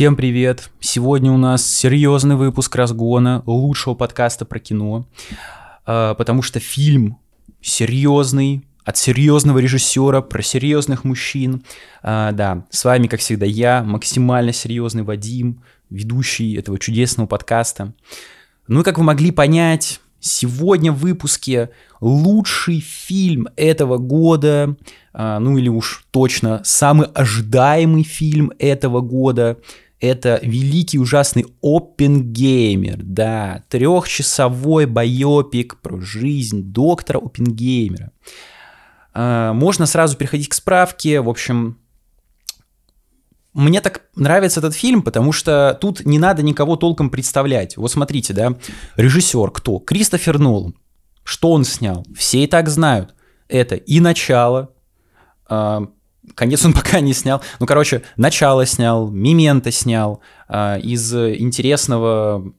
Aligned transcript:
Всем 0.00 0.16
привет! 0.16 0.70
Сегодня 0.80 1.30
у 1.30 1.36
нас 1.36 1.62
серьезный 1.62 2.34
выпуск 2.34 2.74
разгона 2.74 3.42
лучшего 3.44 3.92
подкаста 3.92 4.46
про 4.46 4.58
кино, 4.58 5.06
а, 5.84 6.14
потому 6.14 6.40
что 6.40 6.58
фильм 6.58 7.18
серьезный, 7.60 8.64
от 8.82 8.96
серьезного 8.96 9.58
режиссера, 9.58 10.22
про 10.22 10.40
серьезных 10.40 11.04
мужчин. 11.04 11.64
А, 12.02 12.32
да, 12.32 12.64
с 12.70 12.82
вами, 12.86 13.08
как 13.08 13.20
всегда, 13.20 13.44
я, 13.44 13.82
максимально 13.82 14.54
серьезный 14.54 15.02
Вадим, 15.02 15.62
ведущий 15.90 16.54
этого 16.54 16.78
чудесного 16.78 17.26
подкаста. 17.26 17.92
Ну 18.68 18.80
и 18.80 18.84
как 18.84 18.96
вы 18.96 19.04
могли 19.04 19.30
понять, 19.32 20.00
сегодня 20.18 20.92
в 20.92 21.00
выпуске 21.00 21.72
лучший 22.00 22.80
фильм 22.80 23.48
этого 23.54 23.98
года, 23.98 24.76
а, 25.12 25.38
ну 25.40 25.58
или 25.58 25.68
уж 25.68 26.06
точно 26.10 26.62
самый 26.64 27.06
ожидаемый 27.08 28.02
фильм 28.02 28.50
этого 28.58 29.02
года, 29.02 29.58
это 30.00 30.40
великий 30.42 30.98
ужасный 30.98 31.46
Оппенгеймер, 31.62 33.00
да, 33.02 33.64
трехчасовой 33.68 34.86
байопик 34.86 35.80
про 35.80 36.00
жизнь 36.00 36.62
доктора 36.62 37.18
Оппенгеймера. 37.18 38.12
А, 39.12 39.52
можно 39.52 39.86
сразу 39.86 40.16
переходить 40.16 40.48
к 40.48 40.54
справке, 40.54 41.20
в 41.20 41.28
общем, 41.28 41.78
мне 43.52 43.80
так 43.80 44.04
нравится 44.14 44.60
этот 44.60 44.74
фильм, 44.74 45.02
потому 45.02 45.32
что 45.32 45.76
тут 45.80 46.06
не 46.06 46.18
надо 46.18 46.42
никого 46.42 46.76
толком 46.76 47.10
представлять. 47.10 47.76
Вот 47.76 47.90
смотрите, 47.90 48.32
да, 48.32 48.56
режиссер 48.96 49.50
кто? 49.50 49.80
Кристофер 49.80 50.38
Нолан. 50.38 50.76
Что 51.24 51.52
он 51.52 51.64
снял? 51.64 52.06
Все 52.16 52.44
и 52.44 52.46
так 52.46 52.68
знают. 52.68 53.14
Это 53.48 53.74
и 53.74 53.98
начало, 53.98 54.72
э, 55.48 55.80
конец 56.34 56.64
он 56.64 56.72
пока 56.74 57.00
не 57.00 57.12
снял. 57.12 57.42
Ну, 57.58 57.66
короче, 57.66 58.02
начало 58.16 58.66
снял, 58.66 59.10
Мимента 59.10 59.70
снял, 59.70 60.20
э, 60.48 60.80
из 60.80 61.14
интересного 61.14 62.52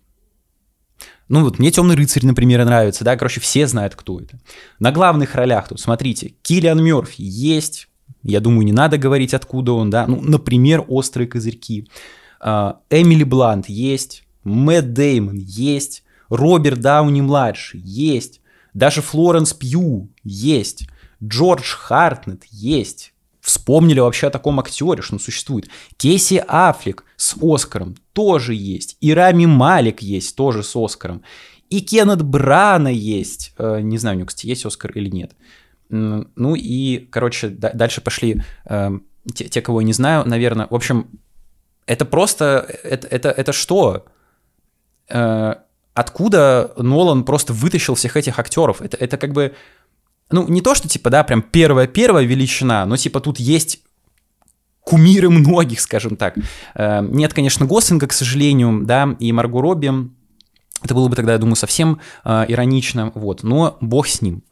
ну 1.32 1.46
вот 1.46 1.60
мне 1.60 1.72
Темный 1.72 1.96
рыцарь, 1.96 2.26
например, 2.26 2.66
нравится, 2.66 3.06
да, 3.06 3.16
короче, 3.16 3.40
все 3.40 3.66
знают, 3.66 3.96
кто 3.96 4.20
это. 4.20 4.38
На 4.80 4.92
главных 4.92 5.34
ролях 5.34 5.70
тут, 5.70 5.80
смотрите, 5.80 6.34
Киллиан 6.42 6.84
Мерфи 6.84 7.22
есть, 7.22 7.88
я 8.22 8.42
думаю, 8.42 8.66
не 8.66 8.74
надо 8.74 8.98
говорить, 8.98 9.34
откуда 9.34 9.72
он, 9.72 9.90
да. 9.90 10.08
Ну, 10.08 10.20
например, 10.22 10.84
«Острые 10.90 11.30
козырьки». 11.30 11.88
А, 12.42 12.82
Эмили 12.90 13.24
Блант 13.24 13.70
есть, 13.70 14.26
Мэтт 14.44 14.92
Деймон 14.92 15.38
есть, 15.38 16.04
Роберт 16.28 16.82
Дауни-младший 16.82 17.80
есть, 17.80 18.42
даже 18.74 19.02
Флоренс 19.02 19.54
Пью 19.54 20.10
есть, 20.26 20.90
Джордж 21.24 21.76
Хартнет 21.76 22.44
есть. 22.50 23.11
Вспомнили 23.42 24.00
вообще 24.00 24.28
о 24.28 24.30
таком 24.30 24.60
актере, 24.60 25.02
что 25.02 25.16
он 25.16 25.20
существует. 25.20 25.68
Кейси 25.98 26.44
Аффлек 26.48 27.04
с 27.16 27.36
Оскаром 27.42 27.96
тоже 28.14 28.54
есть. 28.54 28.98
И 29.02 29.14
Рами 29.14 29.46
Малик 29.46 30.02
есть 30.02 30.36
тоже 30.36 30.64
с 30.64 30.76
Оскаром. 30.76 31.24
И 31.70 31.82
Кеннет 31.82 32.22
Брана 32.22 32.90
есть. 32.90 33.54
Э, 33.58 33.80
не 33.82 33.98
знаю, 33.98 34.18
у 34.18 34.20
него, 34.20 34.28
кстати, 34.28 34.48
есть 34.48 34.66
Оскар 34.66 34.92
или 34.92 35.10
нет. 35.10 35.32
Ну 35.90 36.56
и, 36.56 37.00
короче, 37.12 37.50
дальше 37.50 38.00
пошли 38.00 38.42
э, 38.66 38.92
те, 39.34 39.46
те, 39.50 39.62
кого 39.62 39.82
я 39.82 39.86
не 39.86 39.94
знаю, 39.94 40.24
наверное. 40.26 40.68
В 40.70 40.76
общем, 40.76 41.20
это 41.86 42.06
просто, 42.06 42.66
это, 42.84 43.08
это, 43.08 43.30
это 43.30 43.52
что? 43.52 44.06
Э, 45.10 45.56
откуда 45.94 46.74
Нолан 46.78 47.24
просто 47.24 47.54
вытащил 47.54 47.96
всех 47.96 48.16
этих 48.16 48.40
актеров? 48.40 48.82
Это, 48.82 48.98
это 48.98 49.18
как 49.18 49.34
бы, 49.34 49.54
ну, 50.32 50.48
не 50.48 50.62
то, 50.62 50.76
что 50.76 50.88
типа, 50.88 51.10
да, 51.10 51.24
прям 51.24 51.42
первая-первая 51.42 52.26
величина, 52.26 52.86
но 52.86 52.98
типа 52.98 53.20
тут 53.20 53.40
есть 53.40 53.82
кумиры 54.82 55.30
многих, 55.30 55.80
скажем 55.80 56.16
так. 56.16 56.36
Э, 56.76 57.02
нет, 57.02 57.34
конечно, 57.34 57.66
Гослинга, 57.66 58.08
к 58.08 58.14
сожалению, 58.14 58.82
да, 58.84 59.16
и 59.20 59.32
Марго 59.32 59.62
Робби. 59.62 60.10
Это 60.84 60.96
было 60.96 61.08
бы 61.08 61.16
тогда, 61.16 61.34
я 61.34 61.38
думаю, 61.38 61.56
совсем 61.56 62.00
э, 62.26 62.46
иронично, 62.48 63.12
вот, 63.14 63.44
но 63.44 63.78
бог 63.82 64.08
с 64.08 64.22
ним. 64.22 64.44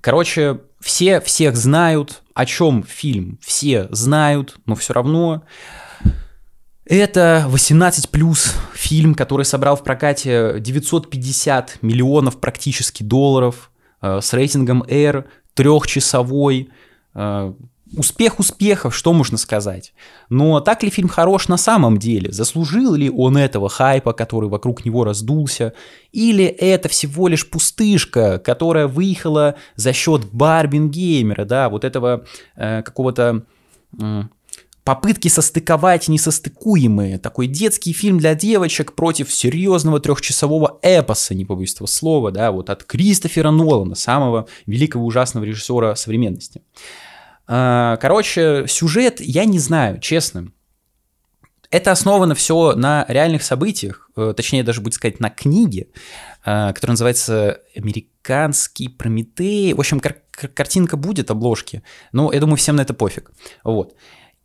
Короче, 0.00 0.60
все 0.80 1.20
всех 1.20 1.56
знают, 1.56 2.22
о 2.34 2.46
чем 2.46 2.84
фильм 2.84 3.38
все 3.42 3.88
знают, 3.90 4.56
но 4.66 4.74
все 4.74 4.92
равно 4.92 5.44
это 6.84 7.46
18 7.48 8.10
плюс 8.10 8.54
фильм, 8.74 9.14
который 9.14 9.44
собрал 9.44 9.76
в 9.76 9.82
прокате 9.82 10.56
950 10.60 11.78
миллионов 11.80 12.38
практически 12.38 13.02
долларов 13.02 13.70
с 14.20 14.32
рейтингом 14.32 14.84
R, 14.88 15.26
трехчасовой, 15.54 16.70
э, 17.14 17.52
успех 17.96 18.38
успехов, 18.38 18.94
что 18.94 19.12
можно 19.12 19.38
сказать. 19.38 19.94
Но 20.28 20.60
так 20.60 20.82
ли 20.82 20.90
фильм 20.90 21.08
хорош 21.08 21.48
на 21.48 21.56
самом 21.56 21.98
деле? 21.98 22.32
Заслужил 22.32 22.94
ли 22.94 23.10
он 23.10 23.36
этого 23.36 23.68
хайпа, 23.68 24.12
который 24.12 24.48
вокруг 24.48 24.84
него 24.84 25.04
раздулся? 25.04 25.74
Или 26.12 26.44
это 26.44 26.88
всего 26.88 27.28
лишь 27.28 27.48
пустышка, 27.48 28.38
которая 28.38 28.88
выехала 28.88 29.56
за 29.76 29.92
счет 29.92 30.24
Барбингеймера, 30.32 31.44
да, 31.44 31.68
вот 31.68 31.84
этого 31.84 32.24
э, 32.56 32.82
какого-то... 32.82 33.44
Э, 34.00 34.22
попытки 34.84 35.28
состыковать 35.28 36.08
несостыкуемые. 36.08 37.18
Такой 37.18 37.46
детский 37.46 37.92
фильм 37.92 38.18
для 38.18 38.34
девочек 38.34 38.92
против 38.92 39.32
серьезного 39.32 39.98
трехчасового 39.98 40.78
эпоса, 40.82 41.34
не 41.34 41.44
побоюсь 41.44 41.74
этого 41.74 41.86
слова, 41.86 42.30
да, 42.30 42.52
вот 42.52 42.70
от 42.70 42.84
Кристофера 42.84 43.50
Нолана, 43.50 43.94
самого 43.94 44.46
великого 44.66 45.06
ужасного 45.06 45.44
режиссера 45.44 45.96
современности. 45.96 46.62
А, 47.46 47.96
короче, 47.96 48.66
сюжет 48.68 49.20
я 49.20 49.46
не 49.46 49.58
знаю, 49.58 50.00
честно. 50.00 50.52
Это 51.70 51.90
основано 51.90 52.34
все 52.34 52.74
на 52.74 53.04
реальных 53.08 53.42
событиях, 53.42 54.08
э, 54.16 54.32
точнее 54.36 54.62
даже 54.62 54.80
будет 54.80 54.94
сказать 54.94 55.18
на 55.18 55.28
книге, 55.28 55.88
э, 56.44 56.72
которая 56.72 56.92
называется 56.92 57.62
«Американский 57.74 58.88
Прометей». 58.88 59.72
В 59.72 59.80
общем, 59.80 59.98
кар- 59.98 60.22
картинка 60.30 60.96
будет, 60.96 61.32
обложки, 61.32 61.82
но 62.12 62.32
я 62.32 62.38
думаю, 62.38 62.58
всем 62.58 62.76
на 62.76 62.82
это 62.82 62.94
пофиг. 62.94 63.32
Вот. 63.64 63.96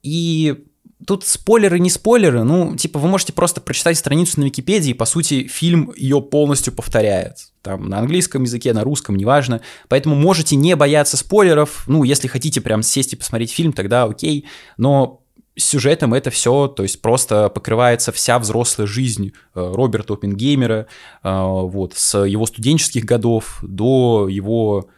И 0.04 0.66
тут 1.06 1.26
спойлеры, 1.26 1.80
не 1.80 1.90
спойлеры, 1.90 2.44
ну, 2.44 2.76
типа, 2.76 3.00
вы 3.00 3.08
можете 3.08 3.34
просто 3.34 3.62
прочитать 3.62 3.98
страницу 3.98 4.40
на 4.40 4.46
Википедии, 4.46 4.92
и, 4.92 4.94
по 4.94 5.06
сути, 5.06 5.48
фильм 5.48 5.94
ее 5.96 6.22
полностью 6.22 6.74
повторяет. 6.74 7.52
Там 7.62 7.90
на 7.90 8.00
английском 8.00 8.44
языке, 8.44 8.74
на 8.74 8.84
русском, 8.84 9.16
неважно. 9.16 9.62
Поэтому 9.88 10.16
можете 10.16 10.56
не 10.56 10.76
бояться 10.76 11.18
спойлеров. 11.18 11.86
Ну, 11.88 12.04
если 12.04 12.28
хотите 12.28 12.62
прям 12.62 12.84
сесть 12.84 13.14
и 13.14 13.16
посмотреть 13.16 13.52
фильм, 13.52 13.74
тогда 13.74 14.04
окей. 14.04 14.46
Но 14.78 15.24
сюжетом 15.56 16.14
это 16.14 16.30
все, 16.30 16.68
то 16.68 16.84
есть 16.84 17.02
просто 17.02 17.50
покрывается 17.50 18.12
вся 18.12 18.40
взрослая 18.40 18.88
жизнь 18.88 19.34
э, 19.56 19.72
Роберта 19.74 20.14
Оппенгеймера, 20.14 20.88
э, 21.24 21.42
вот, 21.42 21.94
с 21.96 22.24
его 22.24 22.46
студенческих 22.46 23.04
годов 23.04 23.60
до 23.62 24.28
его, 24.30 24.90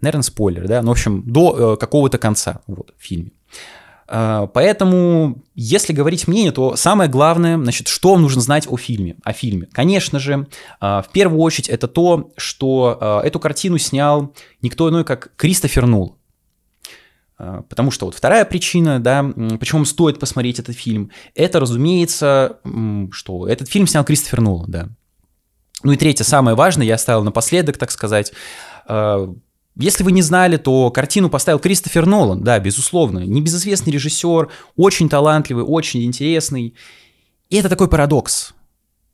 наверное, 0.00 0.22
спойлер, 0.22 0.66
да, 0.66 0.82
ну, 0.82 0.88
в 0.88 0.92
общем, 0.92 1.22
до 1.24 1.74
э, 1.74 1.76
какого-то 1.76 2.18
конца, 2.18 2.62
вот, 2.66 2.92
в 2.98 3.02
фильме. 3.02 3.30
А, 4.08 4.46
поэтому, 4.46 5.42
если 5.54 5.92
говорить 5.92 6.28
мнение, 6.28 6.52
то 6.52 6.76
самое 6.76 7.10
главное, 7.10 7.56
значит, 7.56 7.88
что 7.88 8.16
нужно 8.18 8.40
знать 8.40 8.66
о 8.68 8.76
фильме, 8.76 9.16
о 9.24 9.32
фильме. 9.32 9.68
Конечно 9.72 10.18
же, 10.18 10.46
а, 10.80 11.02
в 11.02 11.10
первую 11.10 11.40
очередь 11.40 11.68
это 11.68 11.88
то, 11.88 12.30
что 12.36 12.98
а, 13.00 13.20
эту 13.22 13.40
картину 13.40 13.78
снял 13.78 14.32
никто 14.62 14.88
иной, 14.88 15.04
как 15.04 15.32
Кристофер 15.36 15.86
Нул. 15.86 16.16
Потому 17.36 17.90
что 17.90 18.06
вот 18.06 18.14
вторая 18.14 18.46
причина, 18.46 18.98
да, 18.98 19.22
почему 19.60 19.84
стоит 19.84 20.18
посмотреть 20.18 20.58
этот 20.58 20.74
фильм, 20.74 21.10
это, 21.34 21.60
разумеется, 21.60 22.60
что 23.12 23.46
этот 23.46 23.68
фильм 23.68 23.86
снял 23.86 24.04
Кристофер 24.04 24.40
Нул, 24.40 24.64
да. 24.66 24.88
Ну 25.82 25.92
и 25.92 25.96
третье, 25.98 26.24
самое 26.24 26.56
важное, 26.56 26.86
я 26.86 26.94
оставил 26.94 27.24
напоследок, 27.24 27.76
так 27.76 27.90
сказать, 27.90 28.32
если 29.78 30.04
вы 30.04 30.12
не 30.12 30.22
знали, 30.22 30.56
то 30.56 30.90
картину 30.90 31.28
поставил 31.28 31.58
Кристофер 31.58 32.06
Нолан, 32.06 32.42
да, 32.42 32.58
безусловно, 32.58 33.20
небезызвестный 33.20 33.92
режиссер, 33.92 34.48
очень 34.76 35.08
талантливый, 35.08 35.64
очень 35.64 36.04
интересный. 36.04 36.74
И 37.50 37.56
это 37.56 37.68
такой 37.68 37.88
парадокс. 37.88 38.54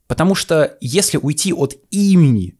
Потому 0.07 0.35
что 0.35 0.77
если 0.79 1.17
уйти 1.17 1.53
от 1.53 1.75
имени 1.89 2.55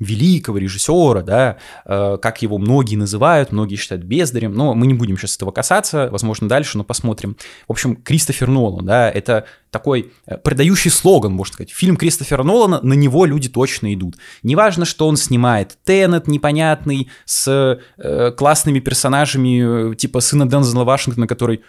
великого 0.00 0.58
режиссера, 0.58 1.22
да, 1.22 1.58
э, 1.84 2.18
как 2.20 2.42
его 2.42 2.58
многие 2.58 2.96
называют, 2.96 3.52
многие 3.52 3.76
считают 3.76 4.04
бездарем, 4.04 4.52
но 4.52 4.74
мы 4.74 4.86
не 4.86 4.94
будем 4.94 5.16
сейчас 5.16 5.36
этого 5.36 5.52
касаться, 5.52 6.08
возможно, 6.10 6.48
дальше, 6.48 6.76
но 6.76 6.84
посмотрим. 6.84 7.36
В 7.68 7.72
общем, 7.72 7.96
Кристофер 7.96 8.48
Нолан, 8.48 8.84
да, 8.84 9.08
это 9.08 9.46
такой 9.70 10.12
э, 10.26 10.36
продающий 10.36 10.90
слоган, 10.90 11.32
можно 11.32 11.54
сказать. 11.54 11.70
Фильм 11.70 11.96
Кристофера 11.96 12.42
Нолана, 12.42 12.80
на 12.82 12.94
него 12.94 13.24
люди 13.24 13.48
точно 13.48 13.94
идут. 13.94 14.16
Неважно, 14.42 14.84
что 14.84 15.06
он 15.06 15.16
снимает. 15.16 15.78
Теннет 15.84 16.26
непонятный, 16.26 17.08
с 17.24 17.78
э, 17.96 18.32
классными 18.32 18.80
персонажами, 18.80 19.92
э, 19.92 19.94
типа 19.94 20.20
сына 20.20 20.46
Дензела 20.48 20.84
Вашингтона, 20.84 21.28
который... 21.28 21.62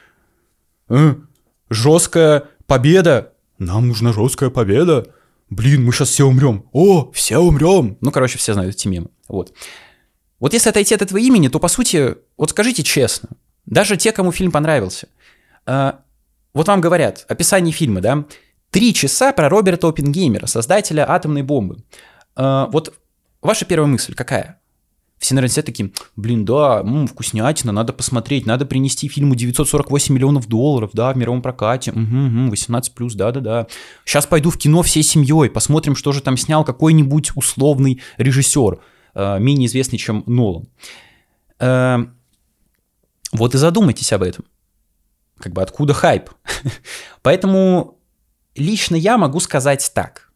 Э, 0.89 1.15
жесткая 1.69 2.45
победа! 2.65 3.33
Нам 3.59 3.87
нужна 3.87 4.13
жесткая 4.13 4.49
победа! 4.49 5.07
Блин, 5.49 5.85
мы 5.85 5.91
сейчас 5.91 6.09
все 6.09 6.25
умрем, 6.25 6.65
о, 6.71 7.11
все 7.11 7.37
умрем. 7.37 7.97
Ну, 8.01 8.11
короче, 8.11 8.37
все 8.37 8.53
знают 8.53 8.75
эти 8.75 8.87
мемы. 8.87 9.09
Вот. 9.27 9.53
Вот 10.39 10.53
если 10.53 10.69
отойти 10.69 10.93
от 10.95 11.01
этого 11.01 11.17
имени, 11.17 11.47
то, 11.47 11.59
по 11.59 11.67
сути, 11.67 12.15
вот 12.37 12.49
скажите 12.49 12.83
честно, 12.83 13.29
даже 13.65 13.97
те, 13.97 14.11
кому 14.11 14.31
фильм 14.31 14.51
понравился, 14.51 15.07
э, 15.65 15.93
вот 16.53 16.67
вам 16.67 16.81
говорят, 16.81 17.25
описание 17.27 17.73
фильма, 17.73 18.01
да, 18.01 18.25
три 18.69 18.93
часа 18.93 19.31
про 19.31 19.49
Роберта 19.49 19.87
Оппенгеймера, 19.87 20.45
создателя 20.45 21.09
атомной 21.09 21.41
бомбы. 21.41 21.83
Э, 22.35 22.65
вот 22.71 22.93
ваша 23.41 23.65
первая 23.65 23.87
мысль 23.87 24.13
какая? 24.13 24.59
Все, 25.17 25.33
наверное, 25.33 25.51
все 25.51 25.61
такие, 25.63 25.91
блин, 26.15 26.43
да, 26.45 26.81
м, 26.81 27.07
вкуснятина, 27.07 27.71
надо 27.71 27.93
посмотреть, 27.93 28.45
надо 28.45 28.65
принести 28.65 29.07
фильму 29.07 29.35
948 29.35 30.13
миллионов 30.13 30.47
долларов, 30.47 30.91
да, 30.93 31.13
в 31.13 31.17
мировом 31.17 31.41
прокате, 31.41 31.91
угу, 31.91 31.99
угу, 32.01 32.49
18 32.49 32.93
плюс, 32.93 33.15
да-да-да. 33.15 33.67
Сейчас 34.03 34.27
пойду 34.27 34.49
в 34.49 34.57
кино 34.57 34.81
всей 34.81 35.03
семьей, 35.03 35.49
посмотрим, 35.49 35.95
что 35.95 36.11
же 36.11 36.21
там 36.21 36.37
снял 36.37 36.65
какой-нибудь 36.65 37.31
условный 37.35 38.01
режиссер, 38.17 38.79
э, 39.15 39.39
менее 39.39 39.67
известный, 39.67 39.97
чем 39.97 40.23
Нолан. 40.27 40.67
Э, 41.59 42.05
вот 43.31 43.55
и 43.55 43.57
задумайтесь 43.57 44.11
об 44.13 44.23
этом. 44.23 44.45
Как 45.39 45.53
бы 45.53 45.61
откуда 45.61 45.93
хайп? 45.93 46.29
Поэтому 47.21 47.97
лично 48.55 48.95
я 48.95 49.17
могу 49.17 49.39
сказать 49.39 49.91
так. 49.93 50.31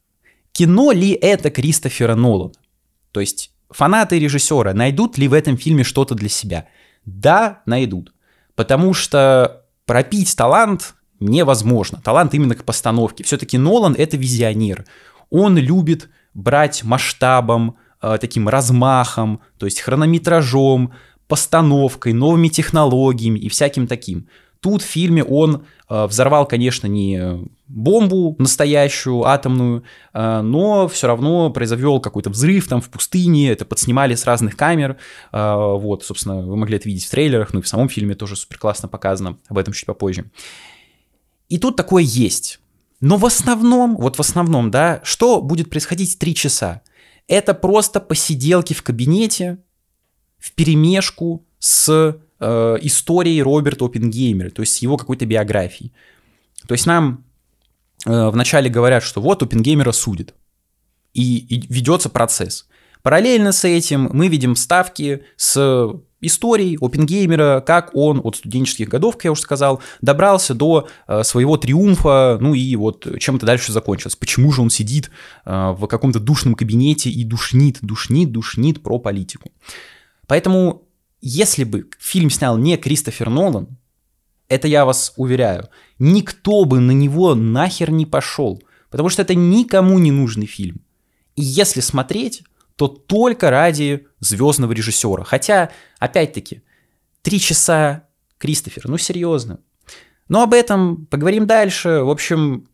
Кино 0.52 0.92
ли 0.92 1.12
это 1.12 1.50
Кристофера 1.52 2.16
Нолана? 2.16 2.54
То 3.12 3.20
есть 3.20 3.52
фанаты 3.70 4.20
режиссера 4.20 4.74
найдут 4.74 5.18
ли 5.18 5.28
в 5.28 5.34
этом 5.34 5.58
фильме 5.58 5.84
что-то 5.84 6.16
для 6.16 6.30
себя? 6.30 6.68
Да, 7.06 7.62
найдут. 7.66 8.14
Потому 8.56 8.94
что 8.94 9.66
пропить 9.86 10.36
талант 10.36 10.96
невозможно. 11.20 12.02
Талант 12.04 12.34
именно 12.34 12.56
к 12.56 12.64
постановке. 12.64 13.24
Все-таки 13.24 13.58
Нолан 13.58 13.96
это 13.98 14.18
визионер. 14.18 14.86
Он 15.30 15.58
любит 15.58 16.10
брать 16.34 16.84
масштабом, 16.84 17.78
э, 18.02 18.18
таким 18.20 18.48
размахом, 18.48 19.42
то 19.58 19.66
есть 19.66 19.82
хронометражом, 19.82 20.94
постановкой, 21.28 22.14
новыми 22.14 22.48
технологиями 22.48 23.40
и 23.40 23.50
всяким 23.50 23.88
таким. 23.88 24.28
Тут 24.62 24.82
в 24.82 24.86
фильме 24.86 25.24
он 25.24 25.66
э, 25.90 26.06
взорвал, 26.06 26.46
конечно, 26.46 26.88
не 26.88 27.48
бомбу 27.68 28.36
настоящую, 28.40 29.24
атомную, 29.24 29.84
э, 30.14 30.42
но 30.42 30.90
все 30.90 31.08
равно 31.08 31.50
произвел 31.50 32.02
какой-то 32.02 32.30
взрыв 32.30 32.68
там 32.68 32.82
в 32.82 32.90
пустыне, 32.90 33.52
это 33.52 33.64
подснимали 33.64 34.16
с 34.16 34.26
разных 34.26 34.58
камер, 34.58 34.98
э, 35.32 35.56
вот, 35.56 36.04
собственно, 36.04 36.42
вы 36.42 36.58
могли 36.58 36.76
это 36.76 36.90
видеть 36.90 37.06
в 37.06 37.10
трейлерах, 37.10 37.54
ну 37.54 37.60
и 37.60 37.64
в 37.64 37.68
самом 37.68 37.88
фильме 37.88 38.16
тоже 38.16 38.36
супер 38.36 38.58
классно 38.58 38.90
показано, 38.90 39.38
об 39.48 39.58
этом 39.58 39.74
чуть 39.74 39.86
попозже. 39.86 40.26
И 41.48 41.58
тут 41.58 41.78
такое 41.78 42.04
есть. 42.04 42.60
Но 43.00 43.16
в 43.16 43.26
основном, 43.26 43.96
вот 43.96 44.18
в 44.18 44.20
основном, 44.20 44.72
да, 44.72 45.00
что 45.04 45.42
будет 45.42 45.70
происходить 45.70 46.20
три 46.20 46.36
часа? 46.36 46.82
Это 47.28 47.54
просто 47.54 48.02
посиделки 48.02 48.74
в 48.74 48.84
кабинете, 48.84 49.60
в 50.38 50.52
перемешку 50.52 51.46
с 51.60 52.20
э, 52.40 52.78
историей 52.82 53.42
Роберта 53.42 53.86
Оппенгеймера, 53.86 54.50
то 54.50 54.62
есть 54.62 54.82
его 54.82 54.98
какой-то 54.98 55.26
биографией. 55.26 55.94
То 56.68 56.74
есть 56.74 56.86
нам 56.86 57.26
э, 58.06 58.30
вначале 58.30 58.70
говорят, 58.70 59.04
что 59.04 59.22
вот 59.22 59.44
Оппенгеймера 59.44 59.92
судят, 59.92 60.34
и, 61.14 61.38
и 61.38 61.74
ведется 61.74 62.10
процесс. 62.10 62.68
Параллельно 63.02 63.52
с 63.52 63.64
этим 63.64 64.10
мы 64.12 64.28
видим 64.28 64.56
ставки 64.56 65.24
с 65.38 65.94
историей 66.22 66.78
Оппенгеймера, 66.82 67.64
как 67.66 67.92
он 67.94 68.20
от 68.24 68.36
студенческих 68.36 68.90
годов, 68.90 69.16
как 69.16 69.26
я 69.26 69.32
уже 69.32 69.42
сказал, 69.42 69.82
добрался 70.02 70.54
до 70.54 70.88
э, 71.08 71.24
своего 71.24 71.58
триумфа, 71.58 72.38
ну 72.42 72.54
и 72.54 72.76
вот 72.76 73.08
чем 73.20 73.38
это 73.38 73.46
дальше 73.46 73.72
закончилось. 73.72 74.16
Почему 74.16 74.52
же 74.52 74.62
он 74.62 74.70
сидит 74.70 75.12
э, 75.46 75.76
в 75.78 75.88
каком-то 75.88 76.20
душном 76.20 76.56
кабинете 76.56 77.10
и 77.10 77.24
душнит, 77.24 77.78
душнит, 77.82 78.32
душнит 78.32 78.84
про 78.84 79.00
политику. 79.00 79.52
Поэтому 80.28 80.89
если 81.22 81.64
бы 81.64 81.90
фильм 82.00 82.30
снял 82.30 82.58
не 82.58 82.78
Кристофер 82.78 83.30
Нолан, 83.30 83.78
это 84.48 84.68
я 84.68 84.86
вас 84.86 85.14
уверяю, 85.16 85.70
никто 86.00 86.66
бы 86.66 86.80
на 86.80 86.92
него 86.92 87.36
нахер 87.36 87.92
не 87.92 88.06
пошел, 88.06 88.62
потому 88.90 89.10
что 89.10 89.22
это 89.22 89.36
никому 89.36 90.00
не 90.00 90.12
нужный 90.12 90.48
фильм. 90.48 90.82
И 91.36 91.42
если 91.42 91.82
смотреть, 91.82 92.44
то 92.76 92.88
только 92.88 93.50
ради 93.50 94.08
звездного 94.20 94.72
режиссера. 94.72 95.24
Хотя, 95.24 95.70
опять-таки, 96.00 96.64
три 97.22 97.40
часа 97.40 98.06
Кристофер, 98.38 98.88
ну 98.88 98.98
серьезно. 98.98 99.60
Но 100.30 100.44
об 100.44 100.54
этом 100.54 101.06
поговорим 101.08 101.46
дальше. 101.46 102.02
В 102.04 102.10
общем, 102.10 102.68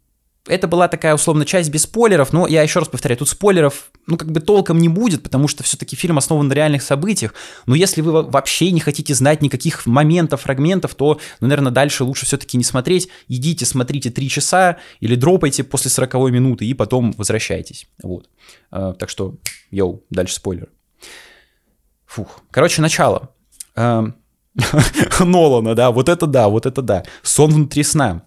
это 0.47 0.68
была 0.68 0.88
такая 0.88 1.15
условно 1.15 1.45
часть 1.45 1.69
без 1.69 1.83
спойлеров, 1.83 2.31
но 2.31 2.47
я 2.47 2.62
еще 2.62 2.80
раз 2.80 2.88
повторяю, 2.88 3.18
тут 3.18 3.30
спойлеров 3.30 3.92
ну 4.06 4.18
как 4.18 4.31
бы 4.31 4.39
толком 4.39 4.80
не 4.80 4.89
будет, 4.89 5.24
потому 5.24 5.47
что 5.47 5.63
все-таки 5.63 5.95
фильм 5.95 6.18
основан 6.18 6.47
на 6.47 6.53
реальных 6.53 6.83
событиях, 6.83 7.33
но 7.65 7.75
если 7.75 8.01
вы 8.01 8.24
вообще 8.24 8.71
не 8.71 8.80
хотите 8.80 9.13
знать 9.15 9.42
никаких 9.42 9.86
моментов, 9.86 10.42
фрагментов, 10.42 10.94
то, 10.95 11.19
ну, 11.39 11.47
наверное, 11.47 11.71
дальше 11.71 12.03
лучше 12.03 12.25
все-таки 12.25 12.57
не 12.57 12.63
смотреть, 12.63 13.09
идите, 13.27 13.65
смотрите 13.65 14.12
три 14.12 14.30
часа 14.30 14.77
или 15.00 15.15
дропайте 15.15 15.63
после 15.63 15.89
40 15.89 16.13
минуты 16.31 16.65
и 16.65 16.74
потом 16.74 17.12
возвращайтесь, 17.13 17.88
вот. 18.03 18.30
А, 18.71 18.94
так 18.94 19.09
что, 19.09 19.36
йоу, 19.71 20.03
дальше 20.09 20.36
спойлер. 20.36 20.69
Фух, 22.06 22.42
короче, 22.51 22.81
начало. 22.81 23.31
А, 23.75 24.06
Нолана, 25.19 25.75
да, 25.75 25.92
вот 25.92 26.09
это 26.09 26.27
да, 26.27 26.47
вот 26.47 26.65
это 26.65 26.81
да. 26.81 27.03
Сон 27.24 27.51
внутри 27.51 27.83
сна. 27.83 28.24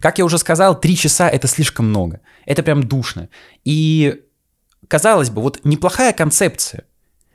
Как 0.00 0.18
я 0.18 0.24
уже 0.24 0.38
сказал, 0.38 0.78
три 0.78 0.96
часа 0.96 1.28
это 1.28 1.48
слишком 1.48 1.88
много. 1.88 2.20
Это 2.44 2.62
прям 2.62 2.82
душно. 2.82 3.28
И, 3.64 4.22
казалось 4.88 5.30
бы, 5.30 5.42
вот 5.42 5.60
неплохая 5.64 6.12
концепция. 6.12 6.84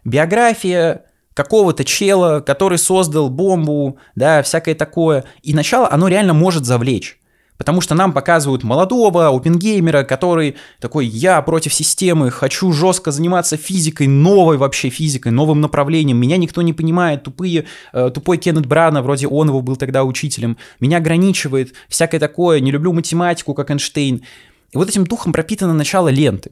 Биография 0.04 1.06
какого-то 1.34 1.84
чела, 1.84 2.40
который 2.40 2.78
создал 2.78 3.30
бомбу, 3.30 4.00
да, 4.16 4.42
всякое 4.42 4.76
такое. 4.76 5.24
И 5.44 5.54
начало, 5.54 5.90
оно 5.92 6.08
реально 6.08 6.34
может 6.34 6.66
завлечь. 6.66 7.20
Потому 7.58 7.82
что 7.82 7.96
нам 7.96 8.14
показывают 8.14 8.64
молодого 8.64 9.28
опенгеймера, 9.36 10.04
который 10.04 10.56
такой, 10.80 11.08
я 11.08 11.42
против 11.42 11.74
системы, 11.74 12.30
хочу 12.30 12.72
жестко 12.72 13.12
заниматься 13.12 13.58
физикой, 13.58 14.08
новой 14.08 14.58
вообще 14.58 14.90
физикой, 14.90 15.32
новым 15.32 15.60
направлением. 15.62 16.18
Меня 16.18 16.38
никто 16.38 16.62
не 16.62 16.74
понимает, 16.74 17.24
тупые, 17.24 17.66
э, 17.94 18.12
тупой 18.14 18.38
Кеннет 18.38 18.68
Брана, 18.68 19.02
вроде 19.02 19.28
он 19.28 19.48
его 19.48 19.62
был 19.62 19.76
тогда 19.76 20.04
учителем, 20.04 20.58
меня 20.80 20.98
ограничивает, 20.98 21.74
всякое 21.90 22.20
такое, 22.20 22.60
не 22.60 22.72
люблю 22.72 22.94
математику, 22.94 23.54
как 23.56 23.72
Эйнштейн. 23.72 24.24
И 24.72 24.78
вот 24.78 24.90
этим 24.90 25.06
духом 25.06 25.34
пропитано 25.34 25.74
начало 25.74 26.10
ленты. 26.10 26.52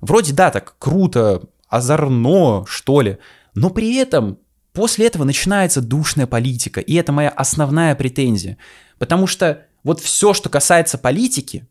Вроде 0.00 0.34
да, 0.34 0.50
так 0.50 0.76
круто, 0.78 1.44
озорно, 1.68 2.64
что 2.66 3.00
ли, 3.00 3.18
но 3.54 3.70
при 3.70 3.96
этом 3.96 4.38
после 4.74 5.06
этого 5.06 5.24
начинается 5.24 5.80
душная 5.80 6.26
политика, 6.26 6.80
и 6.80 6.94
это 6.94 7.12
моя 7.12 7.30
основная 7.30 7.94
претензия. 7.94 8.58
Потому 8.98 9.26
что 9.26 9.66
вот 9.86 10.00
все, 10.00 10.34
что 10.34 10.48
касается 10.48 10.98
политики, 10.98 11.64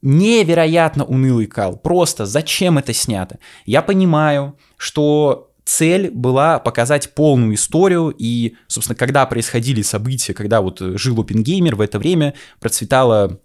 невероятно 0.00 1.04
унылый 1.04 1.44
кал. 1.44 1.76
Просто 1.76 2.24
зачем 2.24 2.78
это 2.78 2.94
снято? 2.94 3.38
Я 3.66 3.82
понимаю, 3.82 4.58
что 4.78 5.50
цель 5.66 6.10
была 6.10 6.58
показать 6.58 7.14
полную 7.14 7.56
историю, 7.56 8.14
и, 8.16 8.56
собственно, 8.68 8.96
когда 8.96 9.26
происходили 9.26 9.82
события, 9.82 10.32
когда 10.32 10.62
вот 10.62 10.80
жил 10.80 11.20
Опенгеймер, 11.20 11.76
в 11.76 11.82
это 11.82 11.98
время 11.98 12.32
процветала 12.58 13.38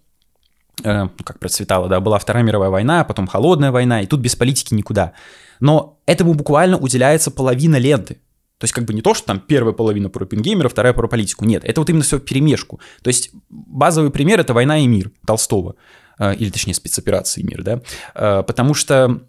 э, 0.82 1.04
ну, 1.04 1.12
как 1.26 1.40
процветала, 1.40 1.90
да, 1.90 2.00
была 2.00 2.18
Вторая 2.18 2.46
мировая 2.46 2.70
война, 2.70 3.04
потом 3.04 3.28
Холодная 3.28 3.72
война, 3.72 4.02
и 4.02 4.08
тут 4.08 4.22
без 4.22 4.38
политики 4.38 4.74
никуда. 4.74 5.12
Но 5.60 6.00
этому 6.06 6.34
буквально 6.34 6.78
уделяется 6.78 7.30
половина 7.30 7.76
ленты. 7.76 8.22
То 8.60 8.66
есть 8.66 8.74
как 8.74 8.84
бы 8.84 8.94
не 8.94 9.02
то, 9.02 9.14
что 9.14 9.26
там 9.26 9.40
первая 9.40 9.74
половина 9.74 10.10
про 10.10 10.26
пингеймера, 10.26 10.68
вторая 10.68 10.94
про 10.94 11.08
политику. 11.08 11.46
Нет, 11.46 11.64
это 11.64 11.80
вот 11.80 11.90
именно 11.90 12.04
все 12.04 12.20
перемешку. 12.20 12.80
То 13.02 13.08
есть 13.08 13.32
базовый 13.50 14.12
пример— 14.12 14.40
это 14.42 14.54
«Война 14.54 14.80
и 14.80 14.88
мир» 14.88 15.12
Толстого. 15.26 15.76
Э, 16.20 16.36
или 16.36 16.50
точнее 16.50 16.74
спецоперации 16.74 17.42
«Мир», 17.42 17.64
да. 17.64 17.82
Э, 18.14 18.44
потому 18.44 18.74
что 18.74 19.22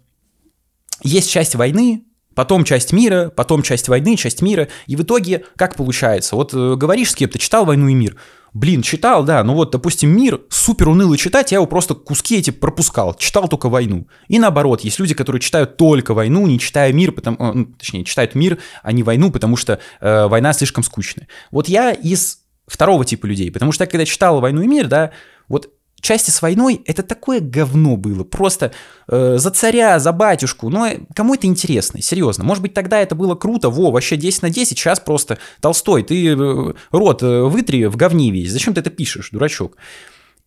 есть 1.01 1.31
часть 1.31 1.55
войны, 1.55 2.03
потом 2.35 2.65
часть 2.65 2.91
мира, 2.91 3.31
потом 3.33 3.63
часть 3.63 3.87
войны, 3.87 4.17
часть 4.17 4.41
мира. 4.41 4.67
И 4.87 4.97
в 4.97 5.03
итоге 5.03 5.45
как 5.55 5.75
получается? 5.75 6.35
Вот 6.35 6.53
э, 6.53 6.75
говоришь 6.75 7.11
с 7.11 7.15
кем-то, 7.15 7.39
читал 7.39 7.63
«Войну 7.63 7.87
и 7.87 7.93
мир», 7.93 8.17
Блин, 8.53 8.81
читал, 8.81 9.23
да, 9.23 9.43
ну 9.45 9.53
вот, 9.53 9.71
допустим, 9.71 10.09
мир 10.09 10.41
супер 10.49 10.89
унылый 10.89 11.17
читать, 11.17 11.53
я 11.53 11.57
его 11.57 11.67
просто 11.67 11.95
куски 11.95 12.37
эти 12.37 12.49
пропускал, 12.49 13.13
читал 13.13 13.47
только 13.47 13.69
войну. 13.69 14.07
И 14.27 14.39
наоборот, 14.39 14.81
есть 14.81 14.99
люди, 14.99 15.13
которые 15.13 15.41
читают 15.41 15.77
только 15.77 16.13
войну, 16.13 16.45
не 16.47 16.59
читая 16.59 16.91
мир, 16.91 17.13
потому, 17.13 17.37
э, 17.39 17.51
ну, 17.53 17.65
точнее, 17.65 18.03
читают 18.03 18.35
мир, 18.35 18.57
а 18.83 18.91
не 18.91 19.03
войну, 19.03 19.31
потому 19.31 19.55
что 19.55 19.79
э, 20.01 20.27
война 20.27 20.51
слишком 20.51 20.83
скучная. 20.83 21.29
Вот 21.49 21.69
я 21.69 21.91
из 21.91 22.39
второго 22.67 23.05
типа 23.05 23.25
людей, 23.25 23.51
потому 23.51 23.71
что 23.71 23.85
я 23.85 23.89
когда 23.89 24.05
читал 24.05 24.41
«Войну 24.41 24.61
и 24.61 24.67
мир», 24.67 24.87
да, 24.87 25.11
вот 25.47 25.69
части 26.01 26.31
с 26.31 26.41
войной 26.41 26.81
это 26.85 27.03
такое 27.03 27.39
говно 27.39 27.95
было. 27.95 28.23
Просто 28.23 28.73
э, 29.07 29.37
за 29.37 29.51
царя, 29.51 29.99
за 29.99 30.11
батюшку. 30.11 30.69
Но 30.69 30.89
кому 31.15 31.35
это 31.35 31.47
интересно? 31.47 32.01
Серьезно. 32.01 32.43
Может 32.43 32.61
быть, 32.61 32.73
тогда 32.73 32.99
это 32.99 33.15
было 33.15 33.35
круто. 33.35 33.69
Во, 33.69 33.91
вообще 33.91 34.17
10 34.17 34.41
на 34.41 34.49
10. 34.49 34.77
Сейчас 34.77 34.99
просто 34.99 35.37
Толстой, 35.61 36.03
ты 36.03 36.27
э, 36.27 36.73
рот 36.91 37.23
э, 37.23 37.41
вытри 37.43 37.85
в 37.85 37.95
говне 37.95 38.31
весь. 38.31 38.51
Зачем 38.51 38.73
ты 38.73 38.81
это 38.81 38.89
пишешь, 38.89 39.29
дурачок? 39.31 39.77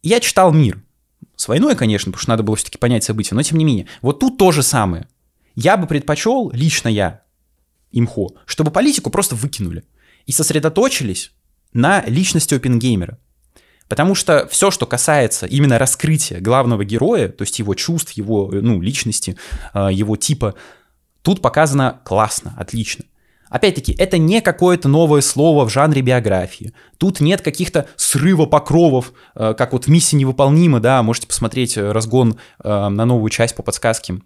Я 0.02 0.20
читал 0.20 0.52
«Мир». 0.52 0.82
С 1.36 1.48
войной, 1.48 1.74
конечно, 1.74 2.12
потому 2.12 2.22
что 2.22 2.30
надо 2.30 2.42
было 2.42 2.56
все-таки 2.56 2.78
понять 2.78 3.04
события, 3.04 3.34
но 3.34 3.42
тем 3.42 3.58
не 3.58 3.64
менее. 3.64 3.86
Вот 4.02 4.20
тут 4.20 4.36
то 4.38 4.52
же 4.52 4.62
самое. 4.62 5.08
Я 5.54 5.76
бы 5.76 5.86
предпочел, 5.86 6.50
лично 6.52 6.88
я, 6.88 7.22
имхо, 7.90 8.34
чтобы 8.44 8.70
политику 8.70 9.10
просто 9.10 9.34
выкинули 9.34 9.84
и 10.26 10.32
сосредоточились 10.32 11.32
на 11.72 12.04
личности 12.06 12.54
опенгеймера. 12.54 13.18
Потому 13.88 14.14
что 14.14 14.48
все, 14.48 14.70
что 14.70 14.86
касается 14.86 15.46
именно 15.46 15.78
раскрытия 15.78 16.40
главного 16.40 16.84
героя, 16.84 17.28
то 17.28 17.42
есть 17.42 17.58
его 17.58 17.74
чувств, 17.74 18.12
его 18.12 18.50
ну, 18.52 18.80
личности, 18.80 19.36
э, 19.74 19.88
его 19.92 20.16
типа, 20.16 20.54
тут 21.22 21.42
показано 21.42 22.00
классно, 22.04 22.54
отлично. 22.56 23.04
Опять-таки, 23.50 23.92
это 23.92 24.16
не 24.18 24.40
какое-то 24.40 24.88
новое 24.88 25.20
слово 25.20 25.66
в 25.66 25.70
жанре 25.70 26.00
биографии. 26.00 26.72
Тут 26.98 27.20
нет 27.20 27.42
каких-то 27.42 27.86
срыва-покровов, 27.96 29.12
э, 29.34 29.54
как 29.56 29.72
вот 29.72 29.84
в 29.84 29.88
«Миссии 29.88 30.16
невыполнима», 30.16 30.80
да, 30.80 31.02
можете 31.02 31.26
посмотреть 31.26 31.76
э, 31.76 31.92
разгон 31.92 32.38
на 32.62 32.90
новую 32.90 33.30
часть 33.30 33.54
по 33.54 33.62
подсказке 33.62 34.20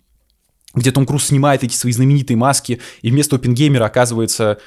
где 0.74 0.92
Том 0.92 1.06
Круз 1.06 1.24
снимает 1.24 1.64
эти 1.64 1.74
свои 1.74 1.92
знаменитые 1.92 2.36
маски, 2.36 2.80
и 3.00 3.10
вместо 3.10 3.36
Опенгеймера 3.36 3.86
оказывается 3.86 4.58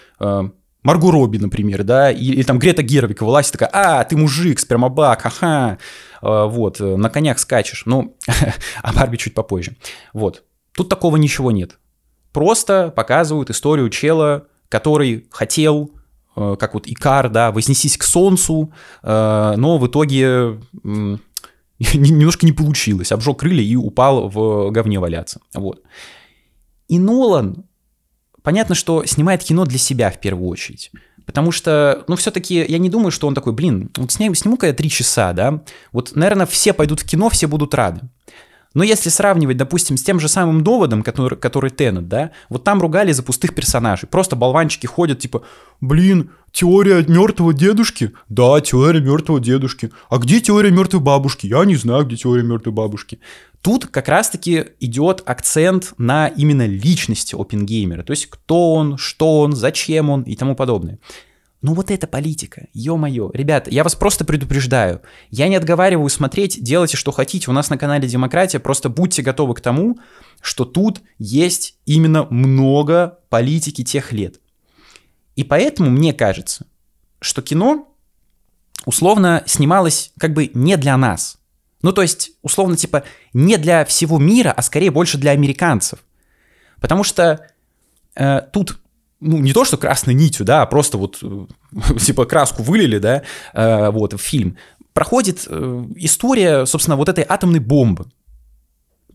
Марго 0.84 1.12
Робби, 1.12 1.38
например, 1.38 1.84
да, 1.84 2.12
или, 2.12 2.36
или 2.36 2.44
там 2.44 2.58
Грета 2.58 2.82
Гервик 2.82 3.22
вылазит 3.22 3.54
такая, 3.54 3.70
а, 3.72 4.04
ты 4.04 4.18
мужик, 4.18 4.60
спермобак, 4.60 5.26
ага, 5.26 5.78
а, 6.22 6.46
вот, 6.48 6.82
э, 6.82 6.96
на 6.96 7.10
конях 7.10 7.40
скачешь, 7.40 7.84
ну, 7.86 8.18
а 8.82 8.94
Барби 8.94 9.18
чуть 9.18 9.36
попозже, 9.36 9.76
вот. 10.14 10.44
Тут 10.74 10.90
такого 10.90 11.18
ничего 11.18 11.52
нет. 11.52 11.78
Просто 12.32 12.94
показывают 12.96 13.50
историю 13.50 13.90
чела, 13.90 14.48
который 14.70 15.28
хотел, 15.30 15.92
э, 16.36 16.56
как 16.60 16.74
вот 16.74 16.88
Икар, 16.88 17.30
да, 17.30 17.52
вознесись 17.52 17.98
к 17.98 18.04
солнцу, 18.04 18.74
э, 19.04 19.54
но 19.58 19.78
в 19.78 19.86
итоге 19.86 20.60
немножко 20.84 22.46
не 22.46 22.54
получилось, 22.54 23.12
обжег 23.12 23.40
крылья 23.40 23.62
и 23.62 23.76
упал 23.76 24.30
в 24.30 24.72
говне 24.72 25.00
валяться, 25.00 25.42
вот. 25.54 25.84
И 26.88 26.98
Нолан 26.98 27.66
понятно, 28.44 28.76
что 28.76 29.06
снимает 29.06 29.44
кино 29.44 29.66
для 29.66 29.78
себя 29.78 30.12
в 30.12 30.20
первую 30.20 30.50
очередь. 30.50 30.92
Потому 31.26 31.52
что, 31.52 32.04
ну, 32.08 32.16
все-таки 32.16 32.66
я 32.68 32.78
не 32.78 32.90
думаю, 32.90 33.12
что 33.12 33.28
он 33.28 33.36
такой, 33.36 33.54
блин, 33.54 33.90
вот 33.96 34.12
сниму-ка 34.12 34.68
я 34.68 34.74
три 34.74 34.90
часа, 34.90 35.34
да. 35.34 35.62
Вот, 35.92 36.12
наверное, 36.16 36.46
все 36.46 36.74
пойдут 36.74 37.02
в 37.02 37.06
кино, 37.06 37.30
все 37.30 37.48
будут 37.48 37.74
рады. 37.74 38.02
Но 38.74 38.84
если 38.84 39.10
сравнивать, 39.10 39.58
допустим, 39.58 39.98
с 39.98 40.04
тем 40.04 40.20
же 40.20 40.30
самым 40.30 40.64
доводом, 40.64 41.04
который, 41.04 41.38
который 41.38 41.72
Теннет, 41.72 42.08
да, 42.08 42.32
вот 42.50 42.64
там 42.64 42.82
ругали 42.82 43.12
за 43.12 43.22
пустых 43.22 43.54
персонажей. 43.54 44.08
Просто 44.08 44.36
болванчики 44.36 44.88
ходят, 44.88 45.20
типа, 45.20 45.44
блин, 45.82 46.32
теория 46.54 47.04
мертвого 47.06 47.54
дедушки? 47.54 48.14
Да, 48.30 48.62
теория 48.62 49.02
мертвого 49.02 49.42
дедушки. 49.42 49.92
А 50.10 50.18
где 50.20 50.40
теория 50.40 50.72
мертвой 50.72 51.02
бабушки? 51.02 51.48
Я 51.48 51.66
не 51.66 51.76
знаю, 51.76 52.06
где 52.06 52.16
теория 52.16 52.44
мертвой 52.44 52.74
бабушки. 52.74 53.20
Тут 53.62 53.86
как 53.86 54.08
раз-таки 54.08 54.65
идет 54.80 55.22
акцент 55.25 55.94
на 55.98 56.27
именно 56.27 56.65
личности 56.65 57.36
опенгеймера, 57.36 58.03
то 58.03 58.12
есть 58.12 58.25
кто 58.27 58.74
он, 58.74 58.98
что 58.98 59.39
он, 59.39 59.56
зачем 59.56 60.10
он 60.10 60.24
и 60.24 60.36
тому 60.36 60.56
подобное. 60.56 61.00
Ну 61.62 61.75
вот 61.75 61.91
это 61.91 62.08
политика, 62.08 62.68
ё-моё. 62.74 63.30
Ребята, 63.34 63.70
я 63.70 63.84
вас 63.84 63.94
просто 63.94 64.25
предупреждаю. 64.25 65.01
Я 65.30 65.48
не 65.48 65.56
отговариваю 65.56 66.10
смотреть, 66.10 66.62
делайте, 66.63 66.98
что 66.98 67.12
хотите. 67.12 67.51
У 67.51 67.53
нас 67.53 67.70
на 67.70 67.77
канале 67.77 68.08
Демократия. 68.08 68.60
Просто 68.60 68.89
будьте 68.89 69.22
готовы 69.22 69.53
к 69.53 69.62
тому, 69.62 70.00
что 70.41 70.65
тут 70.65 71.01
есть 71.20 71.77
именно 71.86 72.25
много 72.32 73.20
политики 73.30 73.84
тех 73.84 74.12
лет. 74.12 74.39
И 75.36 75.44
поэтому 75.44 75.91
мне 75.91 76.13
кажется, 76.13 76.65
что 77.20 77.44
кино 77.44 77.96
условно 78.86 79.44
снималось 79.46 80.13
как 80.18 80.34
бы 80.34 80.50
не 80.56 80.77
для 80.77 80.98
нас. 80.98 81.38
Ну, 81.82 81.92
то 81.92 82.02
есть, 82.02 82.32
условно, 82.42 82.76
типа, 82.76 83.04
не 83.34 83.58
для 83.58 83.86
всего 83.86 84.20
мира, 84.20 84.54
а 84.56 84.62
скорее 84.62 84.92
больше 84.92 85.18
для 85.18 85.32
американцев. 85.32 86.00
Потому 86.80 87.04
что 87.04 87.48
э, 88.16 88.42
тут 88.54 88.80
ну, 89.20 89.38
не 89.38 89.54
то, 89.54 89.64
что 89.66 89.78
красной 89.78 90.14
нитью, 90.14 90.46
да, 90.46 90.64
а 90.64 90.66
просто 90.66 90.98
вот, 90.98 91.20
э, 91.22 91.46
типа, 92.00 92.26
краску 92.26 92.64
вылили, 92.64 92.98
да, 92.98 93.24
э, 93.54 93.90
вот, 93.92 94.14
в 94.14 94.18
фильм, 94.18 94.58
проходит 94.94 95.46
э, 95.48 95.86
история, 95.96 96.66
собственно, 96.66 96.98
вот 96.98 97.08
этой 97.08 97.26
атомной 97.28 97.60
бомбы. 97.60 98.08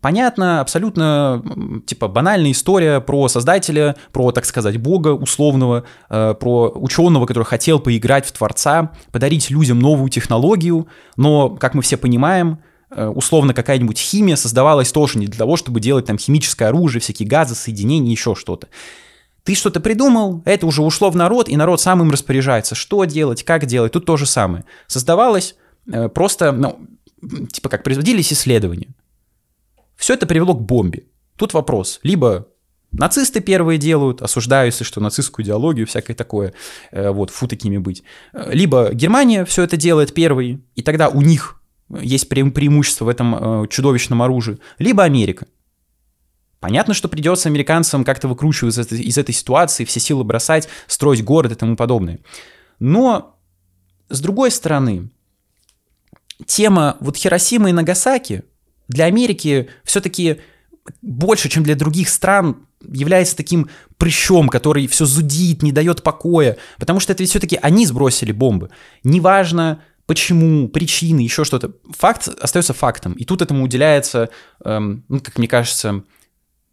Понятно, 0.06 0.60
абсолютно, 0.60 1.42
типа, 1.84 2.06
банальная 2.06 2.52
история 2.52 3.00
про 3.00 3.26
создателя, 3.26 3.96
про, 4.12 4.30
так 4.30 4.44
сказать, 4.44 4.76
бога 4.76 5.08
условного, 5.08 5.82
э, 6.08 6.34
про 6.38 6.70
ученого, 6.76 7.26
который 7.26 7.42
хотел 7.42 7.80
поиграть 7.80 8.24
в 8.24 8.30
Творца, 8.30 8.92
подарить 9.10 9.50
людям 9.50 9.80
новую 9.80 10.08
технологию, 10.08 10.86
но, 11.16 11.50
как 11.50 11.74
мы 11.74 11.82
все 11.82 11.96
понимаем, 11.96 12.60
э, 12.92 13.08
условно 13.08 13.52
какая-нибудь 13.52 13.98
химия 13.98 14.36
создавалась 14.36 14.92
тоже 14.92 15.18
не 15.18 15.26
для 15.26 15.38
того, 15.38 15.56
чтобы 15.56 15.80
делать 15.80 16.06
там 16.06 16.18
химическое 16.18 16.66
оружие, 16.66 17.00
всякие 17.00 17.28
газы, 17.28 17.56
соединения, 17.56 18.12
еще 18.12 18.36
что-то. 18.36 18.68
Ты 19.42 19.56
что-то 19.56 19.80
придумал, 19.80 20.40
это 20.44 20.68
уже 20.68 20.82
ушло 20.82 21.10
в 21.10 21.16
народ, 21.16 21.48
и 21.48 21.56
народ 21.56 21.80
сам 21.80 22.00
им 22.02 22.12
распоряжается. 22.12 22.76
Что 22.76 23.04
делать, 23.06 23.42
как 23.42 23.66
делать, 23.66 23.90
тут 23.90 24.06
то 24.06 24.16
же 24.16 24.26
самое. 24.26 24.66
Создавалось 24.86 25.56
э, 25.92 26.08
просто, 26.08 26.52
ну, 26.52 26.78
типа 27.50 27.68
как 27.68 27.82
производились 27.82 28.32
исследования. 28.32 28.94
Все 29.96 30.14
это 30.14 30.26
привело 30.26 30.54
к 30.54 30.62
бомбе. 30.62 31.04
Тут 31.36 31.54
вопрос. 31.54 32.00
Либо 32.02 32.48
нацисты 32.92 33.40
первые 33.40 33.78
делают, 33.78 34.22
осуждаю, 34.22 34.66
если 34.66 34.84
что, 34.84 35.00
нацистскую 35.00 35.44
идеологию, 35.44 35.86
всякое 35.86 36.14
такое, 36.14 36.54
э, 36.92 37.10
вот, 37.10 37.30
фу 37.30 37.46
такими 37.46 37.78
быть. 37.78 38.02
Либо 38.32 38.92
Германия 38.92 39.44
все 39.44 39.62
это 39.62 39.76
делает 39.76 40.14
первый, 40.14 40.62
и 40.74 40.82
тогда 40.82 41.08
у 41.08 41.20
них 41.20 41.60
есть 41.88 42.28
преимущество 42.28 43.04
в 43.04 43.08
этом 43.08 43.64
э, 43.64 43.68
чудовищном 43.68 44.22
оружии. 44.22 44.58
Либо 44.78 45.04
Америка. 45.04 45.46
Понятно, 46.60 46.94
что 46.94 47.08
придется 47.08 47.48
американцам 47.48 48.04
как-то 48.04 48.28
выкручиваться 48.28 48.80
из 48.80 48.86
этой, 48.86 49.00
из 49.00 49.18
этой 49.18 49.32
ситуации, 49.32 49.84
все 49.84 50.00
силы 50.00 50.24
бросать, 50.24 50.68
строить 50.86 51.22
город 51.22 51.52
и 51.52 51.54
тому 51.54 51.76
подобное. 51.76 52.20
Но, 52.80 53.38
с 54.08 54.20
другой 54.20 54.50
стороны, 54.50 55.10
тема 56.46 56.96
вот 57.00 57.16
Хиросимы 57.16 57.70
и 57.70 57.72
Нагасаки 57.72 58.42
для 58.88 59.06
Америки 59.06 59.68
все-таки 59.84 60.40
больше, 61.02 61.48
чем 61.48 61.62
для 61.62 61.74
других 61.74 62.08
стран, 62.08 62.66
является 62.88 63.36
таким 63.36 63.68
прыщом, 63.98 64.48
который 64.48 64.86
все 64.86 65.06
зудит, 65.06 65.62
не 65.62 65.72
дает 65.72 66.02
покоя, 66.02 66.56
потому 66.78 67.00
что 67.00 67.12
это 67.12 67.22
ведь 67.22 67.30
все-таки 67.30 67.58
они 67.60 67.86
сбросили 67.86 68.32
бомбы. 68.32 68.70
Неважно, 69.02 69.82
почему, 70.06 70.68
причины, 70.68 71.20
еще 71.20 71.44
что-то. 71.44 71.72
Факт 71.98 72.28
остается 72.28 72.74
фактом. 72.74 73.14
И 73.14 73.24
тут 73.24 73.42
этому 73.42 73.64
уделяется, 73.64 74.30
эм, 74.64 75.04
ну, 75.08 75.20
как 75.20 75.38
мне 75.38 75.48
кажется, 75.48 76.04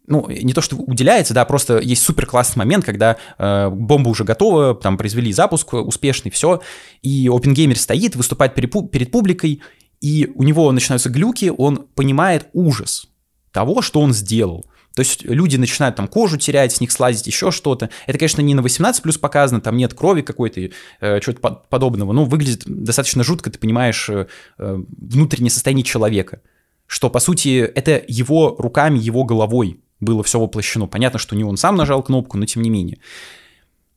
ну, 0.06 0.28
не 0.28 0.52
то, 0.52 0.60
что 0.60 0.76
уделяется, 0.76 1.32
да, 1.32 1.44
просто 1.44 1.78
есть 1.78 2.02
супер 2.02 2.26
классный 2.26 2.58
момент, 2.58 2.84
когда 2.84 3.16
э, 3.38 3.70
бомба 3.70 4.10
уже 4.10 4.24
готова, 4.24 4.74
там 4.74 4.98
произвели 4.98 5.32
запуск 5.32 5.72
успешный, 5.72 6.30
все, 6.30 6.60
и 7.02 7.26
OpenGamer 7.26 7.74
стоит, 7.74 8.14
выступает 8.14 8.54
перед 8.54 9.10
публикой, 9.10 9.62
и 10.00 10.30
у 10.34 10.42
него 10.42 10.70
начинаются 10.72 11.10
глюки, 11.10 11.52
он 11.56 11.86
понимает 11.94 12.48
ужас 12.52 13.06
того, 13.52 13.82
что 13.82 14.00
он 14.00 14.12
сделал. 14.12 14.66
То 14.94 15.00
есть 15.00 15.24
люди 15.24 15.56
начинают 15.56 15.96
там 15.96 16.06
кожу 16.06 16.36
терять, 16.36 16.72
с 16.72 16.80
них 16.80 16.92
слазить 16.92 17.26
еще 17.26 17.50
что-то. 17.50 17.90
Это, 18.06 18.18
конечно, 18.18 18.40
не 18.40 18.54
на 18.54 18.62
18 18.62 19.02
плюс 19.02 19.18
показано, 19.18 19.60
там 19.60 19.76
нет 19.76 19.92
крови 19.92 20.22
какой-то, 20.22 20.60
э, 20.60 21.20
чего-то 21.20 21.62
подобного. 21.68 22.12
Но 22.12 22.24
выглядит 22.24 22.62
достаточно 22.66 23.24
жутко, 23.24 23.50
ты 23.50 23.58
понимаешь 23.58 24.08
э, 24.08 24.26
э, 24.58 24.78
внутреннее 24.96 25.50
состояние 25.50 25.84
человека. 25.84 26.42
Что, 26.86 27.10
по 27.10 27.18
сути, 27.18 27.58
это 27.58 28.02
его 28.06 28.54
руками, 28.56 28.98
его 28.98 29.24
головой 29.24 29.80
было 29.98 30.22
все 30.22 30.38
воплощено. 30.38 30.86
Понятно, 30.86 31.18
что 31.18 31.34
не 31.34 31.42
он 31.42 31.56
сам 31.56 31.76
нажал 31.76 32.02
кнопку, 32.02 32.36
но 32.36 32.46
тем 32.46 32.62
не 32.62 32.70
менее. 32.70 32.98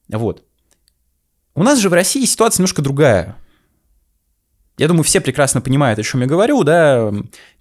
Вот. 0.09 0.43
У 1.53 1.63
нас 1.63 1.79
же 1.79 1.89
в 1.89 1.93
России 1.93 2.25
ситуация 2.25 2.61
немножко 2.61 2.81
другая. 2.81 3.35
Я 4.77 4.87
думаю, 4.87 5.03
все 5.03 5.21
прекрасно 5.21 5.59
понимают, 5.59 5.97
о 5.97 6.03
чем 6.03 6.21
я 6.21 6.27
говорю, 6.27 6.63
да. 6.63 7.11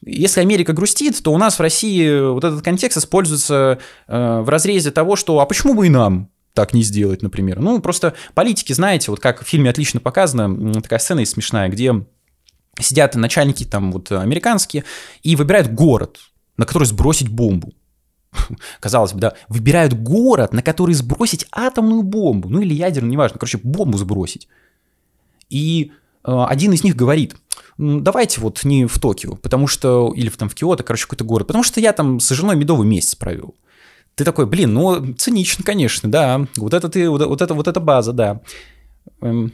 Если 0.04 0.40
Америка 0.40 0.75
грустит, 0.75 1.23
то 1.23 1.32
у 1.32 1.38
нас 1.38 1.58
в 1.58 1.62
России 1.62 2.30
вот 2.30 2.44
этот 2.44 2.62
контекст 2.62 2.99
используется 2.99 3.78
э, 4.06 4.40
в 4.40 4.49
разрезе 4.49 4.90
того, 4.90 5.16
что 5.16 5.40
«а 5.40 5.46
почему 5.46 5.75
бы 5.75 5.87
и 5.87 5.90
нам?» 5.90 6.30
так 6.52 6.73
не 6.73 6.82
сделать, 6.82 7.23
например. 7.23 7.61
Ну, 7.61 7.80
просто 7.80 8.14
политики, 8.32 8.73
знаете, 8.73 9.11
вот 9.11 9.20
как 9.20 9.42
в 9.42 9.46
фильме 9.46 9.68
отлично 9.68 10.00
показано, 10.00 10.73
такая 10.80 10.99
сцена 10.99 11.20
есть 11.20 11.32
смешная, 11.32 11.68
где 11.68 12.06
сидят 12.80 13.14
начальники 13.14 13.64
там 13.64 13.92
вот 13.92 14.11
американские 14.11 14.85
и 15.23 15.37
выбирают 15.37 15.68
город, 15.68 16.18
на 16.56 16.64
который 16.64 16.85
сбросить 16.85 17.28
бомбу. 17.28 17.75
казалось 18.80 19.12
бы, 19.12 19.20
да, 19.20 19.35
выбирают 19.49 19.92
город, 19.94 20.52
на 20.52 20.62
который 20.62 20.94
сбросить 20.94 21.46
атомную 21.52 22.02
бомбу, 22.02 22.49
ну 22.49 22.61
или 22.61 22.75
ядерную, 22.75 23.12
неважно, 23.12 23.38
короче, 23.38 23.58
бомбу 23.62 23.99
сбросить. 23.99 24.49
И 25.49 25.92
один 26.26 26.73
из 26.73 26.83
них 26.83 26.97
говорит, 26.97 27.37
давайте 27.78 28.40
вот 28.40 28.64
не 28.64 28.87
в 28.87 28.99
Токио, 28.99 29.37
потому 29.37 29.66
что, 29.66 30.12
или 30.14 30.28
там 30.30 30.49
в 30.49 30.54
Киото, 30.54 30.83
короче, 30.83 31.04
какой-то 31.04 31.25
город, 31.25 31.47
потому 31.47 31.64
что 31.64 31.80
я 31.80 31.92
там 31.92 32.21
с 32.21 32.28
женой 32.30 32.56
медовый 32.56 32.87
месяц 32.87 33.14
провел. 33.14 33.54
Ты 34.14 34.25
такой, 34.25 34.47
блин, 34.47 34.73
ну, 34.73 35.14
цинично, 35.14 35.62
конечно, 35.62 36.11
да, 36.11 36.47
вот 36.56 36.73
это 36.73 36.88
ты, 36.88 37.09
вот, 37.09 37.25
вот 37.26 37.42
это, 37.42 37.54
вот 37.54 37.68
эта 37.68 37.80
база, 37.80 38.12
да. 38.12 38.40
Эм, 39.21 39.52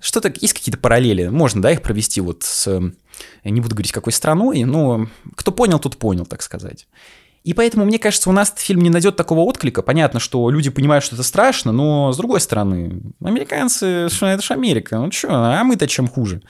что-то, 0.00 0.32
есть 0.40 0.54
какие-то 0.54 0.80
параллели, 0.80 1.28
можно, 1.28 1.60
да, 1.60 1.70
их 1.70 1.82
провести 1.82 2.20
вот 2.20 2.42
с, 2.42 2.66
я 3.44 3.50
не 3.50 3.60
буду 3.60 3.74
говорить, 3.74 3.92
какой 3.92 4.12
страной, 4.12 4.64
но 4.64 5.08
кто 5.36 5.52
понял, 5.52 5.78
тот 5.78 5.98
понял, 5.98 6.24
так 6.24 6.42
сказать. 6.42 6.88
И 7.44 7.54
поэтому, 7.54 7.84
мне 7.84 7.98
кажется, 7.98 8.28
у 8.28 8.32
нас 8.32 8.48
этот 8.48 8.60
фильм 8.60 8.80
не 8.80 8.90
найдет 8.90 9.16
такого 9.16 9.40
отклика. 9.40 9.82
Понятно, 9.82 10.20
что 10.20 10.50
люди 10.50 10.70
понимают, 10.70 11.04
что 11.04 11.14
это 11.16 11.22
страшно, 11.22 11.72
но 11.72 12.12
с 12.12 12.16
другой 12.16 12.40
стороны, 12.40 13.00
американцы, 13.22 13.86
это 13.86 14.42
же 14.42 14.54
Америка, 14.54 14.98
ну 14.98 15.10
что, 15.10 15.28
а 15.30 15.64
мы-то 15.64 15.86
чем 15.86 16.08
хуже? 16.08 16.42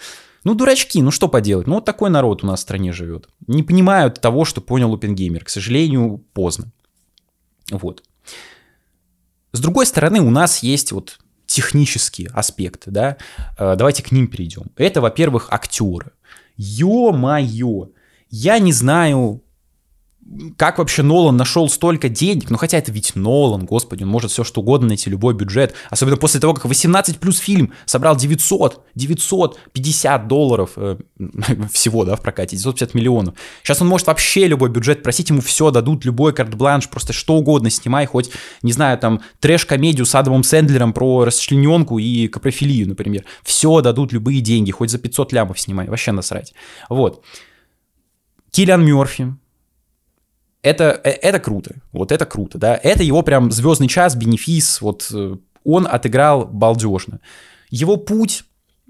Ну, 0.44 0.54
дурачки, 0.54 1.02
ну 1.02 1.10
что 1.10 1.28
поделать? 1.28 1.66
Ну, 1.66 1.76
вот 1.76 1.84
такой 1.84 2.10
народ 2.10 2.42
у 2.42 2.46
нас 2.46 2.60
в 2.60 2.62
стране 2.62 2.92
живет. 2.92 3.28
Не 3.46 3.62
понимают 3.62 4.20
того, 4.20 4.44
что 4.44 4.60
понял 4.60 4.94
Опенгеймер. 4.94 5.44
К 5.44 5.48
сожалению, 5.48 6.24
поздно. 6.32 6.70
Вот. 7.70 8.02
С 9.52 9.60
другой 9.60 9.86
стороны, 9.86 10.20
у 10.20 10.30
нас 10.30 10.62
есть 10.62 10.92
вот 10.92 11.18
технические 11.46 12.28
аспекты, 12.28 12.90
да, 12.90 13.16
э, 13.58 13.74
давайте 13.76 14.02
к 14.02 14.12
ним 14.12 14.28
перейдем. 14.28 14.66
Это, 14.76 15.00
во-первых, 15.00 15.48
актеры. 15.50 16.12
Ё-моё, 16.56 17.88
я 18.30 18.58
не 18.58 18.72
знаю, 18.72 19.42
как 20.56 20.78
вообще 20.78 21.02
Нолан 21.02 21.36
нашел 21.36 21.68
столько 21.68 22.08
денег? 22.08 22.50
Ну, 22.50 22.58
хотя 22.58 22.78
это 22.78 22.92
ведь 22.92 23.16
Нолан, 23.16 23.64
господи, 23.64 24.02
он 24.02 24.10
может 24.10 24.30
все 24.30 24.44
что 24.44 24.60
угодно 24.60 24.88
найти, 24.88 25.08
любой 25.08 25.34
бюджет. 25.34 25.74
Особенно 25.88 26.16
после 26.16 26.38
того, 26.38 26.54
как 26.54 26.66
18 26.66 27.18
плюс 27.18 27.38
фильм 27.38 27.72
собрал 27.86 28.14
900, 28.14 28.80
950 28.94 30.28
долларов 30.28 30.72
э, 30.76 30.98
всего, 31.72 32.04
да, 32.04 32.16
в 32.16 32.20
прокате, 32.20 32.56
950 32.56 32.94
миллионов. 32.94 33.34
Сейчас 33.62 33.80
он 33.80 33.88
может 33.88 34.06
вообще 34.06 34.46
любой 34.46 34.68
бюджет 34.68 35.02
просить, 35.02 35.30
ему 35.30 35.40
все 35.40 35.70
дадут, 35.70 36.04
любой 36.04 36.34
карт-бланш, 36.34 36.88
просто 36.88 37.12
что 37.12 37.34
угодно 37.34 37.70
снимай, 37.70 38.04
хоть, 38.04 38.30
не 38.62 38.72
знаю, 38.72 38.98
там, 38.98 39.22
трэш-комедию 39.40 40.04
с 40.04 40.14
Адамом 40.14 40.42
Сэндлером 40.42 40.92
про 40.92 41.24
расчлененку 41.24 41.98
и 41.98 42.28
капрофилию, 42.28 42.86
например. 42.86 43.24
Все 43.42 43.80
дадут, 43.80 44.12
любые 44.12 44.40
деньги, 44.40 44.72
хоть 44.72 44.90
за 44.90 44.98
500 44.98 45.32
лямов 45.32 45.58
снимай, 45.58 45.88
вообще 45.88 46.12
насрать. 46.12 46.52
Вот. 46.90 47.24
Киллиан 48.50 48.84
Мерфи, 48.84 49.34
это, 50.62 51.00
э, 51.04 51.10
это 51.10 51.38
круто, 51.38 51.76
вот 51.92 52.12
это 52.12 52.26
круто, 52.26 52.58
да, 52.58 52.78
это 52.82 53.02
его 53.02 53.22
прям 53.22 53.50
звездный 53.50 53.88
час, 53.88 54.16
бенефис, 54.16 54.80
вот 54.80 55.08
э, 55.12 55.36
он 55.64 55.86
отыграл 55.86 56.46
балдежно. 56.46 57.20
Его 57.70 57.96
путь 57.96 58.44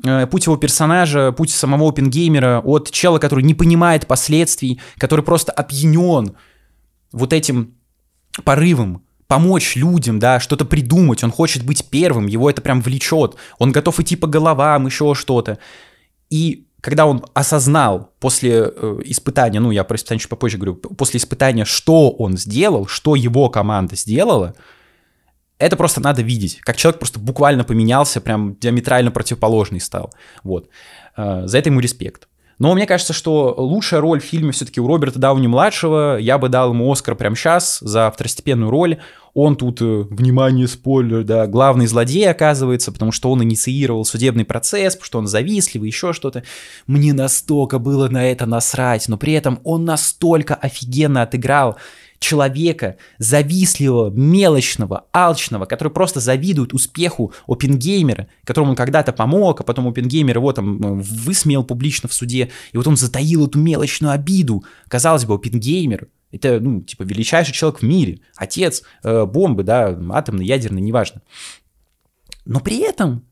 э, 0.05 0.27
путь 0.27 0.47
его 0.47 0.57
персонажа, 0.57 1.33
путь 1.33 1.51
самого 1.51 1.89
опенгеймера 1.89 2.61
от 2.65 2.91
чела, 2.91 3.19
который 3.19 3.45
не 3.45 3.55
понимает 3.55 4.07
последствий, 4.07 4.81
который 4.99 5.25
просто 5.25 5.53
опьянен 5.53 6.37
вот 7.13 7.33
этим 7.33 7.75
порывом 8.45 9.03
помочь 9.27 9.77
людям, 9.77 10.19
да, 10.19 10.41
что-то 10.41 10.65
придумать, 10.65 11.23
он 11.23 11.31
хочет 11.31 11.65
быть 11.65 11.85
первым, 11.91 12.27
его 12.27 12.49
это 12.49 12.63
прям 12.63 12.81
влечет, 12.81 13.37
он 13.59 13.73
готов 13.73 14.01
идти 14.01 14.17
по 14.17 14.27
головам, 14.27 14.87
еще 14.87 15.15
что-то. 15.15 15.59
И 16.31 16.68
когда 16.81 17.07
он 17.07 17.25
осознал 17.35 18.13
после 18.21 18.73
э, 18.75 19.01
испытания, 19.05 19.61
ну, 19.61 19.71
я 19.71 19.85
про 19.85 19.97
испытание 19.97 20.21
чуть 20.21 20.31
попозже 20.31 20.59
говорю, 20.59 20.77
после 20.77 21.19
испытания, 21.19 21.65
что 21.65 22.11
он 22.11 22.37
сделал, 22.37 22.87
что 22.87 23.17
его 23.17 23.49
команда 23.49 23.97
сделала, 23.97 24.55
это 25.59 25.77
просто 25.77 26.01
надо 26.01 26.23
видеть, 26.23 26.61
как 26.61 26.77
человек 26.77 27.01
просто 27.01 27.19
буквально 27.19 27.65
поменялся, 27.65 28.21
прям 28.21 28.57
диаметрально 28.57 29.11
противоположный 29.11 29.81
стал. 29.81 30.15
Вот. 30.45 30.69
Э, 31.17 31.43
за 31.47 31.59
это 31.59 31.69
ему 31.71 31.81
респект. 31.81 32.29
Но 32.59 32.75
мне 32.75 32.87
кажется, 32.87 33.13
что 33.13 33.55
лучшая 33.57 34.01
роль 34.01 34.21
в 34.21 34.25
фильме 34.25 34.53
все-таки 34.53 34.81
у 34.81 34.87
Роберта 34.87 35.19
Дауни-младшего. 35.19 36.19
Я 36.19 36.39
бы 36.39 36.49
дал 36.49 36.73
ему 36.73 36.91
Оскар 36.91 37.15
прямо 37.15 37.37
сейчас 37.37 37.79
за 37.81 38.11
второстепенную 38.11 38.71
роль. 38.71 38.99
Он 39.35 39.55
тут, 39.55 39.81
э, 39.81 39.85
внимание, 40.11 40.67
спойлер, 40.67 41.23
да, 41.23 41.47
главный 41.47 41.87
злодей 41.87 42.29
оказывается, 42.29 42.91
потому 42.91 43.13
что 43.13 43.31
он 43.31 43.45
инициировал 43.45 44.05
судебный 44.05 44.45
процесс, 44.45 44.95
потому 44.95 45.07
что 45.07 45.19
он 45.19 45.27
завистливый, 45.29 45.89
еще 45.89 46.13
что-то. 46.13 46.43
Мне 46.89 47.13
настолько 47.13 47.79
было 47.79 48.09
на 48.09 48.29
это 48.29 48.47
насрать, 48.47 49.09
но 49.09 49.17
при 49.17 49.35
этом 49.35 49.61
он 49.63 49.85
настолько 49.85 50.57
офигенно 50.57 51.23
отыграл 51.23 51.77
человека, 52.19 52.97
завистливого, 53.19 54.11
мелочного, 54.11 55.07
алчного, 55.13 55.67
который 55.67 55.93
просто 55.93 56.21
завидует 56.21 56.75
успеху 56.75 57.33
опенгеймера, 57.47 58.29
которому 58.45 58.71
он 58.71 58.77
когда-то 58.77 59.13
помог, 59.13 59.61
а 59.61 59.65
потом 59.65 59.89
опенгеймер 59.89 60.37
его 60.37 60.53
там 60.53 60.83
э, 60.83 61.03
высмеял 61.03 61.65
публично 61.65 62.09
в 62.09 62.15
суде, 62.15 62.51
и 62.73 62.77
вот 62.77 62.87
он 62.87 62.97
затаил 62.97 63.47
эту 63.47 63.59
мелочную 63.59 64.13
обиду. 64.13 64.65
Казалось 64.89 65.25
бы, 65.25 65.35
опенгеймер, 65.35 66.09
это, 66.31 66.61
ну, 66.61 66.83
типа, 66.83 67.05
величайший 67.05 67.55
человек 67.55 67.81
в 67.81 67.85
мире, 67.85 68.21
отец 68.37 68.83
э, 69.03 69.25
бомбы, 69.25 69.63
да, 69.63 69.99
атомный, 70.11 70.45
ядерный, 70.45 70.83
неважно. 70.83 71.23
Но 72.45 72.61
при 72.61 72.79
этом 72.79 73.25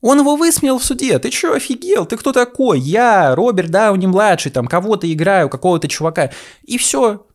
он 0.00 0.20
его 0.20 0.36
высмеял 0.36 0.78
в 0.78 0.84
суде. 0.84 1.18
Ты 1.18 1.30
чё, 1.30 1.54
офигел? 1.54 2.06
Ты 2.06 2.16
кто 2.16 2.32
такой? 2.32 2.78
Я, 2.78 3.34
Роберт 3.34 3.70
Дауни-младший, 3.70 4.52
там, 4.52 4.68
кого-то 4.68 5.12
играю, 5.12 5.48
какого-то 5.48 5.88
чувака. 5.88 6.30
И 6.62 6.78
все. 6.78 7.26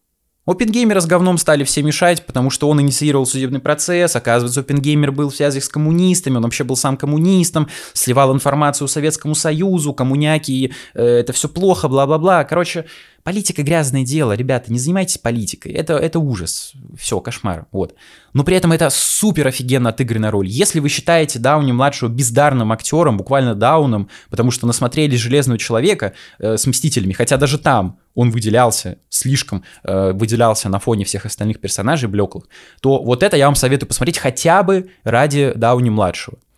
Опенгеймера 0.45 0.99
с 0.99 1.05
говном 1.05 1.37
стали 1.37 1.63
все 1.63 1.81
мешать, 1.83 2.25
потому 2.25 2.49
что 2.49 2.67
он 2.67 2.81
инициировал 2.81 3.25
судебный 3.25 3.61
процесс, 3.61 4.15
оказывается, 4.15 4.59
Опенгеймер 4.59 5.13
был 5.13 5.29
в 5.29 5.35
связях 5.35 5.63
с 5.63 5.69
коммунистами, 5.69 6.35
он 6.35 6.43
вообще 6.43 6.65
был 6.65 6.75
сам 6.75 6.97
коммунистом, 6.97 7.69
сливал 7.93 8.33
информацию 8.33 8.89
Советскому 8.89 9.35
Союзу, 9.35 9.93
коммуняки, 9.93 10.73
э, 10.95 11.01
это 11.01 11.31
все 11.31 11.47
плохо, 11.47 11.87
бла-бла-бла. 11.87 12.43
Короче, 12.43 12.85
Политика 13.23 13.63
грязное 13.63 14.03
дело, 14.03 14.33
ребята, 14.33 14.71
не 14.71 14.79
занимайтесь 14.79 15.17
политикой. 15.17 15.71
Это, 15.71 15.93
это 15.93 16.19
ужас. 16.19 16.73
Все, 16.97 17.21
кошмар. 17.21 17.67
Вот. 17.71 17.95
Но 18.33 18.43
при 18.43 18.57
этом 18.57 18.73
это 18.73 18.89
супер 18.89 19.47
офигенно 19.47 19.89
отыгранная 19.89 20.29
роль. 20.29 20.47
Если 20.47 20.81
вы 20.81 20.89
считаете 20.89 21.39
Дауни-младшего 21.39 22.09
бездарным 22.09 22.73
актером, 22.73 23.17
буквально 23.17 23.55
Дауном, 23.55 24.09
потому 24.29 24.51
что 24.51 24.67
насмотрели 24.67 25.15
Железного 25.15 25.57
Человека 25.57 26.13
э, 26.39 26.57
с 26.57 26.67
Мстителями, 26.67 27.13
хотя 27.13 27.37
даже 27.37 27.57
там 27.57 27.97
он 28.13 28.29
выделялся, 28.29 28.97
слишком 29.07 29.63
э, 29.85 30.11
выделялся 30.11 30.67
на 30.67 30.79
фоне 30.79 31.05
всех 31.05 31.25
остальных 31.25 31.61
персонажей 31.61 32.09
блеклых, 32.09 32.49
то 32.81 33.01
вот 33.01 33.23
это 33.23 33.37
я 33.37 33.45
вам 33.45 33.55
советую 33.55 33.87
посмотреть 33.87 34.17
хотя 34.17 34.63
бы 34.63 34.89
ради 35.05 35.53
Дауни-младшего. 35.55 36.35
Э, 36.35 36.52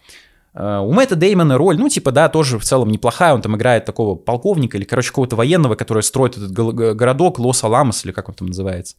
у 0.58 0.94
Мэтта 0.94 1.16
Деймона 1.16 1.58
роль, 1.58 1.78
ну, 1.78 1.90
типа, 1.90 2.12
да, 2.12 2.30
тоже 2.30 2.58
в 2.58 2.64
целом 2.64 2.90
неплохая, 2.90 3.34
он 3.34 3.42
там 3.42 3.58
играет 3.58 3.84
такого 3.84 4.16
полковника 4.16 4.78
или, 4.78 4.86
короче, 4.86 5.10
какого-то 5.10 5.36
военного, 5.36 5.76
который 5.76 6.02
строит 6.02 6.38
этот 6.38 6.52
городок 6.54 7.40
Лос-Аламос, 7.40 8.06
или 8.06 8.14
как 8.14 8.30
он 8.30 8.36
там 8.36 8.48
называется. 8.48 8.96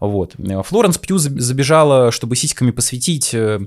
Вот. 0.00 0.34
Э, 0.38 0.62
Флоренс 0.62 0.98
Пью 0.98 1.16
забежала, 1.18 2.12
чтобы 2.12 2.36
сиськами 2.36 2.72
посвятить... 2.72 3.34
Э, 3.34 3.58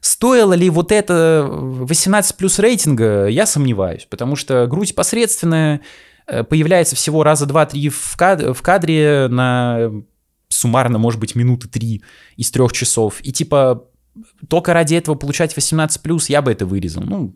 стоило 0.00 0.52
ли 0.52 0.70
вот 0.70 0.92
это 0.92 1.44
18 1.48 2.36
плюс 2.36 2.60
рейтинга, 2.60 3.26
я 3.26 3.46
сомневаюсь, 3.46 4.06
потому 4.08 4.36
что 4.36 4.66
грудь 4.68 4.94
посредственная, 4.94 5.80
появляется 6.26 6.94
всего 6.94 7.24
раза 7.24 7.46
два-три 7.46 7.88
в, 7.88 8.16
кад- 8.16 8.56
в 8.56 8.62
кадре 8.62 9.26
на 9.28 9.90
суммарно, 10.48 10.98
может 10.98 11.18
быть, 11.18 11.34
минуты 11.34 11.68
три 11.68 12.02
из 12.36 12.50
трех 12.52 12.72
часов. 12.72 13.16
И 13.22 13.32
типа 13.32 13.84
только 14.48 14.72
ради 14.72 14.94
этого 14.94 15.14
получать 15.14 15.56
18+, 15.56 16.24
я 16.28 16.42
бы 16.42 16.52
это 16.52 16.66
вырезал. 16.66 17.02
Ну, 17.04 17.34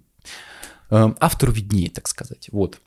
э, 0.91 1.13
автору 1.21 1.53
виднее, 1.53 1.91
так 1.91 2.09
сказать. 2.09 2.49
Вот. 2.53 2.79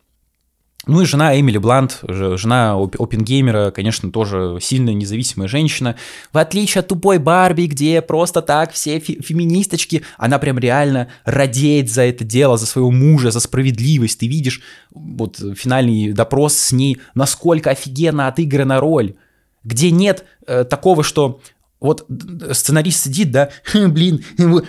Ну 0.85 1.01
и 1.01 1.05
жена 1.05 1.39
Эмили 1.39 1.57
Блант, 1.57 1.99
жена 2.09 2.73
Опенгеймера, 2.73 3.71
конечно, 3.71 4.11
тоже 4.11 4.57
сильная 4.59 4.93
независимая 4.93 5.47
женщина. 5.47 5.95
В 6.33 6.37
отличие 6.37 6.81
от 6.81 6.89
тупой 6.89 7.19
Барби, 7.19 7.67
где 7.67 8.01
просто 8.01 8.41
так 8.41 8.73
все 8.73 8.99
фе- 8.99 9.21
феминисточки, 9.21 10.03
она 10.17 10.39
прям 10.39 10.59
реально 10.59 11.07
радеет 11.23 11.89
за 11.89 12.01
это 12.01 12.25
дело, 12.25 12.57
за 12.57 12.65
своего 12.65 12.91
мужа, 12.91 13.31
за 13.31 13.39
справедливость. 13.39 14.19
Ты 14.19 14.27
видишь 14.27 14.61
вот 14.91 15.37
финальный 15.55 16.11
допрос 16.11 16.53
с 16.55 16.73
ней, 16.73 16.99
насколько 17.15 17.69
офигенно 17.69 18.27
отыграна 18.27 18.81
роль 18.81 19.15
где 19.63 19.91
нет 19.91 20.25
э, 20.45 20.63
такого, 20.65 21.03
что 21.03 21.39
вот 21.83 22.07
сценарист 22.53 23.03
сидит, 23.03 23.31
да, 23.31 23.49
блин, 23.73 24.23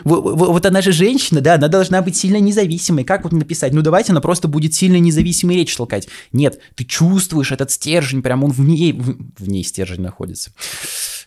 вот, 0.04 0.66
она 0.66 0.82
же 0.82 0.92
женщина, 0.92 1.40
да, 1.40 1.54
она 1.54 1.68
должна 1.68 2.02
быть 2.02 2.16
сильно 2.16 2.38
независимой. 2.38 3.04
Как 3.04 3.22
вот 3.22 3.32
написать? 3.32 3.72
Ну 3.72 3.80
давайте 3.82 4.12
она 4.12 4.20
просто 4.20 4.48
будет 4.48 4.74
сильно 4.74 4.96
независимой 4.96 5.56
речь 5.56 5.74
толкать. 5.74 6.08
Нет, 6.32 6.58
ты 6.74 6.84
чувствуешь 6.84 7.52
этот 7.52 7.70
стержень, 7.70 8.20
прям 8.20 8.42
он 8.42 8.50
в 8.50 8.60
ней, 8.60 8.92
в, 8.92 9.16
в 9.38 9.48
ней 9.48 9.62
стержень 9.62 10.02
находится. 10.02 10.50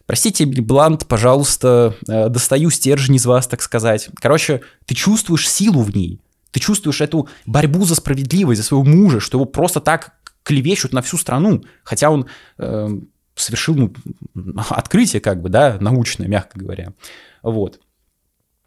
Простите, 0.05 0.45
Блант, 0.45 1.07
пожалуйста, 1.07 1.95
э, 2.07 2.29
достаю 2.29 2.69
стержень 2.69 3.15
из 3.15 3.25
вас, 3.25 3.47
так 3.47 3.61
сказать. 3.61 4.09
Короче, 4.15 4.61
ты 4.85 4.93
чувствуешь 4.93 5.49
силу 5.49 5.81
в 5.81 5.95
ней. 5.95 6.19
Ты 6.51 6.59
чувствуешь 6.59 7.01
эту 7.01 7.29
борьбу 7.45 7.85
за 7.85 7.95
справедливость, 7.95 8.61
за 8.61 8.67
своего 8.67 8.83
мужа, 8.83 9.19
что 9.21 9.37
его 9.37 9.45
просто 9.45 9.79
так 9.79 10.13
клевещут 10.43 10.93
на 10.93 11.01
всю 11.01 11.17
страну, 11.17 11.63
хотя 11.83 12.09
он 12.09 12.27
э, 12.57 12.89
совершил 13.37 13.75
ну, 13.75 13.91
открытие, 14.69 15.21
как 15.21 15.41
бы, 15.41 15.49
да, 15.49 15.77
научное, 15.79 16.27
мягко 16.27 16.59
говоря. 16.59 16.93
Вот. 17.43 17.79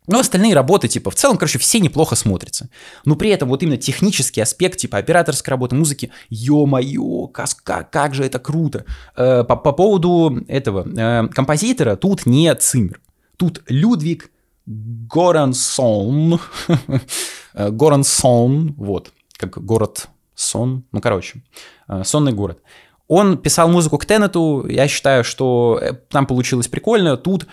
Но 0.07 0.19
остальные 0.19 0.55
работы, 0.55 0.89
типа, 0.89 1.11
в 1.11 1.15
целом, 1.15 1.37
короче, 1.37 1.59
все 1.59 1.79
неплохо 1.79 2.17
смотрятся. 2.17 2.69
Но 3.05 3.15
при 3.15 3.31
этом 3.31 3.49
вот 3.49 3.63
именно 3.63 3.77
технический 3.77 4.41
аспект, 4.41 4.79
типа, 4.79 4.99
операторской 4.99 5.53
работы, 5.53 5.77
музыки, 5.77 6.11
ё-моё, 6.31 7.29
как, 7.29 7.91
как, 7.91 8.15
же 8.15 8.25
это 8.25 8.39
круто. 8.39 8.85
Э, 9.15 9.45
по, 9.45 9.57
по 9.57 9.73
поводу 9.73 10.43
этого 10.49 10.85
э, 10.89 11.29
композитора, 11.29 11.97
тут 11.97 12.27
не 12.27 12.53
Циммер. 12.55 13.01
Тут 13.37 13.63
Людвиг 13.69 14.31
Горансон. 14.67 16.41
Горансон, 17.55 18.75
вот, 18.77 19.13
как 19.37 19.65
город 19.65 20.09
сон, 20.41 20.85
ну, 20.91 21.01
короче, 21.01 21.43
э, 21.89 22.03
сонный 22.05 22.33
город. 22.33 22.61
Он 23.11 23.39
писал 23.39 23.69
музыку 23.69 23.99
к 23.99 24.07
Теннету, 24.07 24.65
я 24.69 24.87
считаю, 24.87 25.25
что 25.25 25.81
э, 25.83 25.95
там 25.95 26.27
получилось 26.27 26.69
прикольно. 26.69 27.17
Тут 27.17 27.49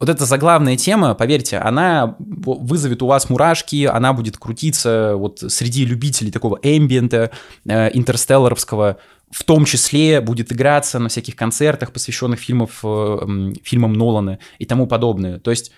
вот 0.00 0.08
эта 0.08 0.24
заглавная 0.24 0.76
тема, 0.76 1.14
поверьте, 1.14 1.58
она 1.58 2.16
вызовет 2.18 3.04
у 3.04 3.06
вас 3.06 3.30
мурашки, 3.30 3.84
она 3.84 4.12
будет 4.12 4.36
крутиться 4.36 5.12
вот 5.14 5.44
среди 5.46 5.84
любителей 5.84 6.32
такого 6.32 6.58
эмбиента 6.60 7.30
э, 7.64 7.90
интерстелларовского, 7.96 8.96
в 9.30 9.44
том 9.44 9.64
числе 9.64 10.20
будет 10.20 10.50
играться 10.50 10.98
на 10.98 11.08
всяких 11.08 11.36
концертах, 11.36 11.92
посвященных 11.92 12.40
фильмов, 12.40 12.80
э, 12.82 13.52
фильмам 13.62 13.92
Нолана 13.92 14.40
и 14.58 14.64
тому 14.64 14.88
подобное. 14.88 15.38
То 15.38 15.52
есть 15.52 15.70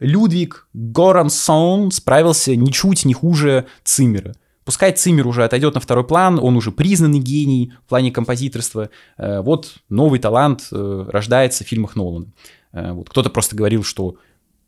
Людвиг 0.00 0.68
Горансон 0.74 1.92
справился 1.92 2.54
ничуть 2.56 3.06
не 3.06 3.14
хуже 3.14 3.68
Циммера. 3.84 4.34
Пускай 4.70 4.92
Циммер 4.92 5.26
уже 5.26 5.42
отойдет 5.42 5.74
на 5.74 5.80
второй 5.80 6.06
план, 6.06 6.38
он 6.40 6.56
уже 6.56 6.70
признанный 6.70 7.18
гений 7.18 7.72
в 7.84 7.88
плане 7.88 8.12
композиторства. 8.12 8.90
Э, 9.18 9.40
вот 9.40 9.78
новый 9.88 10.20
талант 10.20 10.68
э, 10.70 11.06
рождается 11.08 11.64
в 11.64 11.66
фильмах 11.66 11.96
Нолана. 11.96 12.26
Э, 12.72 12.92
вот 12.92 13.10
кто-то 13.10 13.30
просто 13.30 13.56
говорил, 13.56 13.82
что 13.82 14.14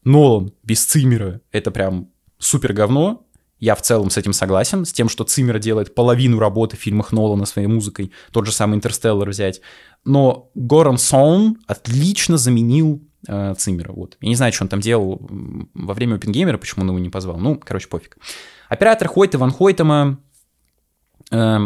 Нолан 0.03 0.55
без 0.65 0.85
Циммера— 0.85 1.41
это 1.53 1.71
прям 1.71 2.09
супер 2.41 2.73
говно. 2.73 3.25
Я 3.61 3.77
в 3.77 3.83
целом 3.83 4.11
с 4.11 4.17
этим 4.17 4.33
согласен, 4.33 4.85
с 4.85 4.93
тем, 4.93 5.09
что 5.09 5.23
Циммер 5.23 5.61
делает 5.61 5.95
половину 5.95 6.41
работы 6.41 6.77
в 6.77 6.81
фильмах 6.81 7.13
Нолана 7.13 7.47
своей 7.47 7.69
музыкой, 7.69 8.11
тот 8.33 8.45
же 8.45 8.51
самый 8.51 8.79
«Интерстеллар» 8.79 9.29
взять. 9.29 9.61
Но 10.05 10.51
Горан 10.57 10.99
Сон 10.99 11.59
отлично 11.69 12.39
заменил 12.39 13.01
э, 13.29 13.55
Циммера. 13.57 13.93
Вот. 13.93 14.17
Я 14.21 14.31
не 14.31 14.35
знаю, 14.35 14.53
что 14.53 14.65
он 14.65 14.69
там 14.69 14.81
делал 14.81 15.21
во 15.75 15.95
время 15.95 16.17
Опенгеймера, 16.17 16.59
почему 16.59 16.83
он 16.83 16.89
его 16.89 16.99
не 16.99 17.09
позвал. 17.09 17.39
Ну, 17.39 17.55
короче, 17.55 17.87
пофиг. 17.87 18.19
Оператор 18.73 19.07
Хойта 19.07 19.37
Ван 19.37 19.51
Хойтема 19.51 20.19
э, 21.31 21.59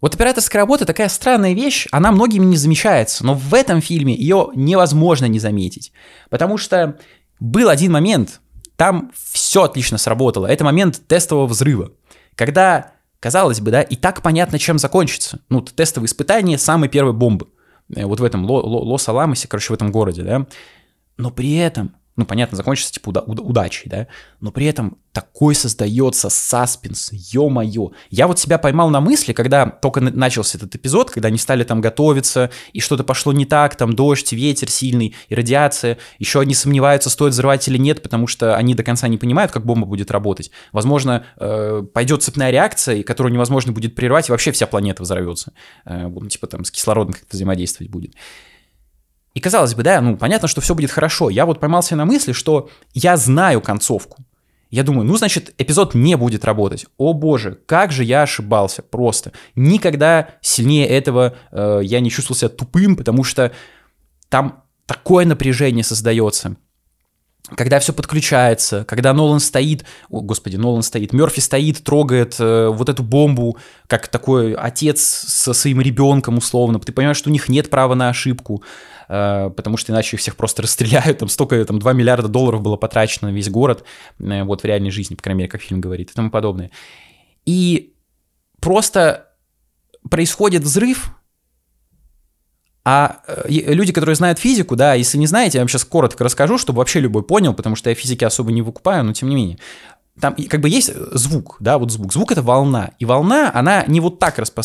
вот 0.00 0.14
операторская 0.14 0.62
работа 0.62 0.84
такая 0.84 1.08
странная 1.08 1.52
вещь, 1.52 1.88
она 1.90 2.12
многими 2.12 2.44
не 2.44 2.56
замечается, 2.56 3.26
но 3.26 3.34
в 3.34 3.52
этом 3.54 3.80
фильме 3.80 4.14
ее 4.14 4.50
невозможно 4.54 5.24
не 5.24 5.40
заметить. 5.40 5.92
Потому 6.28 6.58
что 6.58 6.96
был 7.40 7.68
один 7.68 7.90
момент, 7.90 8.40
там 8.76 9.10
все 9.20 9.64
отлично 9.64 9.98
сработало. 9.98 10.46
Это 10.46 10.62
момент 10.62 11.02
тестового 11.08 11.48
взрыва. 11.48 11.90
Когда, 12.36 12.92
казалось 13.18 13.60
бы, 13.60 13.72
да, 13.72 13.82
и 13.82 13.96
так 13.96 14.22
понятно, 14.22 14.60
чем 14.60 14.78
закончится. 14.78 15.40
Ну, 15.48 15.60
тестовое 15.60 16.06
испытание 16.06 16.56
самой 16.56 16.88
первой 16.88 17.14
бомбы. 17.14 17.48
Э, 17.92 18.04
вот 18.06 18.20
в 18.20 18.24
этом 18.24 18.48
Лос-Аламосе, 18.48 19.48
короче, 19.48 19.72
в 19.72 19.74
этом 19.74 19.90
городе, 19.90 20.22
да. 20.22 20.46
Но 21.16 21.32
при 21.32 21.56
этом 21.56 21.96
ну, 22.20 22.26
понятно, 22.26 22.56
закончится, 22.56 22.92
типа, 22.92 23.08
уда- 23.08 23.22
уда- 23.22 23.42
удачей, 23.42 23.90
да, 23.90 24.06
но 24.40 24.52
при 24.52 24.66
этом 24.66 24.98
такой 25.12 25.54
создается 25.56 26.28
саспенс, 26.30 27.10
ё-моё. 27.12 27.90
Я 28.10 28.28
вот 28.28 28.38
себя 28.38 28.58
поймал 28.58 28.90
на 28.90 29.00
мысли, 29.00 29.32
когда 29.32 29.66
только 29.66 30.00
начался 30.00 30.58
этот 30.58 30.76
эпизод, 30.76 31.10
когда 31.10 31.28
они 31.28 31.38
стали 31.38 31.64
там 31.64 31.80
готовиться, 31.80 32.50
и 32.72 32.80
что-то 32.80 33.02
пошло 33.02 33.32
не 33.32 33.44
так, 33.44 33.74
там 33.74 33.92
дождь, 33.94 34.32
ветер 34.32 34.70
сильный, 34.70 35.16
и 35.28 35.34
радиация, 35.34 35.98
еще 36.18 36.40
они 36.40 36.54
сомневаются, 36.54 37.10
стоит 37.10 37.32
взрывать 37.32 37.66
или 37.66 37.78
нет, 37.78 38.02
потому 38.02 38.26
что 38.28 38.54
они 38.56 38.74
до 38.74 38.84
конца 38.84 39.08
не 39.08 39.16
понимают, 39.18 39.50
как 39.50 39.64
бомба 39.64 39.86
будет 39.86 40.10
работать. 40.10 40.50
Возможно, 40.72 41.24
э, 41.38 41.82
пойдет 41.92 42.22
цепная 42.22 42.50
реакция, 42.50 43.02
которую 43.02 43.32
невозможно 43.32 43.72
будет 43.72 43.94
прервать, 43.96 44.28
и 44.28 44.32
вообще 44.32 44.52
вся 44.52 44.66
планета 44.66 45.02
взорвется. 45.02 45.52
Э, 45.86 46.06
ну, 46.06 46.28
типа 46.28 46.46
там 46.46 46.64
с 46.64 46.70
кислородом 46.70 47.14
как-то 47.14 47.34
взаимодействовать 47.34 47.90
будет. 47.90 48.14
И 49.34 49.40
казалось 49.40 49.74
бы, 49.74 49.82
да, 49.82 50.00
ну 50.00 50.16
понятно, 50.16 50.48
что 50.48 50.60
все 50.60 50.74
будет 50.74 50.90
хорошо. 50.90 51.30
Я 51.30 51.46
вот 51.46 51.60
поймался 51.60 51.96
на 51.96 52.04
мысли, 52.04 52.32
что 52.32 52.68
я 52.92 53.16
знаю 53.16 53.60
концовку. 53.60 54.18
Я 54.70 54.84
думаю, 54.84 55.04
ну, 55.04 55.16
значит, 55.16 55.52
эпизод 55.58 55.94
не 55.94 56.16
будет 56.16 56.44
работать. 56.44 56.86
О 56.96 57.12
боже, 57.12 57.58
как 57.66 57.90
же 57.90 58.04
я 58.04 58.22
ошибался, 58.22 58.82
просто. 58.82 59.32
Никогда 59.56 60.28
сильнее 60.42 60.86
этого 60.86 61.34
э, 61.50 61.80
я 61.82 61.98
не 61.98 62.10
чувствовал 62.10 62.38
себя 62.38 62.48
тупым, 62.50 62.94
потому 62.96 63.24
что 63.24 63.50
там 64.28 64.62
такое 64.86 65.24
напряжение 65.26 65.82
создается. 65.82 66.56
Когда 67.56 67.80
все 67.80 67.92
подключается, 67.92 68.84
когда 68.84 69.12
Нолан 69.12 69.40
стоит, 69.40 69.84
о, 70.08 70.20
господи, 70.20 70.54
Нолан 70.54 70.82
стоит, 70.82 71.12
Мерфи 71.12 71.40
стоит, 71.40 71.82
трогает 71.82 72.36
э, 72.38 72.68
вот 72.68 72.88
эту 72.88 73.02
бомбу, 73.02 73.58
как 73.88 74.06
такой 74.06 74.54
отец 74.54 75.00
со 75.00 75.52
своим 75.52 75.80
ребенком 75.80 76.38
условно, 76.38 76.78
ты 76.78 76.92
понимаешь, 76.92 77.16
что 77.16 77.28
у 77.28 77.32
них 77.32 77.48
нет 77.48 77.70
права 77.70 77.94
на 77.94 78.08
ошибку. 78.08 78.62
Э, 79.12 79.50
потому 79.50 79.76
что 79.76 79.90
иначе 79.92 80.16
их 80.16 80.20
всех 80.20 80.36
просто 80.36 80.62
расстреляют, 80.62 81.18
там 81.18 81.28
столько, 81.28 81.62
там 81.64 81.80
2 81.80 81.92
миллиарда 81.92 82.28
долларов 82.28 82.62
было 82.62 82.76
потрачено 82.76 83.28
на 83.28 83.34
весь 83.34 83.50
город, 83.50 83.82
э, 84.20 84.44
вот 84.44 84.62
в 84.62 84.64
реальной 84.64 84.90
жизни, 84.90 85.16
по 85.16 85.22
крайней 85.22 85.40
мере, 85.40 85.50
как 85.50 85.60
фильм 85.60 85.80
говорит, 85.80 86.12
и 86.12 86.14
тому 86.14 86.30
подобное. 86.30 86.70
И 87.44 87.94
просто 88.60 89.26
происходит 90.08 90.62
взрыв, 90.62 91.12
а 92.84 93.22
э, 93.26 93.46
люди, 93.48 93.92
которые 93.92 94.14
знают 94.14 94.38
физику, 94.38 94.76
да, 94.76 94.94
если 94.94 95.18
не 95.18 95.26
знаете, 95.26 95.58
я 95.58 95.62
вам 95.62 95.68
сейчас 95.68 95.84
коротко 95.84 96.22
расскажу, 96.22 96.56
чтобы 96.56 96.78
вообще 96.78 97.00
любой 97.00 97.24
понял, 97.24 97.52
потому 97.52 97.74
что 97.74 97.90
я 97.90 97.96
физики 97.96 98.22
особо 98.22 98.52
не 98.52 98.62
выкупаю, 98.62 99.02
но 99.02 99.12
тем 99.12 99.28
не 99.28 99.34
менее. 99.34 99.58
Там 100.20 100.36
как 100.48 100.60
бы 100.60 100.68
есть 100.68 100.94
звук, 100.94 101.56
да, 101.58 101.78
вот 101.78 101.90
звук. 101.90 102.12
Звук— 102.12 102.30
это 102.32 102.42
волна. 102.42 102.92
И 103.00 103.04
волна, 103.04 103.50
она 103.52 103.84
не 103.86 103.98
вот 103.98 104.20
так 104.20 104.38
распро 104.38 104.62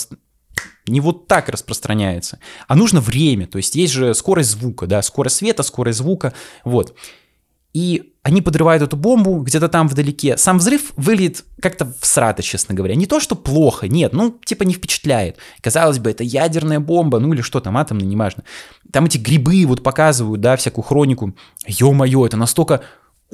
не 0.87 0.99
вот 1.01 1.27
так 1.27 1.49
распространяется, 1.49 2.39
а 2.67 2.75
нужно 2.75 3.01
время, 3.01 3.47
то 3.47 3.57
есть 3.57 3.75
есть 3.75 3.93
же 3.93 4.13
скорость 4.13 4.51
звука, 4.51 4.87
да, 4.87 5.01
скорость 5.01 5.37
света, 5.37 5.63
скорость 5.63 5.99
звука, 5.99 6.33
вот. 6.63 6.95
И 7.73 8.13
они 8.23 8.41
подрывают 8.41 8.81
эту 8.81 8.95
бомбу 8.95 9.41
где-то 9.41 9.67
там 9.67 9.89
вдалеке. 9.89 10.37
Сам 10.37 10.59
взрыв 10.59 10.93
выглядит 10.95 11.43
как-то 11.61 11.93
всрато, 11.99 12.41
честно 12.41 12.73
говоря. 12.73 12.95
Не 12.95 13.05
то, 13.05 13.19
что 13.19 13.35
плохо, 13.35 13.89
нет, 13.89 14.13
ну, 14.13 14.39
типа 14.45 14.63
не 14.63 14.73
впечатляет. 14.73 15.37
Казалось 15.59 15.99
бы, 15.99 16.09
это 16.09 16.23
ядерная 16.23 16.79
бомба, 16.79 17.19
ну 17.19 17.33
или 17.33 17.41
что 17.41 17.59
там, 17.59 17.75
атомная, 17.75 18.05
неважно. 18.05 18.45
Там 18.91 19.05
эти 19.05 19.17
грибы 19.17 19.65
вот 19.65 19.83
показывают, 19.83 20.39
да, 20.39 20.55
всякую 20.55 20.85
хронику. 20.85 21.35
Ё-моё, 21.67 22.25
это 22.25 22.37
настолько 22.37 22.81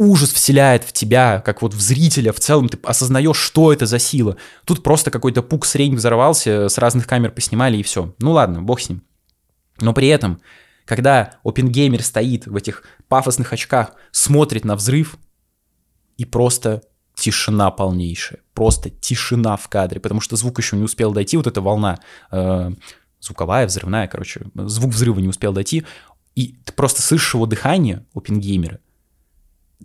ужас 0.02 0.34
вселяет 0.34 0.84
в 0.84 0.94
тебя, 0.94 1.42
как 1.46 1.62
вот 1.62 1.76
в 1.76 1.80
зрителя 1.80 2.34
в 2.34 2.40
целом, 2.40 2.70
ты 2.70 2.80
осознаешь, 2.84 3.38
что 3.38 3.72
это 3.72 3.86
за 3.86 4.00
сила. 4.00 4.36
Тут 4.66 4.82
просто 4.82 5.12
какой-то 5.12 5.44
пук 5.44 5.64
средний 5.64 5.98
взорвался, 5.98 6.70
с 6.70 6.80
разных 6.80 7.06
камер 7.06 7.32
поснимали 7.32 7.78
и 7.78 7.84
все. 7.84 8.16
Ну 8.18 8.32
ладно, 8.32 8.64
бог 8.64 8.82
с 8.82 8.90
ним. 8.90 9.04
Но 9.80 9.94
при 9.94 10.08
этом, 10.08 10.42
когда 10.86 11.36
опенгеймер 11.44 12.02
стоит 12.02 12.48
в 12.48 12.56
этих 12.56 12.84
пафосных 13.08 13.54
очках, 13.54 13.94
смотрит 14.12 14.66
на 14.66 14.76
взрыв, 14.76 15.18
и 16.18 16.26
просто 16.26 16.82
тишина 17.16 17.70
полнейшая, 17.70 18.40
просто 18.54 18.90
тишина 18.90 19.56
в 19.56 19.70
кадре, 19.70 20.00
потому 20.00 20.20
что 20.20 20.36
звук 20.36 20.58
еще 20.58 20.78
не 20.78 20.84
успел 20.84 21.14
дойти, 21.14 21.38
вот 21.38 21.46
эта 21.46 21.62
волна 21.62 22.00
э, 22.32 22.72
звуковая, 23.20 23.68
взрывная, 23.68 24.08
короче, 24.08 24.42
звук 24.56 24.92
взрыва 24.92 25.20
не 25.20 25.28
успел 25.28 25.54
дойти, 25.54 25.86
и 26.36 26.56
ты 26.66 26.74
просто 26.74 27.02
слышишь 27.02 27.36
его 27.36 27.46
дыхание, 27.46 28.06
опенгеймера, 28.14 28.80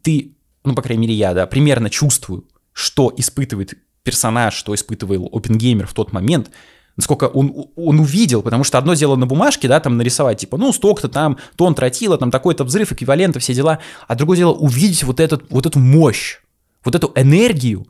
ты, 0.03 0.33
ну, 0.65 0.75
по 0.75 0.83
крайней 0.83 1.03
мере, 1.03 1.15
я, 1.15 1.35
да, 1.35 1.47
примерно 1.47 1.91
чувствую, 1.91 2.45
что 2.73 3.13
испытывает 3.17 3.75
персонаж, 4.03 4.55
что 4.55 4.75
испытывал 4.75 5.29
опенгеймер 5.33 5.87
в 5.87 5.95
тот 5.95 6.13
момент, 6.13 6.51
насколько 6.97 7.25
он, 7.25 7.67
он 7.77 8.01
увидел, 8.01 8.43
потому 8.43 8.65
что 8.65 8.79
одно 8.79 8.95
дело 8.95 9.17
на 9.17 9.27
бумажке, 9.27 9.69
да, 9.69 9.81
там 9.81 9.97
нарисовать, 9.97 10.39
типа, 10.39 10.57
ну, 10.57 10.73
столько-то 10.73 11.09
там, 11.09 11.39
тон 11.57 11.75
тротила, 11.75 12.19
там 12.19 12.31
такой-то 12.31 12.65
взрыв, 12.65 12.93
эквиваленты, 12.93 13.39
все 13.39 13.55
дела, 13.55 13.81
а 14.09 14.15
другое 14.15 14.39
дело 14.39 14.53
увидеть 14.53 15.05
вот, 15.05 15.21
этот, 15.21 15.51
вот 15.51 15.67
эту 15.67 15.79
мощь, 15.79 16.39
вот 16.85 16.95
эту 16.95 17.13
энергию, 17.15 17.87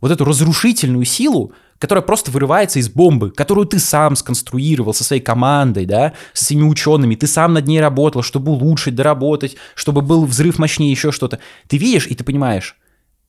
вот 0.00 0.10
эту 0.10 0.24
разрушительную 0.24 1.04
силу, 1.04 1.52
которая 1.78 2.02
просто 2.02 2.30
вырывается 2.30 2.78
из 2.78 2.88
бомбы, 2.88 3.30
которую 3.30 3.66
ты 3.66 3.78
сам 3.78 4.16
сконструировал 4.16 4.94
со 4.94 5.04
своей 5.04 5.22
командой, 5.22 5.86
да, 5.86 6.14
со 6.32 6.46
своими 6.46 6.64
учеными, 6.64 7.14
ты 7.14 7.26
сам 7.26 7.52
над 7.52 7.66
ней 7.66 7.80
работал, 7.80 8.22
чтобы 8.22 8.52
улучшить, 8.52 8.94
доработать, 8.94 9.56
чтобы 9.74 10.02
был 10.02 10.24
взрыв 10.24 10.58
мощнее, 10.58 10.90
еще 10.90 11.12
что-то. 11.12 11.38
Ты 11.68 11.76
видишь 11.76 12.06
и 12.06 12.14
ты 12.14 12.24
понимаешь, 12.24 12.76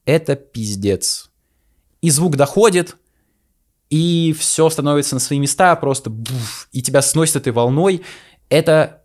это 0.05 0.35
пиздец. 0.35 1.29
И 2.01 2.09
звук 2.09 2.38
доходит, 2.38 2.97
и 3.89 4.35
все 4.38 4.69
становится 4.69 5.15
на 5.15 5.19
свои 5.19 5.39
места, 5.39 5.75
просто 5.75 6.09
буф, 6.09 6.69
и 6.71 6.81
тебя 6.81 7.01
сносит 7.01 7.38
этой 7.38 7.53
волной. 7.53 8.03
Это 8.49 8.98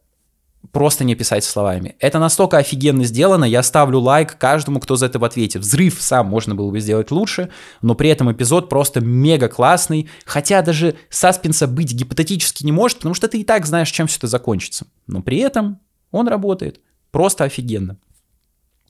просто 0.74 1.04
не 1.04 1.14
описать 1.14 1.44
словами. 1.44 1.94
Это 2.00 2.18
настолько 2.18 2.58
офигенно 2.58 3.04
сделано, 3.04 3.44
я 3.44 3.62
ставлю 3.62 4.00
лайк 4.00 4.36
каждому, 4.36 4.80
кто 4.80 4.96
за 4.96 5.06
это 5.06 5.24
ответит. 5.24 5.62
Взрыв 5.62 6.02
сам 6.02 6.26
можно 6.26 6.54
было 6.54 6.70
бы 6.70 6.80
сделать 6.80 7.10
лучше, 7.10 7.48
но 7.80 7.94
при 7.94 8.10
этом 8.10 8.30
эпизод 8.30 8.68
просто 8.68 9.00
мега 9.00 9.48
классный, 9.48 10.10
хотя 10.26 10.60
даже 10.60 10.96
саспенса 11.08 11.68
быть 11.68 11.94
гипотетически 11.94 12.64
не 12.64 12.72
может, 12.72 12.98
потому 12.98 13.14
что 13.14 13.28
ты 13.28 13.40
и 13.40 13.44
так 13.44 13.64
знаешь, 13.64 13.90
чем 13.90 14.08
все 14.08 14.18
это 14.18 14.26
закончится. 14.26 14.86
Но 15.06 15.22
при 15.22 15.38
этом 15.38 15.78
он 16.10 16.28
работает 16.28 16.80
просто 17.12 17.44
офигенно. 17.44 17.96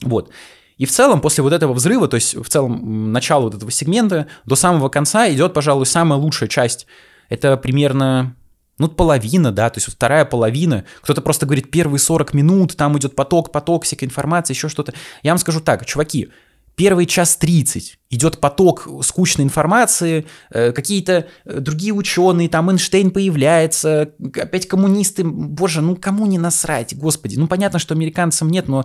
Вот. 0.03 0.31
И 0.79 0.87
в 0.87 0.90
целом, 0.90 1.20
после 1.20 1.44
вот 1.44 1.53
этого 1.53 1.75
взрыва, 1.75 2.09
то 2.09 2.16
есть 2.16 2.35
в 2.35 2.49
целом 2.49 3.12
начало 3.12 3.44
вот 3.44 3.55
этого 3.55 3.70
сегмента, 3.70 4.27
до 4.47 4.57
самого 4.57 4.88
конца 4.88 5.31
идет, 5.31 5.53
пожалуй, 5.53 5.87
самая 5.87 6.18
лучшая 6.18 6.49
часть. 6.49 6.87
Это 7.29 7.57
примерно 7.57 8.35
ну, 8.79 8.89
половина, 8.89 9.53
да, 9.53 9.71
то 9.71 9.79
есть 9.79 9.89
вторая 9.89 10.25
половина. 10.25 10.85
Кто-то 11.03 11.23
просто 11.23 11.47
говорит, 11.47 11.71
первые 11.71 11.99
40 11.99 12.35
минут, 12.35 12.77
там 12.77 12.97
идет 12.99 13.15
поток, 13.15 13.53
поток, 13.53 13.85
всякой 13.85 14.05
информации, 14.05 14.55
еще 14.55 14.69
что-то. 14.69 14.95
Я 15.23 15.33
вам 15.33 15.39
скажу 15.39 15.61
так, 15.61 15.87
чуваки, 15.87 16.31
первый 16.77 17.07
час 17.07 17.37
30 17.37 17.99
идет 18.11 18.41
поток 18.41 18.89
скучной 19.03 19.45
информации, 19.45 20.27
э, 20.51 20.73
какие-то 20.73 21.29
э, 21.45 21.61
другие 21.61 21.93
ученые, 21.93 22.49
там 22.49 22.71
Эйнштейн 22.71 23.11
появляется, 23.11 24.13
опять 24.35 24.67
коммунисты, 24.67 25.25
боже, 25.25 25.81
ну 25.81 25.97
кому 25.97 26.27
не 26.27 26.39
насрать, 26.39 26.97
господи, 26.97 27.37
ну 27.37 27.47
понятно, 27.47 27.79
что 27.79 27.95
американцам 27.95 28.51
нет, 28.51 28.69
но 28.69 28.85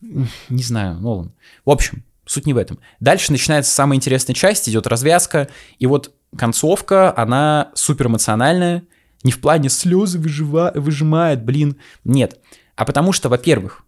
не 0.00 0.62
знаю, 0.62 0.98
ну 1.00 1.32
в 1.64 1.70
общем, 1.70 2.02
суть 2.26 2.46
не 2.46 2.52
в 2.52 2.56
этом. 2.56 2.78
Дальше 3.00 3.32
начинается 3.32 3.72
самая 3.72 3.96
интересная 3.96 4.34
часть, 4.34 4.68
идет 4.68 4.86
развязка, 4.86 5.48
и 5.78 5.86
вот 5.86 6.12
концовка, 6.36 7.16
она 7.16 7.70
супер 7.74 8.08
эмоциональная, 8.08 8.84
не 9.22 9.32
в 9.32 9.40
плане 9.40 9.68
слезы 9.68 10.18
выжива, 10.18 10.72
выжимает, 10.74 11.44
блин, 11.44 11.76
нет, 12.04 12.40
а 12.76 12.84
потому 12.84 13.12
что, 13.12 13.28
во-первых, 13.28 13.84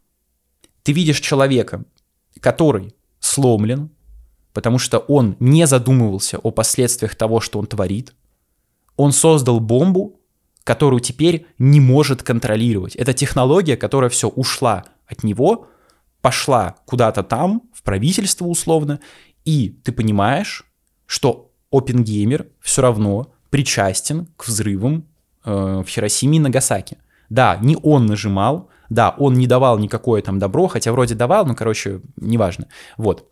ты 0.82 0.92
видишь 0.92 1.20
человека, 1.20 1.84
который 2.40 2.94
сломлен, 3.20 3.90
потому 4.52 4.78
что 4.78 4.98
он 4.98 5.36
не 5.38 5.66
задумывался 5.66 6.38
о 6.38 6.50
последствиях 6.50 7.14
того, 7.14 7.40
что 7.40 7.58
он 7.58 7.66
творит. 7.66 8.14
Он 8.96 9.12
создал 9.12 9.60
бомбу, 9.60 10.20
которую 10.64 11.00
теперь 11.00 11.46
не 11.58 11.80
может 11.80 12.22
контролировать. 12.22 12.96
Это 12.96 13.12
технология, 13.12 13.76
которая 13.76 14.10
все 14.10 14.28
ушла 14.28 14.84
от 15.06 15.22
него, 15.22 15.68
пошла 16.20 16.76
куда-то 16.86 17.22
там, 17.22 17.62
в 17.72 17.82
правительство 17.82 18.46
условно, 18.46 19.00
и 19.44 19.70
ты 19.84 19.92
понимаешь, 19.92 20.64
что 21.06 21.52
Опенгеймер 21.70 22.48
все 22.60 22.82
равно 22.82 23.32
причастен 23.48 24.26
к 24.36 24.46
взрывам 24.46 25.06
э, 25.44 25.82
в 25.84 25.88
Хиросиме 25.88 26.38
и 26.38 26.40
Нагасаки. 26.40 26.98
Да, 27.28 27.58
не 27.60 27.76
он 27.82 28.06
нажимал, 28.06 28.68
да, 28.88 29.14
он 29.16 29.34
не 29.34 29.46
давал 29.46 29.78
никакое 29.78 30.20
там 30.20 30.38
добро, 30.38 30.66
хотя 30.66 30.92
вроде 30.92 31.14
давал, 31.14 31.46
но, 31.46 31.54
короче, 31.54 32.00
неважно. 32.16 32.66
Вот. 32.96 33.30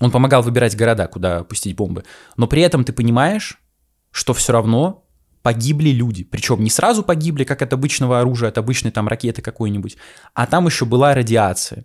Он 0.00 0.10
помогал 0.10 0.42
выбирать 0.42 0.76
города, 0.76 1.08
куда 1.08 1.44
пустить 1.44 1.76
бомбы. 1.76 2.04
Но 2.36 2.46
при 2.46 2.62
этом 2.62 2.84
ты 2.84 2.92
понимаешь, 2.92 3.60
что 4.12 4.32
все 4.32 4.52
равно 4.52 5.04
погибли 5.42 5.90
люди. 5.90 6.24
Причем 6.24 6.62
не 6.62 6.70
сразу 6.70 7.02
погибли, 7.02 7.44
как 7.44 7.62
от 7.62 7.72
обычного 7.72 8.20
оружия, 8.20 8.48
от 8.48 8.58
обычной 8.58 8.90
там 8.92 9.08
ракеты 9.08 9.42
какой-нибудь, 9.42 9.96
а 10.34 10.46
там 10.46 10.66
еще 10.66 10.84
была 10.84 11.14
радиация. 11.14 11.84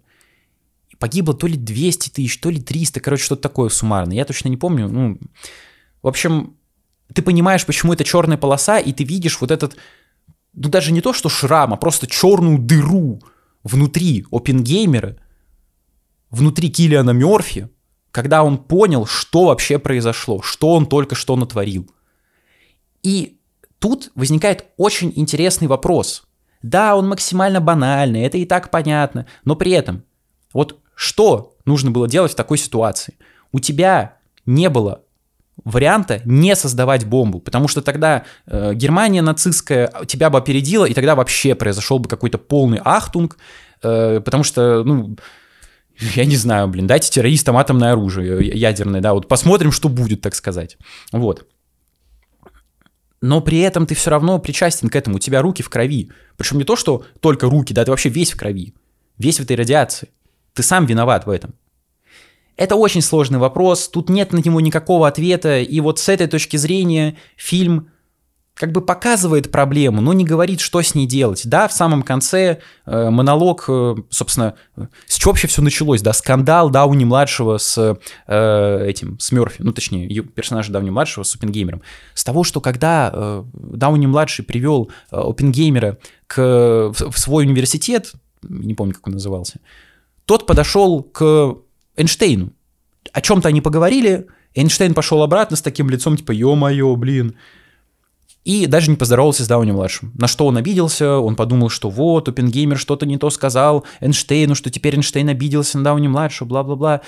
Погибло 0.99 1.33
то 1.33 1.47
ли 1.47 1.57
200 1.57 2.09
тысяч, 2.09 2.37
то 2.39 2.49
ли 2.49 2.61
300, 2.61 2.99
короче, 3.01 3.23
что-то 3.23 3.41
такое 3.41 3.69
суммарное. 3.69 4.15
Я 4.15 4.25
точно 4.25 4.49
не 4.49 4.57
помню. 4.57 4.87
Ну, 4.87 5.19
в 6.01 6.07
общем, 6.07 6.55
ты 7.15 7.21
понимаешь, 7.21 7.65
почему 7.65 7.93
это 7.93 8.03
черная 8.03 8.37
полоса, 8.37 8.77
и 8.77 8.93
ты 8.93 9.03
видишь 9.03 9.39
вот 9.41 9.49
этот 9.49 9.77
ну 10.53 10.69
даже 10.69 10.91
не 10.91 11.01
то, 11.01 11.13
что 11.13 11.29
шрам, 11.29 11.73
а 11.73 11.77
просто 11.77 12.07
черную 12.07 12.59
дыру 12.59 13.21
внутри 13.63 14.25
Опенгеймера, 14.31 15.17
внутри 16.29 16.69
Киллиана 16.69 17.11
Мерфи, 17.11 17.69
когда 18.11 18.43
он 18.43 18.57
понял, 18.57 19.05
что 19.05 19.45
вообще 19.45 19.79
произошло, 19.79 20.41
что 20.41 20.71
он 20.71 20.85
только 20.85 21.15
что 21.15 21.35
натворил. 21.35 21.89
И 23.03 23.39
тут 23.79 24.11
возникает 24.15 24.65
очень 24.77 25.11
интересный 25.15 25.67
вопрос. 25.67 26.23
Да, 26.61 26.95
он 26.95 27.07
максимально 27.07 27.59
банальный, 27.59 28.21
это 28.21 28.37
и 28.37 28.45
так 28.45 28.71
понятно, 28.71 29.27
но 29.43 29.55
при 29.55 29.71
этом, 29.71 30.03
вот 30.53 30.79
что 30.95 31.55
нужно 31.65 31.91
было 31.91 32.07
делать 32.07 32.31
в 32.31 32.35
такой 32.35 32.57
ситуации? 32.57 33.15
У 33.51 33.59
тебя 33.59 34.17
не 34.45 34.69
было 34.69 35.04
варианта 35.65 36.21
не 36.25 36.55
создавать 36.55 37.05
бомбу, 37.05 37.39
потому 37.39 37.67
что 37.67 37.81
тогда 37.81 38.23
э, 38.45 38.73
Германия 38.75 39.21
нацистская 39.21 39.91
тебя 40.07 40.29
бы 40.29 40.37
опередила, 40.37 40.85
и 40.85 40.93
тогда 40.93 41.15
вообще 41.15 41.55
произошел 41.55 41.99
бы 41.99 42.07
какой-то 42.07 42.37
полный 42.37 42.79
ахтунг, 42.83 43.37
э, 43.81 44.21
потому 44.23 44.43
что, 44.43 44.83
ну, 44.83 45.17
я 45.97 46.25
не 46.25 46.35
знаю, 46.37 46.67
блин, 46.67 46.87
дайте 46.87 47.09
террористам 47.09 47.57
атомное 47.57 47.93
оружие 47.93 48.47
ядерное, 48.47 49.01
да, 49.01 49.13
вот 49.13 49.27
посмотрим, 49.27 49.71
что 49.71 49.89
будет, 49.89 50.21
так 50.21 50.35
сказать. 50.35 50.77
Вот. 51.11 51.47
Но 53.21 53.41
при 53.41 53.59
этом 53.59 53.87
ты 53.87 53.95
все 53.95 54.11
равно 54.11 54.37
причастен 54.37 54.87
к 54.87 54.95
этому, 54.95 55.15
у 55.15 55.19
тебя 55.19 55.41
руки 55.41 55.63
в 55.63 55.69
крови. 55.69 56.11
Причем 56.37 56.59
не 56.59 56.63
то, 56.63 56.75
что 56.75 57.05
только 57.21 57.49
руки, 57.49 57.73
да, 57.73 57.83
ты 57.83 57.89
вообще 57.89 58.09
весь 58.09 58.33
в 58.33 58.37
крови, 58.37 58.75
весь 59.17 59.39
в 59.39 59.43
этой 59.43 59.55
радиации. 59.55 60.09
Ты 60.53 60.61
сам 60.61 60.85
виноват 60.85 61.25
в 61.25 61.29
этом. 61.31 61.55
Это 62.57 62.75
очень 62.75 63.01
сложный 63.01 63.39
вопрос, 63.39 63.89
тут 63.89 64.09
нет 64.09 64.31
на 64.31 64.37
него 64.37 64.61
никакого 64.61 65.07
ответа, 65.07 65.59
и 65.59 65.79
вот 65.81 65.99
с 65.99 66.07
этой 66.09 66.27
точки 66.27 66.57
зрения 66.57 67.17
фильм 67.35 67.89
как 68.55 68.71
бы 68.71 68.81
показывает 68.81 69.51
проблему, 69.51 70.01
но 70.01 70.13
не 70.13 70.23
говорит, 70.23 70.61
что 70.61 70.81
с 70.81 70.95
ней 70.95 71.05
делать. 71.05 71.41
Да, 71.45 71.67
в 71.67 71.73
самом 71.73 72.03
конце 72.03 72.59
э, 72.85 73.09
монолог, 73.09 73.65
э, 73.67 73.95
собственно, 74.09 74.55
с 75.07 75.17
чего 75.17 75.31
вообще 75.31 75.47
все 75.47 75.61
началось, 75.61 76.01
да, 76.01 76.13
скандал 76.13 76.69
Дауни-младшего 76.69 77.57
с 77.57 77.97
э, 78.27 78.85
этим, 78.87 79.19
с 79.19 79.33
Мёрфи, 79.33 79.61
ну, 79.61 79.73
точнее, 79.73 80.07
персонажа 80.21 80.71
Дауни-младшего 80.71 81.23
с 81.23 81.35
Опенгеймером. 81.35 81.81
С 82.13 82.23
того, 82.23 82.45
что 82.45 82.61
когда 82.61 83.11
э, 83.13 83.43
Дауни-младший 83.53 84.45
привел 84.45 84.89
э, 85.11 85.17
Опенгеймера 85.17 85.97
к, 86.27 86.37
в, 86.93 87.11
в 87.11 87.19
свой 87.19 87.43
университет, 87.43 88.13
не 88.41 88.73
помню, 88.73 88.93
как 88.93 89.05
он 89.07 89.13
назывался, 89.13 89.59
тот 90.25 90.47
подошел 90.47 91.03
к 91.03 91.57
Эйнштейну. 91.95 92.51
О 93.13 93.21
чем-то 93.21 93.49
они 93.49 93.61
поговорили, 93.61 94.27
Эйнштейн 94.55 94.93
пошел 94.93 95.21
обратно 95.23 95.57
с 95.57 95.61
таким 95.61 95.89
лицом, 95.89 96.17
типа, 96.17 96.31
ё-моё, 96.31 96.95
блин. 96.95 97.35
И 98.43 98.67
даже 98.67 98.91
не 98.91 98.95
поздоровался 98.95 99.43
с 99.43 99.47
Дауни-младшим. 99.47 100.11
На 100.15 100.27
что 100.27 100.45
он 100.45 100.57
обиделся, 100.57 101.17
он 101.17 101.35
подумал, 101.35 101.69
что 101.69 101.89
вот, 101.89 102.29
Опенгеймер 102.29 102.77
что-то 102.77 103.05
не 103.05 103.17
то 103.17 103.29
сказал 103.31 103.85
Эйнштейну, 104.01 104.53
что 104.53 104.69
теперь 104.69 104.95
Эйнштейн 104.95 105.29
обиделся 105.29 105.79
на 105.79 105.83
Дауни-младшего, 105.85 106.47
бла-бла-бла. 106.47 107.01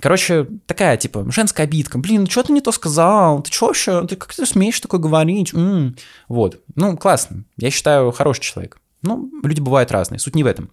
Короче, 0.00 0.46
такая, 0.66 0.96
типа, 0.96 1.26
женская 1.32 1.64
обидка. 1.64 1.98
Блин, 1.98 2.28
что 2.28 2.44
ты 2.44 2.52
не 2.52 2.60
то 2.60 2.70
сказал? 2.70 3.42
Ты 3.42 3.52
что 3.52 3.66
вообще? 3.66 4.06
Ты 4.06 4.14
как 4.14 4.32
ты 4.32 4.46
смеешь 4.46 4.78
такое 4.78 5.00
говорить? 5.00 5.52
М-м. 5.52 5.96
Вот. 6.28 6.60
Ну, 6.76 6.96
классно. 6.96 7.44
Я 7.56 7.70
считаю, 7.70 8.12
хороший 8.12 8.42
человек. 8.42 8.80
Ну, 9.02 9.28
люди 9.42 9.60
бывают 9.60 9.90
разные. 9.90 10.20
Суть 10.20 10.36
не 10.36 10.44
в 10.44 10.46
этом. 10.46 10.70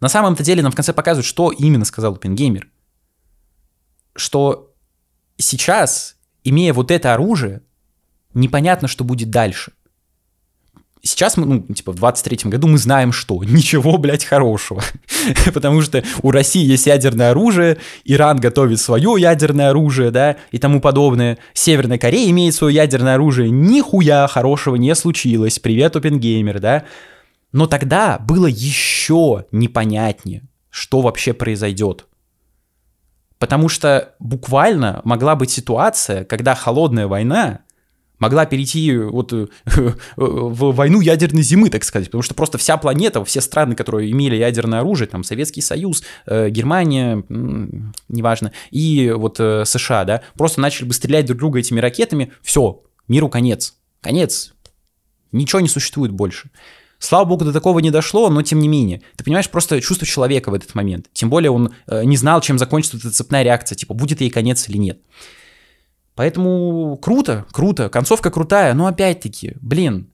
На 0.00 0.08
самом-то 0.08 0.44
деле 0.44 0.62
нам 0.62 0.72
в 0.72 0.76
конце 0.76 0.92
показывают, 0.92 1.26
что 1.26 1.50
именно 1.50 1.84
сказал 1.84 2.14
Опенгеймер. 2.14 2.68
Что 4.14 4.72
сейчас, 5.36 6.16
имея 6.44 6.72
вот 6.72 6.90
это 6.90 7.14
оружие, 7.14 7.62
непонятно, 8.34 8.88
что 8.88 9.04
будет 9.04 9.30
дальше. 9.30 9.72
Сейчас 11.02 11.36
мы, 11.36 11.46
ну, 11.46 11.74
типа, 11.74 11.92
в 11.92 11.96
23-м 12.02 12.50
году 12.50 12.66
мы 12.68 12.76
знаем, 12.78 13.12
что 13.12 13.42
ничего, 13.44 13.98
блядь, 13.98 14.24
хорошего. 14.24 14.82
Потому 15.54 15.82
что 15.82 16.02
у 16.22 16.30
России 16.30 16.64
есть 16.64 16.86
ядерное 16.86 17.30
оружие, 17.30 17.78
Иран 18.04 18.38
готовит 18.38 18.80
свое 18.80 19.14
ядерное 19.18 19.70
оружие, 19.70 20.10
да, 20.10 20.36
и 20.50 20.58
тому 20.58 20.80
подобное. 20.80 21.38
Северная 21.54 21.98
Корея 21.98 22.28
имеет 22.30 22.54
свое 22.54 22.74
ядерное 22.74 23.14
оружие. 23.14 23.50
Нихуя 23.50 24.26
хорошего 24.26 24.76
не 24.76 24.94
случилось. 24.94 25.58
Привет, 25.58 25.96
Опенгеймер, 25.96 26.60
да. 26.60 26.84
Но 27.52 27.66
тогда 27.66 28.18
было 28.18 28.46
еще 28.46 29.46
непонятнее, 29.52 30.42
что 30.70 31.00
вообще 31.00 31.32
произойдет. 31.32 32.06
Потому 33.38 33.68
что 33.68 34.14
буквально 34.18 35.00
могла 35.04 35.36
быть 35.36 35.50
ситуация, 35.50 36.24
когда 36.24 36.54
холодная 36.54 37.06
война 37.06 37.60
могла 38.18 38.46
перейти 38.46 38.96
вот 38.96 39.32
в 40.16 40.72
войну 40.72 41.00
ядерной 41.00 41.42
зимы, 41.42 41.70
так 41.70 41.84
сказать, 41.84 42.08
потому 42.08 42.22
что 42.22 42.34
просто 42.34 42.58
вся 42.58 42.76
планета, 42.76 43.24
все 43.24 43.40
страны, 43.40 43.74
которые 43.74 44.10
имели 44.10 44.36
ядерное 44.36 44.80
оружие, 44.80 45.08
там 45.08 45.24
Советский 45.24 45.60
Союз, 45.60 46.02
э, 46.26 46.50
Германия, 46.50 47.22
неважно, 48.08 48.52
и 48.70 49.12
вот 49.16 49.36
э, 49.38 49.64
США, 49.64 50.04
да, 50.04 50.22
просто 50.36 50.60
начали 50.60 50.86
бы 50.86 50.94
стрелять 50.94 51.26
друг 51.26 51.38
друга 51.38 51.60
этими 51.60 51.80
ракетами, 51.80 52.32
все, 52.42 52.82
миру 53.06 53.28
конец, 53.28 53.76
конец, 54.00 54.52
ничего 55.32 55.60
не 55.60 55.68
существует 55.68 56.12
больше. 56.12 56.50
Слава 56.98 57.24
богу, 57.24 57.44
до 57.44 57.52
такого 57.52 57.78
не 57.78 57.90
дошло, 57.90 58.28
но 58.28 58.42
тем 58.42 58.58
не 58.58 58.68
менее. 58.68 59.02
Ты 59.16 59.24
понимаешь 59.24 59.48
просто 59.48 59.80
чувство 59.80 60.06
человека 60.06 60.50
в 60.50 60.54
этот 60.54 60.74
момент. 60.74 61.06
Тем 61.12 61.30
более 61.30 61.50
он 61.50 61.72
э, 61.86 62.04
не 62.04 62.16
знал, 62.16 62.40
чем 62.40 62.58
закончится 62.58 62.96
эта 62.96 63.10
цепная 63.10 63.44
реакция, 63.44 63.76
типа, 63.76 63.94
будет 63.94 64.20
ей 64.20 64.30
конец 64.30 64.68
или 64.68 64.78
нет. 64.78 65.00
Поэтому 66.16 66.96
круто, 66.96 67.46
круто, 67.52 67.88
концовка 67.88 68.32
крутая, 68.32 68.74
но 68.74 68.88
опять-таки, 68.88 69.54
блин, 69.60 70.10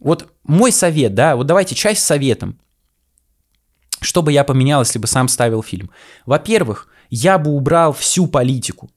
вот 0.00 0.32
мой 0.42 0.72
совет, 0.72 1.14
да, 1.14 1.36
вот 1.36 1.46
давайте 1.46 1.74
часть 1.74 2.02
советом. 2.02 2.58
Что 4.00 4.22
бы 4.22 4.32
я 4.32 4.44
поменял, 4.44 4.80
если 4.80 4.98
бы 4.98 5.06
сам 5.06 5.28
ставил 5.28 5.62
фильм? 5.62 5.90
Во-первых, 6.24 6.88
я 7.10 7.38
бы 7.38 7.50
убрал 7.50 7.92
всю 7.92 8.26
политику. 8.26 8.90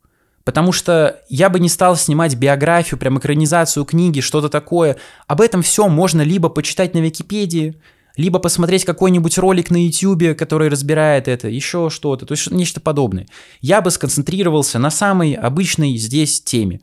Потому 0.48 0.72
что 0.72 1.20
я 1.28 1.50
бы 1.50 1.60
не 1.60 1.68
стал 1.68 1.98
снимать 1.98 2.38
биографию, 2.38 2.98
прям 2.98 3.20
экранизацию 3.20 3.84
книги, 3.84 4.22
что-то 4.22 4.48
такое. 4.48 4.96
Об 5.28 5.42
этом 5.42 5.62
все 5.62 5.90
можно 5.90 6.22
либо 6.22 6.48
почитать 6.48 6.94
на 6.94 7.00
Википедии, 7.00 7.76
либо 8.16 8.40
посмотреть 8.40 8.86
какой-нибудь 8.86 9.38
ролик 9.40 9.72
на 9.72 9.86
YouTube, 9.86 10.38
который 10.38 10.70
разбирает 10.70 11.28
это, 11.28 11.50
еще 11.50 11.90
что-то, 11.90 12.26
то 12.26 12.32
есть 12.32 12.50
нечто 12.50 12.80
подобное. 12.80 13.28
Я 13.60 13.82
бы 13.82 13.92
сконцентрировался 13.92 14.80
на 14.80 14.90
самой 14.90 15.34
обычной 15.34 15.98
здесь 15.98 16.40
теме. 16.42 16.80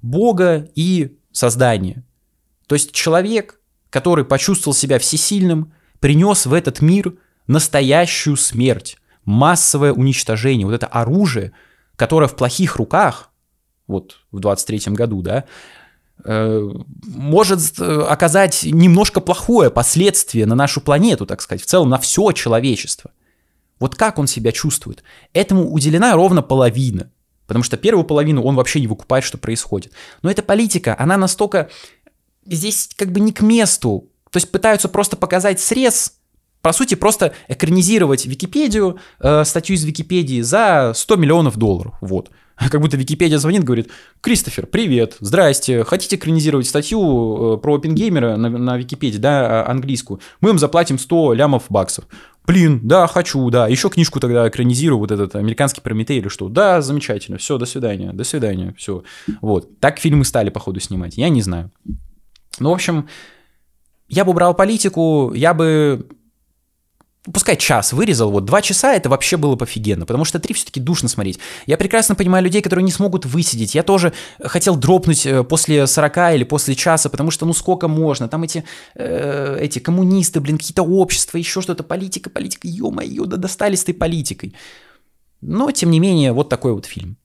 Бога 0.00 0.68
и 0.76 1.16
создания. 1.32 2.04
То 2.68 2.76
есть 2.76 2.92
человек, 2.92 3.58
который 3.90 4.24
почувствовал 4.24 4.76
себя 4.76 5.00
всесильным, 5.00 5.72
принес 5.98 6.46
в 6.46 6.54
этот 6.54 6.80
мир 6.80 7.14
настоящую 7.48 8.36
смерть 8.36 8.96
массовое 9.24 9.92
уничтожение, 9.92 10.64
вот 10.64 10.74
это 10.74 10.86
оружие, 10.86 11.50
которое 11.96 12.28
в 12.28 12.36
плохих 12.36 12.76
руках, 12.76 13.30
вот 13.86 14.18
в 14.30 14.38
23-м 14.38 14.94
году, 14.94 15.22
да, 15.22 15.44
э, 16.24 16.70
может 17.06 17.78
э, 17.78 18.02
оказать 18.02 18.64
немножко 18.64 19.20
плохое 19.20 19.70
последствие 19.70 20.46
на 20.46 20.54
нашу 20.54 20.80
планету, 20.80 21.26
так 21.26 21.40
сказать, 21.40 21.62
в 21.62 21.66
целом 21.66 21.88
на 21.88 21.98
все 21.98 22.32
человечество. 22.32 23.10
Вот 23.78 23.94
как 23.94 24.18
он 24.18 24.26
себя 24.26 24.52
чувствует? 24.52 25.02
Этому 25.32 25.70
уделена 25.70 26.14
ровно 26.14 26.42
половина. 26.42 27.10
Потому 27.46 27.62
что 27.62 27.76
первую 27.76 28.04
половину 28.04 28.42
он 28.42 28.56
вообще 28.56 28.80
не 28.80 28.86
выкупает, 28.86 29.22
что 29.22 29.38
происходит. 29.38 29.92
Но 30.22 30.30
эта 30.30 30.42
политика, 30.42 30.96
она 30.98 31.16
настолько 31.16 31.70
здесь 32.44 32.88
как 32.96 33.12
бы 33.12 33.20
не 33.20 33.32
к 33.32 33.40
месту. 33.40 34.10
То 34.30 34.38
есть 34.38 34.50
пытаются 34.50 34.88
просто 34.88 35.16
показать 35.16 35.60
срез, 35.60 36.14
по 36.66 36.72
сути, 36.72 36.96
просто 36.96 37.32
экранизировать 37.46 38.26
Википедию, 38.26 38.98
э, 39.20 39.44
статью 39.44 39.76
из 39.76 39.84
Википедии 39.84 40.40
за 40.40 40.90
100 40.96 41.14
миллионов 41.14 41.56
долларов. 41.56 41.94
Вот. 42.00 42.32
Как 42.56 42.80
будто 42.80 42.96
Википедия 42.96 43.38
звонит, 43.38 43.62
говорит, 43.62 43.88
Кристофер, 44.20 44.66
привет, 44.66 45.16
здрасте, 45.20 45.84
хотите 45.84 46.16
экранизировать 46.16 46.66
статью 46.66 47.54
э, 47.54 47.58
про 47.58 47.76
опенгеймера 47.76 48.36
на, 48.36 48.48
на 48.48 48.76
Википедии, 48.76 49.18
да, 49.18 49.62
а, 49.62 49.70
английскую? 49.70 50.18
Мы 50.40 50.48
вам 50.48 50.58
заплатим 50.58 50.98
100 50.98 51.34
лямов 51.34 51.66
баксов. 51.68 52.06
Блин, 52.48 52.80
да, 52.82 53.06
хочу, 53.06 53.48
да. 53.48 53.68
Еще 53.68 53.88
книжку 53.88 54.18
тогда 54.18 54.48
экранизирую, 54.48 54.98
вот 54.98 55.12
этот 55.12 55.36
американский 55.36 55.80
Прометей 55.80 56.18
или 56.18 56.26
что. 56.26 56.48
Да, 56.48 56.82
замечательно. 56.82 57.38
Все, 57.38 57.58
до 57.58 57.66
свидания, 57.66 58.12
до 58.12 58.24
свидания, 58.24 58.74
все. 58.76 59.04
Вот. 59.40 59.78
Так 59.78 60.00
фильмы 60.00 60.24
стали, 60.24 60.50
походу, 60.50 60.80
снимать. 60.80 61.16
Я 61.16 61.28
не 61.28 61.42
знаю. 61.42 61.70
Ну, 62.58 62.70
в 62.70 62.74
общем, 62.74 63.06
я 64.08 64.24
бы 64.24 64.30
убрал 64.30 64.54
политику, 64.54 65.32
я 65.34 65.52
бы 65.52 66.06
пускай 67.32 67.56
час 67.56 67.92
вырезал, 67.92 68.30
вот 68.30 68.44
два 68.44 68.62
часа 68.62 68.94
это 68.94 69.08
вообще 69.08 69.36
было 69.36 69.56
пофигенно, 69.56 70.06
потому 70.06 70.24
что 70.24 70.38
три 70.38 70.54
все-таки 70.54 70.80
душно 70.80 71.08
смотреть. 71.08 71.38
Я 71.66 71.76
прекрасно 71.76 72.14
понимаю 72.14 72.44
людей, 72.44 72.62
которые 72.62 72.84
не 72.84 72.92
смогут 72.92 73.26
высидеть. 73.26 73.74
Я 73.74 73.82
тоже 73.82 74.12
хотел 74.40 74.76
дропнуть 74.76 75.26
э, 75.26 75.44
после 75.44 75.86
40 75.86 76.34
или 76.34 76.44
после 76.44 76.74
часа, 76.74 77.08
потому 77.08 77.30
что 77.30 77.46
ну 77.46 77.52
сколько 77.52 77.88
можно, 77.88 78.28
там 78.28 78.42
эти, 78.42 78.64
э, 78.94 79.58
эти 79.60 79.78
коммунисты, 79.78 80.40
блин, 80.40 80.58
какие-то 80.58 80.82
общества, 80.82 81.38
еще 81.38 81.60
что-то, 81.60 81.82
политика, 81.82 82.30
политика, 82.30 82.68
ё-моё, 82.68 83.24
да 83.24 83.36
достали 83.36 83.76
с 83.76 83.82
этой 83.82 83.94
политикой. 83.94 84.54
Но, 85.40 85.70
тем 85.70 85.90
не 85.90 86.00
менее, 86.00 86.32
вот 86.32 86.48
такой 86.48 86.72
вот 86.72 86.86
фильм. 86.86 87.16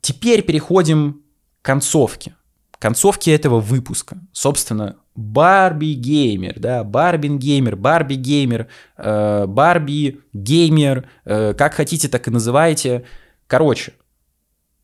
Теперь 0.00 0.42
переходим 0.42 1.22
к 1.62 1.64
концовке 1.64 2.34
концовке 2.78 3.34
этого 3.34 3.60
выпуска. 3.60 4.18
Собственно, 4.32 4.96
Барби 5.14 5.94
геймер, 5.94 6.60
да, 6.60 6.84
Барбин 6.84 7.38
геймер, 7.38 7.76
Барби 7.76 8.14
геймер, 8.14 8.68
э, 8.96 9.46
Барби 9.46 10.20
геймер, 10.32 11.08
э, 11.24 11.54
как 11.54 11.74
хотите, 11.74 12.08
так 12.08 12.28
и 12.28 12.30
называйте. 12.30 13.04
Короче, 13.46 13.94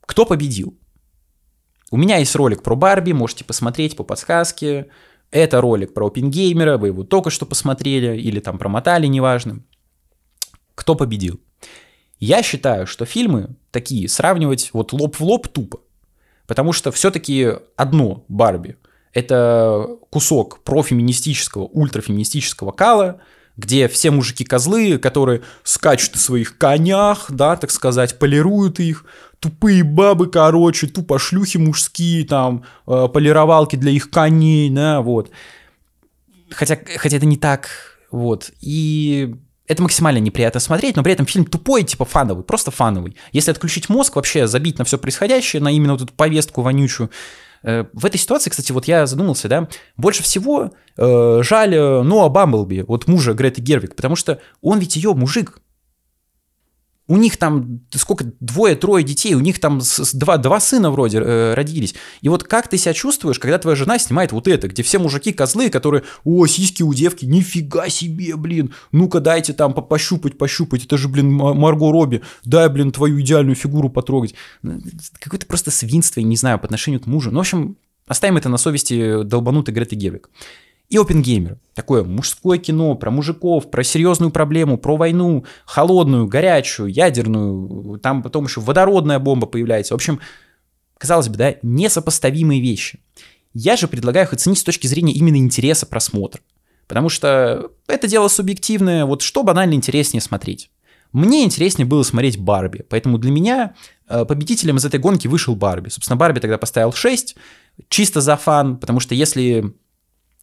кто 0.00 0.26
победил? 0.26 0.76
У 1.90 1.96
меня 1.96 2.16
есть 2.16 2.34
ролик 2.34 2.62
про 2.62 2.74
Барби, 2.74 3.12
можете 3.12 3.44
посмотреть 3.44 3.96
по 3.96 4.02
подсказке. 4.02 4.88
Это 5.30 5.60
ролик 5.60 5.94
про 5.94 6.08
Опенгеймера, 6.08 6.78
вы 6.78 6.88
его 6.88 7.04
только 7.04 7.30
что 7.30 7.46
посмотрели 7.46 8.20
или 8.20 8.40
там 8.40 8.58
промотали, 8.58 9.06
неважно. 9.06 9.60
Кто 10.74 10.94
победил? 10.94 11.40
Я 12.18 12.42
считаю, 12.42 12.86
что 12.86 13.04
фильмы 13.04 13.56
такие 13.70 14.08
сравнивать 14.08 14.70
вот 14.72 14.92
лоб 14.92 15.16
в 15.16 15.20
лоб 15.20 15.48
тупо. 15.48 15.80
Потому 16.46 16.72
что 16.72 16.92
все-таки 16.92 17.52
одно 17.76 18.24
Барби— 18.28 18.76
это 19.12 19.88
кусок 20.10 20.62
профеминистического, 20.62 21.64
ультрафеминистического 21.64 22.72
кала, 22.72 23.20
где 23.56 23.88
все 23.88 24.10
мужики 24.10 24.44
козлы, 24.44 24.98
которые 24.98 25.42
скачут 25.62 26.16
в 26.16 26.20
своих 26.20 26.58
конях, 26.58 27.26
да, 27.30 27.56
так 27.56 27.70
сказать, 27.70 28.18
полируют 28.18 28.80
их, 28.80 29.04
тупые 29.38 29.84
бабы, 29.84 30.28
короче, 30.28 30.88
тупо 30.88 31.18
шлюхи 31.18 31.58
мужские, 31.58 32.26
там, 32.26 32.64
э, 32.86 33.08
полировалки 33.12 33.76
для 33.76 33.92
их 33.92 34.10
коней, 34.10 34.70
да, 34.70 35.00
вот. 35.00 35.30
Хотя, 36.50 36.78
хотя 36.96 37.16
это 37.16 37.26
не 37.26 37.36
так, 37.36 37.68
вот. 38.10 38.50
И 38.60 39.36
это 39.66 39.82
максимально 39.82 40.18
неприятно 40.18 40.60
смотреть, 40.60 40.96
но 40.96 41.02
при 41.02 41.12
этом 41.12 41.26
фильм 41.26 41.46
тупой, 41.46 41.84
типа 41.84 42.04
фановый, 42.04 42.44
просто 42.44 42.70
фановый. 42.70 43.16
Если 43.32 43.50
отключить 43.50 43.88
мозг, 43.88 44.16
вообще 44.16 44.46
забить 44.46 44.78
на 44.78 44.84
все 44.84 44.98
происходящее, 44.98 45.62
на 45.62 45.72
именно 45.72 45.94
вот 45.94 46.02
эту 46.02 46.12
повестку 46.12 46.62
вонючую, 46.62 47.10
э, 47.62 47.84
в 47.92 48.04
этой 48.04 48.18
ситуации, 48.18 48.50
кстати, 48.50 48.72
вот 48.72 48.86
я 48.86 49.06
задумался, 49.06 49.48
да, 49.48 49.68
больше 49.96 50.22
всего 50.22 50.72
э, 50.96 51.40
жаль 51.42 51.74
э, 51.74 52.02
Ноа 52.02 52.28
Бамблби, 52.28 52.84
вот 52.86 53.08
мужа 53.08 53.32
Греты 53.32 53.62
Гервик, 53.62 53.96
потому 53.96 54.16
что 54.16 54.38
он 54.60 54.78
ведь 54.78 54.96
ее 54.96 55.14
мужик, 55.14 55.58
у 57.06 57.16
них 57.16 57.36
там 57.36 57.80
сколько, 57.90 58.24
двое-трое 58.40 59.04
детей, 59.04 59.34
у 59.34 59.40
них 59.40 59.58
там 59.60 59.80
два, 60.14 60.38
два 60.38 60.58
сына 60.60 60.90
вроде 60.90 61.18
э, 61.18 61.54
родились. 61.54 61.94
И 62.22 62.28
вот 62.28 62.44
как 62.44 62.68
ты 62.68 62.78
себя 62.78 62.94
чувствуешь, 62.94 63.38
когда 63.38 63.58
твоя 63.58 63.76
жена 63.76 63.98
снимает 63.98 64.32
вот 64.32 64.48
это, 64.48 64.68
где 64.68 64.82
все 64.82 64.98
мужики 64.98 65.32
козлы, 65.32 65.68
которые, 65.68 66.04
о, 66.24 66.46
сиськи 66.46 66.82
у 66.82 66.94
девки, 66.94 67.26
нифига 67.26 67.88
себе, 67.90 68.36
блин, 68.36 68.72
ну-ка 68.92 69.20
дайте 69.20 69.52
там 69.52 69.74
пощупать, 69.74 70.38
пощупать, 70.38 70.84
это 70.84 70.96
же, 70.96 71.08
блин, 71.08 71.30
Марго 71.32 71.92
Робби, 71.92 72.22
дай, 72.44 72.68
блин, 72.70 72.90
твою 72.90 73.20
идеальную 73.20 73.54
фигуру 73.54 73.90
потрогать. 73.90 74.34
Ну, 74.62 74.80
какое-то 75.20 75.46
просто 75.46 75.70
свинство, 75.70 76.20
я 76.20 76.26
не 76.26 76.36
знаю, 76.36 76.58
по 76.58 76.64
отношению 76.64 77.00
к 77.00 77.06
мужу. 77.06 77.30
Ну, 77.30 77.38
в 77.38 77.40
общем, 77.40 77.76
оставим 78.06 78.38
это 78.38 78.48
на 78.48 78.56
совести 78.56 79.22
долбанутой 79.24 79.74
Греты 79.74 79.94
Гевик 79.94 80.30
и 80.90 80.98
Опенгеймер. 80.98 81.58
Такое 81.74 82.04
мужское 82.04 82.58
кино 82.58 82.94
про 82.94 83.10
мужиков, 83.10 83.70
про 83.70 83.82
серьезную 83.82 84.30
проблему, 84.30 84.78
про 84.78 84.96
войну, 84.96 85.44
холодную, 85.64 86.26
горячую, 86.26 86.88
ядерную, 86.88 87.98
там 87.98 88.22
потом 88.22 88.44
еще 88.44 88.60
водородная 88.60 89.18
бомба 89.18 89.46
появляется. 89.46 89.94
В 89.94 89.96
общем, 89.96 90.20
казалось 90.98 91.28
бы, 91.28 91.36
да, 91.36 91.56
несопоставимые 91.62 92.60
вещи. 92.60 93.00
Я 93.54 93.76
же 93.76 93.88
предлагаю 93.88 94.26
их 94.26 94.32
оценить 94.32 94.58
с 94.58 94.64
точки 94.64 94.86
зрения 94.86 95.12
именно 95.12 95.36
интереса 95.36 95.86
просмотра. 95.86 96.40
Потому 96.86 97.08
что 97.08 97.70
это 97.86 98.06
дело 98.06 98.28
субъективное, 98.28 99.04
вот 99.06 99.22
что 99.22 99.42
банально 99.42 99.74
интереснее 99.74 100.20
смотреть. 100.20 100.70
Мне 101.12 101.44
интереснее 101.44 101.86
было 101.86 102.02
смотреть 102.02 102.38
Барби, 102.38 102.84
поэтому 102.88 103.18
для 103.18 103.30
меня 103.30 103.74
э, 104.08 104.24
победителем 104.24 104.76
из 104.76 104.84
этой 104.84 104.98
гонки 104.98 105.28
вышел 105.28 105.54
Барби. 105.54 105.88
Собственно, 105.88 106.16
Барби 106.16 106.40
тогда 106.40 106.58
поставил 106.58 106.92
6, 106.92 107.36
чисто 107.88 108.20
за 108.20 108.36
фан, 108.36 108.78
потому 108.78 108.98
что 108.98 109.14
если 109.14 109.72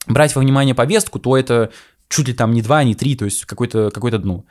брать 0.07 0.35
во 0.35 0.41
внимание 0.41 0.75
повестку, 0.75 1.19
то 1.19 1.37
это 1.37 1.71
чуть 2.09 2.27
ли 2.27 2.33
там 2.33 2.53
не 2.53 2.61
два, 2.61 2.83
не 2.83 2.95
три, 2.95 3.15
то 3.15 3.25
есть 3.25 3.45
какое-то 3.45 3.89
какое 3.91 4.11
дно. 4.11 4.45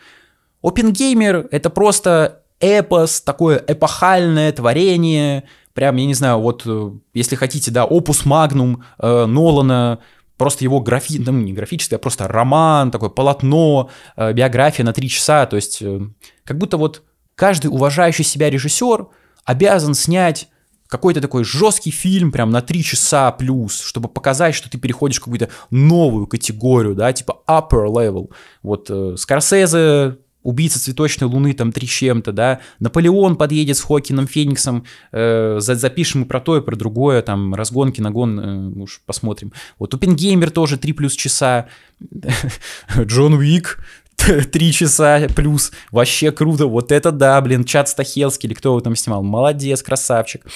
Опенгеймер— 0.63 1.49
это 1.51 1.71
просто 1.71 2.43
эпос, 2.61 3.21
такое 3.23 3.63
эпохальное 3.67 4.53
творение, 4.53 5.45
прям, 5.73 5.97
я 5.97 6.07
не 6.07 6.15
знаю, 6.15 6.41
вот, 6.41 6.63
э, 6.67 6.91
если 7.15 7.37
хотите, 7.37 7.71
да, 7.71 7.85
опус 7.85 8.25
магнум 8.27 8.85
э, 8.99 9.25
Нолана, 9.27 10.01
просто 10.37 10.65
его 10.65 10.81
графи... 10.81 11.19
ну, 11.19 11.33
не 11.33 11.53
графическое, 11.53 11.97
а 11.97 11.99
просто 11.99 12.29
роман, 12.29 12.91
такое 12.91 13.09
полотно, 13.09 13.91
э, 14.17 14.33
биография 14.33 14.85
на 14.85 14.93
три 14.93 15.09
часа, 15.09 15.47
то 15.47 15.57
есть 15.57 15.81
э, 15.81 16.01
как 16.45 16.59
будто 16.59 16.77
вот 16.77 17.03
каждый 17.35 17.69
уважающий 17.69 18.25
себя 18.25 18.51
режиссер 18.51 19.07
обязан 19.45 19.95
снять 19.95 20.49
какой-то 20.90 21.20
такой 21.20 21.44
жесткий 21.44 21.90
фильм, 21.90 22.33
прям 22.33 22.50
на 22.50 22.61
3 22.61 22.83
часа 22.83 23.31
плюс, 23.31 23.81
чтобы 23.81 24.09
показать, 24.09 24.55
что 24.55 24.68
ты 24.68 24.76
переходишь 24.76 25.18
в 25.18 25.24
какую-то 25.24 25.48
новую 25.70 26.26
категорию, 26.26 26.94
да, 26.94 27.12
типа 27.12 27.42
upper 27.48 27.87
level. 27.87 28.31
Вот 28.62 28.90
э, 28.90 29.14
Скорсезе, 29.16 30.18
Убийца 30.42 30.81
цветочной 30.83 31.29
луны, 31.29 31.53
там 31.53 31.70
три 31.70 31.87
чем-то, 31.87 32.33
да, 32.33 32.61
Наполеон 32.79 33.37
подъедет 33.37 33.76
с 33.76 33.83
Хокином 33.83 34.26
Фениксом, 34.26 34.87
э, 35.12 35.59
запишем 35.61 36.22
и 36.22 36.24
про 36.24 36.40
то, 36.40 36.57
и 36.57 36.62
про 36.62 36.76
другое, 36.76 37.20
там, 37.20 37.55
разгонки, 37.55 38.00
нагон, 38.00 38.40
э, 38.40 38.81
уж 38.81 39.03
посмотрим. 39.05 39.53
Вот 39.79 39.92
Опенгеймер 39.92 40.50
тоже 40.50 40.79
3 40.79 40.94
плюс 40.94 41.12
часа, 41.12 41.68
Джон 42.98 43.35
Уик, 43.35 43.81
три 44.50 44.72
часа 44.72 45.29
плюс, 45.37 45.72
вообще 45.90 46.33
круто, 46.33 46.66
вот 46.66 46.90
это 46.90 47.12
да, 47.12 47.40
блин, 47.42 47.64
Чат 47.64 47.88
Стахелский 47.88 48.48
или 48.48 48.55
кто 48.55 48.70
его 48.70 48.81
там 48.81 48.96
снимал, 48.96 49.22
молодец, 49.22 49.83
красавчик. 49.83 50.46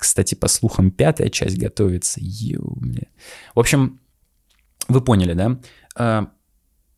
Кстати, 0.00 0.34
по 0.34 0.48
слухам, 0.48 0.90
пятая 0.90 1.28
часть 1.28 1.58
готовится. 1.58 2.20
Ё, 2.22 2.62
бля. 2.62 3.02
В 3.54 3.60
общем, 3.60 4.00
вы 4.88 5.02
поняли, 5.02 5.34
да? 5.34 5.58
А, 5.94 6.28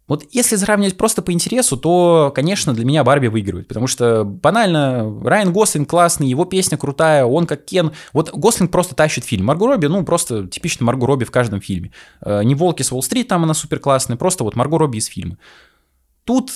вот 0.06 0.24
если 0.30 0.54
сравнивать 0.54 0.96
просто 0.96 1.20
по 1.20 1.32
интересу, 1.32 1.76
то, 1.76 2.30
конечно, 2.32 2.72
для 2.72 2.84
меня 2.84 3.02
Барби 3.02 3.26
выигрывает, 3.26 3.66
потому 3.66 3.88
что 3.88 4.22
банально 4.22 5.20
Райан 5.24 5.52
Гослинг 5.52 5.90
классный, 5.90 6.28
его 6.28 6.44
песня 6.44 6.78
крутая, 6.78 7.24
он 7.24 7.48
как 7.48 7.64
Кен. 7.64 7.90
Вот 8.12 8.30
Гослинг 8.30 8.70
просто 8.70 8.94
тащит 8.94 9.24
фильм. 9.24 9.46
Марго 9.46 9.66
Робби, 9.66 9.86
ну, 9.86 10.04
просто 10.04 10.46
типично 10.46 10.86
Марго 10.86 11.04
Робби 11.04 11.24
в 11.24 11.32
каждом 11.32 11.60
фильме. 11.60 11.90
А, 12.20 12.42
не 12.42 12.54
«Волки 12.54 12.84
с 12.84 12.92
Уолл-стрит», 12.92 13.26
там 13.26 13.42
она 13.42 13.54
супер 13.54 13.80
классная, 13.80 14.16
просто 14.16 14.44
вот 14.44 14.54
Марго 14.54 14.78
Робби 14.78 14.98
из 14.98 15.06
фильма. 15.06 15.38
Тут 16.22 16.52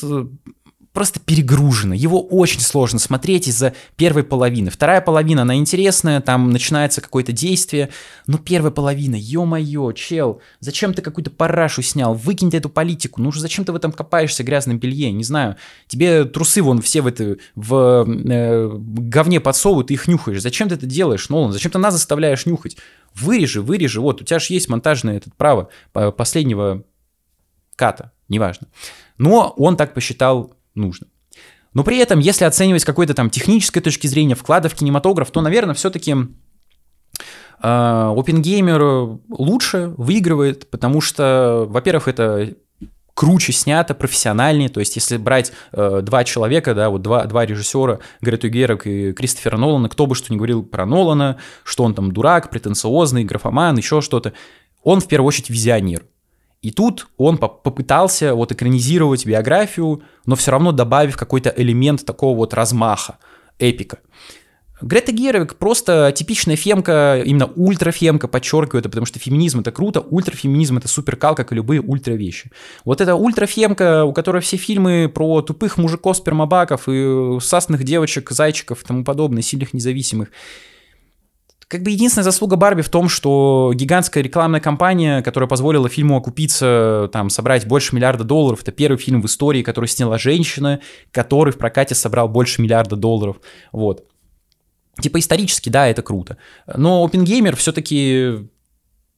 просто 0.96 1.20
перегружено. 1.20 1.92
Его 1.92 2.22
очень 2.22 2.60
сложно 2.60 2.98
смотреть 2.98 3.48
из-за 3.48 3.74
первой 3.96 4.24
половины. 4.24 4.70
Вторая 4.70 5.02
половина, 5.02 5.42
она 5.42 5.54
интересная, 5.56 6.22
там 6.22 6.48
начинается 6.48 7.02
какое-то 7.02 7.32
действие, 7.32 7.90
но 8.26 8.38
первая 8.38 8.70
половина, 8.70 9.14
ё-моё, 9.14 9.92
чел, 9.92 10.40
зачем 10.60 10.94
ты 10.94 11.02
какую-то 11.02 11.30
парашу 11.30 11.82
снял? 11.82 12.14
Выкинь 12.14 12.48
эту 12.50 12.70
политику, 12.70 13.20
ну 13.20 13.30
зачем 13.30 13.66
ты 13.66 13.72
в 13.72 13.76
этом 13.76 13.92
копаешься 13.92 14.42
грязном 14.42 14.78
белье? 14.78 15.12
Не 15.12 15.22
знаю, 15.22 15.56
тебе 15.86 16.24
трусы 16.24 16.62
вон 16.62 16.80
все 16.80 17.02
в, 17.02 17.08
это, 17.08 17.36
в 17.54 18.06
э, 18.08 18.70
говне 18.78 19.38
подсовывают, 19.38 19.88
ты 19.88 19.94
их 19.94 20.08
нюхаешь. 20.08 20.40
Зачем 20.40 20.70
ты 20.70 20.76
это 20.76 20.86
делаешь, 20.86 21.28
Нолан? 21.28 21.52
Зачем 21.52 21.72
ты 21.72 21.76
нас 21.76 21.92
заставляешь 21.92 22.46
нюхать? 22.46 22.78
Вырежи, 23.12 23.60
вырежи, 23.60 24.00
вот, 24.00 24.22
у 24.22 24.24
тебя 24.24 24.38
же 24.38 24.54
есть 24.54 24.70
монтажное 24.70 25.18
этот 25.18 25.34
право 25.34 25.68
последнего 25.92 26.84
ката, 27.76 28.12
неважно. 28.30 28.68
Но 29.18 29.52
он 29.58 29.76
так 29.76 29.92
посчитал 29.92 30.55
нужно. 30.76 31.08
Но 31.74 31.84
при 31.84 31.98
этом, 31.98 32.20
если 32.20 32.44
оценивать 32.44 32.82
с 32.82 32.86
какой-то 32.86 33.14
там 33.14 33.28
технической 33.28 33.82
точки 33.82 34.06
зрения 34.06 34.34
вклада 34.34 34.68
в 34.68 34.74
кинематограф, 34.74 35.30
то, 35.30 35.40
наверное, 35.42 35.74
все-таки 35.74 36.14
OpenGamer 37.62 39.20
лучше 39.28 39.92
выигрывает, 39.96 40.70
потому 40.70 41.00
что, 41.00 41.66
во-первых, 41.68 42.08
это 42.08 42.54
круче 43.16 43.52
снято, 43.52 43.94
профессиональнее. 43.94 44.68
То 44.68 44.80
есть, 44.80 44.94
если 44.94 45.16
брать 45.16 45.50
э, 45.72 46.00
два 46.02 46.22
человека, 46.22 46.74
да, 46.74 46.90
вот 46.90 47.00
два, 47.00 47.24
два 47.24 47.46
режиссера, 47.46 47.98
Грету 48.20 48.48
Герок 48.48 48.86
и 48.86 49.12
Кристофера 49.12 49.56
Нолана, 49.56 49.88
кто 49.88 50.06
бы 50.06 50.14
что 50.14 50.32
ни 50.32 50.36
говорил 50.36 50.62
про 50.62 50.84
Нолана, 50.84 51.38
что 51.64 51.84
он 51.84 51.94
там 51.94 52.12
дурак, 52.12 52.50
претенциозный, 52.50 53.24
графоман, 53.24 53.78
еще 53.78 54.02
что-то, 54.02 54.34
он 54.82 55.00
в 55.00 55.08
первую 55.08 55.28
очередь 55.28 55.48
визионер. 55.48 56.04
И 56.66 56.72
тут 56.72 57.06
он 57.16 57.38
попытался 57.38 58.34
вот 58.34 58.50
экранизировать 58.50 59.24
биографию, 59.24 60.02
но 60.24 60.34
все 60.34 60.50
равно 60.50 60.72
добавив 60.72 61.16
какой-то 61.16 61.54
элемент 61.56 62.04
такого 62.04 62.36
вот 62.36 62.54
размаха, 62.54 63.18
эпика. 63.60 63.98
Грета 64.82 65.12
Гервик 65.12 65.54
просто 65.54 66.12
типичная 66.12 66.56
фемка, 66.56 67.22
именно 67.24 67.46
ультрафемка, 67.54 68.26
подчеркиваю 68.26 68.80
это, 68.80 68.88
потому 68.88 69.06
что 69.06 69.20
феминизм 69.20 69.60
это 69.60 69.70
круто, 69.70 70.00
ультрафеминизм 70.00 70.78
это 70.78 70.88
суперкал, 70.88 71.36
как 71.36 71.52
и 71.52 71.54
любые 71.54 71.80
ультра 71.80 72.14
вещи. 72.14 72.50
Вот 72.84 73.00
эта 73.00 73.14
ультрафемка, 73.14 74.04
у 74.04 74.12
которой 74.12 74.42
все 74.42 74.56
фильмы 74.56 75.08
про 75.08 75.42
тупых 75.42 75.78
мужиков, 75.78 76.16
спермобаков 76.16 76.88
и 76.88 77.38
сасных 77.40 77.84
девочек, 77.84 78.32
зайчиков 78.32 78.82
и 78.82 78.84
тому 78.84 79.04
подобное, 79.04 79.40
сильных 79.40 79.72
независимых, 79.72 80.30
как 81.68 81.82
бы 81.82 81.90
единственная 81.90 82.24
заслуга 82.24 82.56
Барби 82.56 82.82
в 82.82 82.88
том, 82.88 83.08
что 83.08 83.72
гигантская 83.74 84.22
рекламная 84.22 84.60
кампания, 84.60 85.20
которая 85.22 85.48
позволила 85.48 85.88
фильму 85.88 86.16
окупиться, 86.16 87.10
там, 87.12 87.28
собрать 87.28 87.66
больше 87.66 87.94
миллиарда 87.94 88.22
долларов, 88.22 88.62
это 88.62 88.70
первый 88.70 88.98
фильм 88.98 89.20
в 89.20 89.26
истории, 89.26 89.62
который 89.62 89.86
сняла 89.86 90.16
женщина, 90.16 90.80
который 91.10 91.52
в 91.52 91.58
прокате 91.58 91.94
собрал 91.94 92.28
больше 92.28 92.62
миллиарда 92.62 92.94
долларов, 92.94 93.40
вот. 93.72 94.04
Типа 95.00 95.18
исторически, 95.18 95.68
да, 95.68 95.88
это 95.88 96.02
круто. 96.02 96.38
Но 96.74 97.04
Опенгеймер 97.04 97.54
все-таки, 97.56 98.48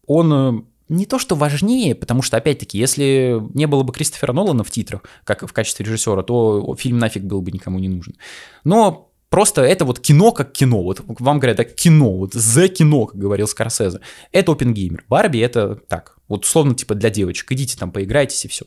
он 0.07 0.32
э, 0.32 0.62
не 0.88 1.07
то 1.07 1.18
что 1.18 1.36
важнее, 1.36 1.94
потому 1.94 2.22
что, 2.22 2.36
опять-таки, 2.36 2.78
если 2.78 3.40
не 3.55 3.66
было 3.66 3.84
бы 3.84 3.92
Кристофера 3.92 4.32
Нолана 4.32 4.64
в 4.64 4.70
титрах, 4.70 5.03
как 5.22 5.46
в 5.46 5.53
качестве 5.53 5.84
режиссера, 5.84 6.22
то 6.22 6.74
фильм 6.76 6.99
нафиг 6.99 7.22
был 7.22 7.42
бы 7.42 7.53
никому 7.53 7.78
не 7.78 7.88
нужен. 7.88 8.16
Но 8.64 9.07
Просто 9.31 9.62
это 9.62 9.85
вот 9.85 10.01
кино 10.01 10.33
как 10.33 10.53
кино. 10.53 10.83
Вот 10.83 11.03
вам 11.07 11.39
говорят, 11.39 11.59
так 11.59 11.74
кино, 11.74 12.12
вот 12.12 12.33
за 12.33 12.68
кино, 12.68 13.07
как 13.07 13.18
говорил 13.18 13.47
Скорсезе. 13.47 14.01
Это 14.33 14.53
опенгеймер. 14.53 15.05
Барби 15.09 15.39
это 15.39 15.76
так. 15.89 16.16
Вот 16.29 16.45
условно 16.45 16.74
типа 16.74 16.95
для 16.95 17.11
девочек. 17.11 17.53
Идите 17.53 17.76
там 17.76 17.93
поиграйтесь 17.93 18.45
и 18.45 18.49
все. 18.49 18.64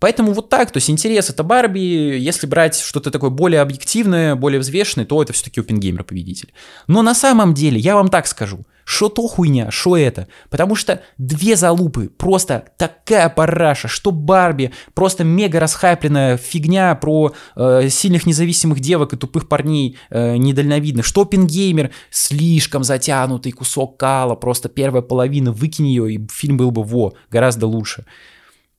Поэтому 0.00 0.32
вот 0.32 0.48
так, 0.48 0.70
то 0.70 0.76
есть 0.76 0.90
интерес 0.90 1.28
это 1.28 1.42
Барби, 1.42 1.80
если 1.80 2.46
брать 2.46 2.78
что-то 2.78 3.10
такое 3.10 3.30
более 3.30 3.60
объективное, 3.60 4.36
более 4.36 4.60
взвешенное, 4.60 5.06
то 5.06 5.20
это 5.20 5.32
все-таки 5.32 5.60
опенгеймер 5.60 6.04
победитель. 6.04 6.52
Но 6.86 7.02
на 7.02 7.14
самом 7.14 7.52
деле, 7.52 7.80
я 7.80 7.96
вам 7.96 8.08
так 8.08 8.28
скажу, 8.28 8.64
что 8.88 9.10
то 9.10 9.28
хуйня, 9.28 9.70
что 9.70 9.98
это. 9.98 10.28
Потому 10.48 10.74
что 10.74 11.02
две 11.18 11.56
залупы, 11.56 12.08
просто 12.08 12.70
такая 12.78 13.28
параша, 13.28 13.86
что 13.86 14.12
Барби, 14.12 14.72
просто 14.94 15.24
мега 15.24 15.60
расхайпленная 15.60 16.38
фигня 16.38 16.94
про 16.94 17.34
э, 17.54 17.90
сильных 17.90 18.24
независимых 18.24 18.80
девок 18.80 19.12
и 19.12 19.18
тупых 19.18 19.46
парней 19.46 19.98
э, 20.08 20.38
недальновидных, 20.38 21.04
что 21.04 21.20
Опенгеймер, 21.20 21.90
слишком 22.08 22.82
затянутый 22.82 23.52
кусок 23.52 23.98
кала, 23.98 24.36
просто 24.36 24.70
первая 24.70 25.02
половина, 25.02 25.52
выкинь 25.52 25.88
ее, 25.88 26.14
и 26.14 26.26
фильм 26.32 26.56
был 26.56 26.70
бы 26.70 26.82
во, 26.82 27.12
гораздо 27.30 27.66
лучше. 27.66 28.06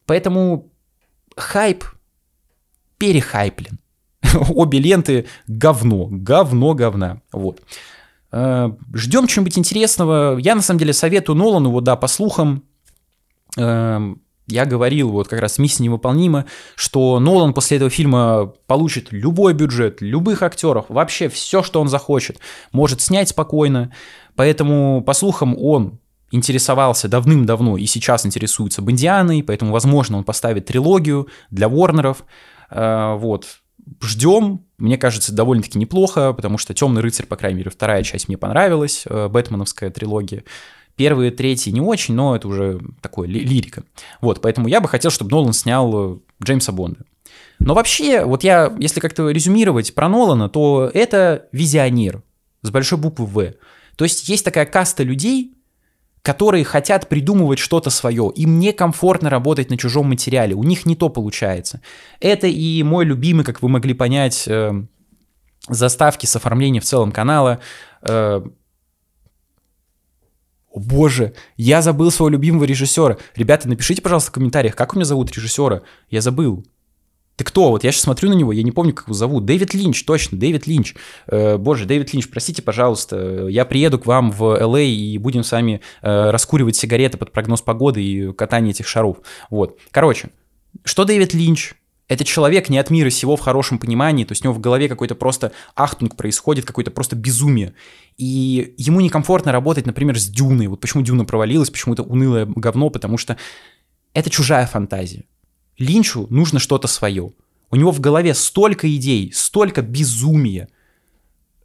Поэтому 0.07 0.72
хайп 1.38 1.84
перехайплен. 2.97 3.78
Обе 4.49 4.80
ленты 4.80 5.28
говно, 5.45 6.07
говно 6.10 6.74
говна. 6.74 7.22
Вот. 7.32 7.62
Э, 8.32 8.71
Ждем 8.93 9.27
чего-нибудь 9.27 9.57
интересного. 9.57 10.38
Я, 10.38 10.55
на 10.55 10.61
самом 10.61 10.80
деле, 10.80 10.93
советую 10.93 11.36
Нолану, 11.36 11.71
вот 11.71 11.84
да, 11.84 11.95
по 11.95 12.07
слухам, 12.07 12.63
эм, 13.57 14.21
я 14.47 14.65
говорил, 14.65 15.09
вот 15.09 15.27
как 15.27 15.39
раз 15.39 15.57
«Миссия 15.59 15.84
невыполнима», 15.84 16.45
что 16.75 17.19
Нолан 17.19 17.53
после 17.53 17.77
этого 17.77 17.89
фильма 17.89 18.53
получит 18.67 19.11
любой 19.11 19.53
бюджет, 19.53 20.01
любых 20.01 20.41
актеров, 20.41 20.86
вообще 20.89 21.30
все, 21.30 21.61
что 21.63 21.82
он 21.82 21.88
захочет, 21.88 22.39
может 22.71 23.01
снять 23.01 23.30
спокойно. 23.30 23.91
Поэтому, 24.36 25.03
по 25.05 25.13
слухам, 25.13 25.55
он 25.57 25.99
интересовался 26.32 27.07
давным-давно 27.07 27.77
и 27.77 27.86
сейчас 27.86 28.25
интересуется 28.25 28.82
Бондианой, 28.82 29.43
поэтому, 29.43 29.71
возможно, 29.71 30.17
он 30.17 30.23
поставит 30.23 30.65
трилогию 30.65 31.27
для 31.49 31.67
Warner'ов. 31.67 32.17
Э, 32.69 33.15
вот. 33.15 33.61
Ждем. 34.01 34.61
Мне 34.77 34.97
кажется, 34.97 35.34
довольно-таки 35.34 35.77
неплохо, 35.77 36.34
потому 36.34 36.57
что 36.57 36.73
Темный 36.73 37.01
рыцарь, 37.01 37.25
по 37.25 37.36
крайней 37.36 37.59
мере, 37.59 37.71
вторая 37.71 38.03
часть 38.03 38.27
мне 38.27 38.38
понравилась, 38.38 39.03
э, 39.05 39.27
Бэтменовская 39.27 39.89
трилогия. 39.89 40.43
Первые, 40.95 41.32
третьи 41.32 41.71
не 41.71 41.82
очень, 41.82 42.13
но 42.13 42.36
это 42.36 42.47
уже 42.47 42.80
такое 43.01 43.27
ли- 43.27 43.39
лирика. 43.43 43.84
Вот, 44.21 44.41
поэтому 44.41 44.67
я 44.67 44.82
бы 44.82 44.88
хотел, 44.88 45.11
чтобы 45.11 45.32
Нолан 45.32 45.53
снял 45.53 46.13
э, 46.13 46.17
Джеймса 46.43 46.71
Бонда. 46.71 47.05
Но 47.59 47.73
вообще, 47.73 48.23
вот 48.23 48.43
я, 48.43 48.73
если 48.80 48.99
как-то 48.99 49.30
резюмировать 49.30 49.93
про 49.93 50.07
Нолана, 50.07 50.49
то 50.49 50.89
это 50.93 51.47
визионер 51.51 52.23
с 52.61 52.69
большой 52.69 52.97
буквы 52.97 53.25
«В». 53.25 53.53
То 53.97 54.05
есть 54.05 54.30
есть 54.30 54.45
такая 54.45 54.65
каста 54.65 55.03
людей, 55.03 55.57
которые 56.30 56.63
хотят 56.63 57.09
придумывать 57.09 57.57
что-то 57.57 57.89
свое. 57.89 58.32
Им 58.36 58.59
некомфортно 58.59 59.32
работать 59.32 59.71
на 59.71 59.77
чужом 59.77 60.09
материале, 60.09 60.53
у 60.53 60.61
них 60.61 60.86
не 60.86 60.95
то 60.95 61.09
получается. 61.09 61.82
Это 62.19 62.45
и 62.45 62.84
мой 62.84 63.03
любимый, 63.03 63.43
как 63.43 63.63
вы 63.63 63.69
могли 63.69 63.95
понять, 63.95 64.47
э, 64.47 64.71
заставки 65.67 66.27
с 66.27 66.36
оформлением 66.36 66.84
в 66.84 66.86
целом 66.86 67.11
канала. 67.11 67.61
Э, 68.03 68.43
о 70.71 70.80
боже, 70.80 71.34
я 71.57 71.82
забыл 71.82 72.11
своего 72.11 72.30
любимого 72.30 72.65
режиссера. 72.65 73.17
Ребята, 73.36 73.67
напишите, 73.67 74.03
пожалуйста, 74.03 74.30
в 74.30 74.34
комментариях, 74.36 74.75
как 74.75 74.93
у 74.93 74.97
меня 74.97 75.05
зовут 75.05 75.32
режиссера. 75.32 75.82
Я 76.11 76.21
забыл. 76.21 76.63
Ты 77.40 77.46
кто? 77.46 77.70
Вот 77.70 77.86
я 77.86 77.94
сейчас 77.94 78.02
смотрю 78.02 78.28
на 78.28 78.34
него, 78.34 78.52
я 78.52 78.64
не 78.64 78.74
помню, 78.74 78.94
как 78.94 79.06
его 79.06 79.14
зовут. 79.14 79.46
Дэвид 79.46 79.74
Линч, 79.74 80.04
точно, 80.04 80.38
Дэвид 80.38 80.68
Линч. 80.68 80.94
Э, 81.28 81.56
боже, 81.56 81.86
Дэвид 81.86 82.14
Линч, 82.14 82.28
простите, 82.28 82.62
пожалуйста, 82.62 83.48
я 83.48 83.64
приеду 83.64 83.98
к 83.98 84.06
вам 84.08 84.30
в 84.30 84.44
LA 84.62 84.88
и 84.88 85.18
будем 85.18 85.46
с 85.46 85.54
вами 85.54 85.80
э, 86.02 86.32
раскуривать 86.32 86.76
сигареты 86.76 87.18
под 87.18 87.32
прогноз 87.32 87.62
погоды 87.62 88.04
и 88.04 88.34
катание 88.34 88.72
этих 88.72 88.90
шаров. 88.90 89.20
Вот. 89.50 89.80
Короче, 89.92 90.32
что 90.84 91.06
Дэвид 91.06 91.34
Линч? 91.34 91.76
Это 92.10 92.26
человек 92.26 92.68
не 92.68 92.78
от 92.78 92.90
мира 92.90 93.10
сего 93.10 93.38
в 93.38 93.40
хорошем 93.40 93.80
понимании, 93.80 94.26
то 94.26 94.34
есть 94.34 94.44
у 94.44 94.50
него 94.50 94.56
в 94.56 94.60
голове 94.60 94.90
какой-то 94.90 95.16
просто 95.16 95.54
ахтунг 95.78 96.18
происходит, 96.18 96.66
какое-то 96.66 96.92
просто 96.92 97.16
безумие. 97.16 97.74
И 98.18 98.74
ему 98.78 99.00
некомфортно 99.00 99.54
работать, 99.54 99.86
например, 99.86 100.20
с 100.20 100.28
Дюной. 100.28 100.68
Вот 100.68 100.82
почему 100.82 101.04
Дюна 101.04 101.24
провалилась, 101.24 101.70
почему 101.70 101.94
это 101.94 102.04
унылое 102.04 102.46
говно, 102.48 102.90
потому 102.90 103.18
что 103.18 103.38
это 104.14 104.30
чужая 104.30 104.68
фантазия. 104.68 105.24
Линчу 105.80 106.27
нужно 106.30 106.59
что-то 106.59 106.88
свое. 106.88 107.32
У 107.71 107.75
него 107.75 107.91
в 107.91 107.99
голове 107.99 108.34
столько 108.34 108.93
идей, 108.93 109.32
столько 109.34 109.82
безумия, 109.82 110.69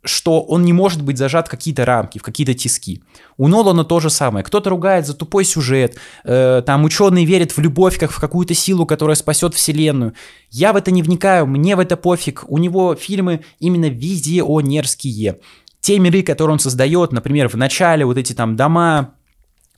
что 0.04 0.42
он 0.42 0.62
не 0.64 0.72
может 0.72 1.02
быть 1.02 1.16
зажат 1.18 1.48
в 1.48 1.50
какие-то 1.50 1.84
рамки, 1.84 2.18
в 2.18 2.22
какие-то 2.22 2.54
тиски. 2.54 3.02
У 3.38 3.48
Нолана 3.48 3.84
то 3.84 4.00
же 4.00 4.10
самое. 4.10 4.44
Кто-то 4.44 4.70
ругает 4.70 5.06
за 5.06 5.14
тупой 5.14 5.44
сюжет, 5.44 5.96
э, 6.24 6.62
там 6.64 6.84
ученые 6.84 7.24
верят 7.24 7.52
в 7.52 7.58
любовь 7.58 7.98
как 7.98 8.10
в 8.10 8.20
какую-то 8.20 8.54
силу, 8.54 8.86
которая 8.86 9.16
спасет 9.16 9.54
вселенную. 9.54 10.12
Я 10.50 10.72
в 10.72 10.76
это 10.76 10.90
не 10.90 11.02
вникаю, 11.02 11.46
мне 11.46 11.74
в 11.74 11.80
это 11.80 11.96
пофиг. 11.96 12.44
У 12.48 12.58
него 12.58 12.94
фильмы 12.94 13.44
именно 13.58 13.88
визионерские. 13.88 15.40
Те 15.80 15.98
миры, 15.98 16.22
которые 16.22 16.54
он 16.54 16.58
создает, 16.60 17.12
например, 17.12 17.48
в 17.48 17.56
начале 17.56 18.04
вот 18.04 18.18
эти 18.18 18.34
там 18.34 18.56
дома, 18.56 19.14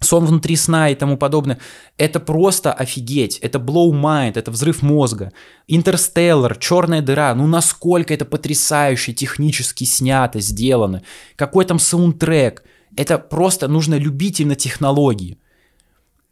сон 0.01 0.27
внутри 0.27 0.57
сна 0.57 0.91
и 0.91 0.95
тому 0.95 1.17
подобное. 1.17 1.59
Это 1.97 2.21
просто 2.21 2.73
офигеть, 2.73 3.39
это 3.39 3.59
blow 3.59 3.91
mind, 3.91 4.33
это 4.37 4.51
взрыв 4.51 4.83
мозга. 4.83 5.33
Интерстеллар, 5.67 6.57
черная 6.57 7.03
дыра, 7.03 7.35
ну 7.35 7.47
насколько 7.47 8.13
это 8.13 8.25
потрясающе 8.25 9.13
технически 9.13 9.85
снято, 9.85 10.41
сделано. 10.41 11.03
Какой 11.37 11.65
там 11.65 11.79
саундтрек. 11.79 12.63
Это 12.97 13.19
просто 13.19 13.69
нужно 13.69 13.97
любить 13.97 14.41
именно 14.41 14.55
технологии. 14.55 15.39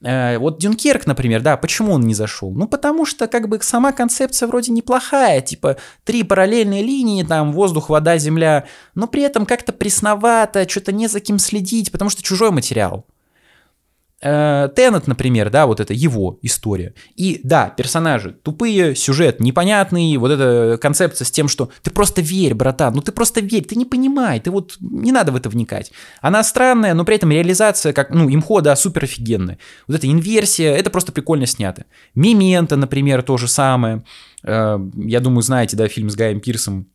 Э, 0.02 0.38
вот 0.38 0.58
Дюнкерк, 0.58 1.06
например, 1.06 1.42
да, 1.42 1.56
почему 1.56 1.92
он 1.92 2.02
не 2.02 2.14
зашел? 2.14 2.52
Ну, 2.52 2.66
потому 2.68 3.06
что 3.06 3.26
как 3.26 3.48
бы 3.48 3.58
сама 3.62 3.92
концепция 3.92 4.46
вроде 4.46 4.72
неплохая, 4.72 5.40
типа 5.40 5.76
три 6.04 6.22
параллельные 6.22 6.82
линии, 6.82 7.22
там 7.22 7.52
воздух, 7.52 7.88
вода, 7.88 8.18
земля, 8.18 8.64
но 8.94 9.06
при 9.06 9.22
этом 9.22 9.46
как-то 9.46 9.72
пресновато, 9.72 10.68
что-то 10.68 10.92
не 10.92 11.06
за 11.06 11.20
кем 11.20 11.38
следить, 11.38 11.90
потому 11.90 12.10
что 12.10 12.22
чужой 12.22 12.50
материал. 12.50 13.06
Э, 14.24 14.70
Теннет, 14.74 15.06
например, 15.06 15.50
да, 15.50 15.66
вот 15.66 15.80
это 15.80 15.92
его 15.92 16.38
история. 16.40 16.94
И 17.14 17.40
да, 17.44 17.68
персонажи 17.68 18.34
тупые, 18.42 18.96
сюжет 18.96 19.38
непонятный, 19.38 20.16
вот 20.16 20.30
эта 20.30 20.78
концепция 20.80 21.26
с 21.26 21.30
тем, 21.30 21.46
что 21.46 21.70
ты 21.82 21.90
просто 21.90 22.22
верь, 22.22 22.54
братан, 22.54 22.94
ну 22.94 23.02
ты 23.02 23.12
просто 23.12 23.40
верь, 23.40 23.64
ты 23.64 23.76
не 23.76 23.84
понимай, 23.84 24.40
ты 24.40 24.50
вот 24.50 24.78
не 24.80 25.12
надо 25.12 25.30
в 25.30 25.36
это 25.36 25.50
вникать. 25.50 25.92
Она 26.22 26.42
странная, 26.42 26.94
но 26.94 27.04
при 27.04 27.16
этом 27.16 27.30
реализация, 27.30 27.92
как, 27.92 28.08
ну, 28.10 28.32
имхо, 28.32 28.62
да, 28.62 28.74
супер 28.76 29.04
офигенная. 29.04 29.58
Вот 29.86 29.96
эта 29.98 30.10
инверсия, 30.10 30.74
это 30.74 30.88
просто 30.88 31.12
прикольно 31.12 31.44
снято. 31.44 31.84
Мимента, 32.14 32.76
например, 32.76 33.22
то 33.22 33.36
же 33.36 33.46
самое. 33.46 34.04
Э, 34.42 34.78
я 34.96 35.20
думаю, 35.20 35.42
знаете, 35.42 35.76
да, 35.76 35.86
фильм 35.86 36.08
с 36.08 36.16
Гаем 36.16 36.40
Пирсом, 36.40 36.86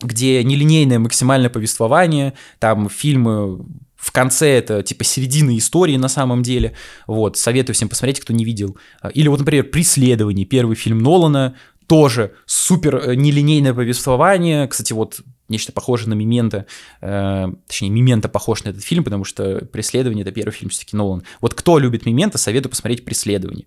где 0.00 0.42
нелинейное 0.42 0.98
максимальное 0.98 1.50
повествование, 1.50 2.32
там 2.58 2.88
фильмы 2.88 3.66
в 4.04 4.12
конце 4.12 4.50
это 4.50 4.82
типа 4.82 5.02
середина 5.02 5.56
истории 5.56 5.96
на 5.96 6.08
самом 6.08 6.42
деле. 6.42 6.74
Вот, 7.06 7.38
советую 7.38 7.74
всем 7.74 7.88
посмотреть, 7.88 8.20
кто 8.20 8.34
не 8.34 8.44
видел. 8.44 8.76
Или 9.14 9.28
вот, 9.28 9.38
например, 9.38 9.64
«Преследование», 9.70 10.44
первый 10.44 10.76
фильм 10.76 10.98
Нолана, 10.98 11.56
тоже 11.86 12.34
супер 12.44 12.96
э, 12.96 13.14
нелинейное 13.14 13.72
повествование. 13.72 14.68
Кстати, 14.68 14.92
вот 14.92 15.20
нечто 15.48 15.72
похожее 15.72 16.10
на 16.10 16.14
«Мемента», 16.14 16.66
э, 17.00 17.46
точнее, 17.66 17.88
«Мемента» 17.88 18.28
похож 18.28 18.64
на 18.64 18.70
этот 18.70 18.84
фильм, 18.84 19.04
потому 19.04 19.24
что 19.24 19.64
«Преследование»— 19.72 20.22
это 20.24 20.32
первый 20.32 20.52
фильм 20.52 20.68
все-таки 20.68 20.98
Нолан. 20.98 21.22
Вот 21.40 21.54
кто 21.54 21.78
любит 21.78 22.04
«Мемента», 22.04 22.36
советую 22.36 22.70
посмотреть 22.70 23.06
«Преследование». 23.06 23.64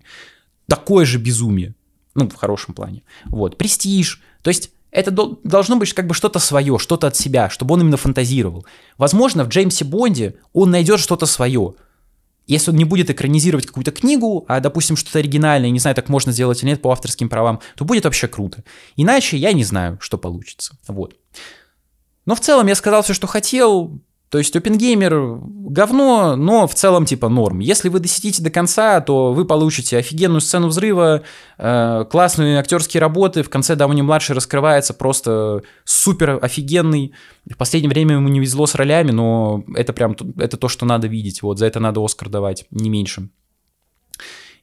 Такое 0.68 1.04
же 1.04 1.18
безумие, 1.18 1.74
ну, 2.14 2.28
в 2.28 2.34
хорошем 2.36 2.74
плане. 2.74 3.02
Вот, 3.24 3.58
«Престиж», 3.58 4.22
то 4.42 4.50
есть 4.50 4.70
это 4.90 5.10
должно 5.10 5.76
быть 5.76 5.92
как 5.92 6.06
бы 6.06 6.14
что-то 6.14 6.38
свое, 6.38 6.78
что-то 6.78 7.08
от 7.08 7.16
себя, 7.16 7.50
чтобы 7.50 7.74
он 7.74 7.82
именно 7.82 7.96
фантазировал. 7.96 8.66
Возможно, 8.96 9.44
в 9.44 9.48
Джеймсе 9.48 9.84
Бонде 9.84 10.36
он 10.52 10.70
найдет 10.70 11.00
что-то 11.00 11.26
свое. 11.26 11.74
Если 12.46 12.70
он 12.70 12.78
не 12.78 12.84
будет 12.84 13.10
экранизировать 13.10 13.66
какую-то 13.66 13.90
книгу, 13.90 14.46
а, 14.48 14.60
допустим, 14.60 14.96
что-то 14.96 15.18
оригинальное, 15.18 15.68
не 15.68 15.78
знаю, 15.78 15.94
так 15.94 16.08
можно 16.08 16.32
сделать 16.32 16.62
или 16.62 16.70
нет 16.70 16.80
по 16.80 16.90
авторским 16.90 17.28
правам, 17.28 17.60
то 17.76 17.84
будет 17.84 18.04
вообще 18.04 18.26
круто. 18.26 18.64
Иначе 18.96 19.36
я 19.36 19.52
не 19.52 19.64
знаю, 19.64 19.98
что 20.00 20.16
получится. 20.16 20.78
Вот. 20.88 21.14
Но 22.24 22.34
в 22.34 22.40
целом 22.40 22.66
я 22.66 22.74
сказал 22.74 23.02
все, 23.02 23.12
что 23.12 23.26
хотел. 23.26 24.00
То 24.30 24.36
есть 24.38 24.54
OpenGamer 24.54 25.40
говно, 25.70 26.36
но 26.36 26.66
в 26.66 26.74
целом 26.74 27.06
типа 27.06 27.28
норм. 27.28 27.60
Если 27.60 27.88
вы 27.88 27.98
досидите 27.98 28.42
до 28.42 28.50
конца, 28.50 29.00
то 29.00 29.32
вы 29.32 29.46
получите 29.46 29.96
офигенную 29.96 30.42
сцену 30.42 30.68
взрыва, 30.68 31.22
э, 31.56 32.04
классные 32.10 32.58
актерские 32.58 33.00
работы. 33.00 33.42
В 33.42 33.48
конце 33.48 33.74
Дауни-младший 33.74 34.36
раскрывается 34.36 34.92
просто 34.92 35.62
супер 35.84 36.38
офигенный. 36.42 37.14
В 37.50 37.56
последнее 37.56 37.90
время 37.90 38.16
ему 38.16 38.28
не 38.28 38.40
везло 38.40 38.66
с 38.66 38.74
ролями, 38.74 39.12
но 39.12 39.64
это 39.74 39.94
прям 39.94 40.14
это 40.36 40.58
то, 40.58 40.68
что 40.68 40.84
надо 40.84 41.06
видеть. 41.06 41.42
Вот 41.42 41.58
за 41.58 41.66
это 41.66 41.80
надо 41.80 42.04
Оскар 42.04 42.28
давать, 42.28 42.66
не 42.70 42.90
меньше. 42.90 43.30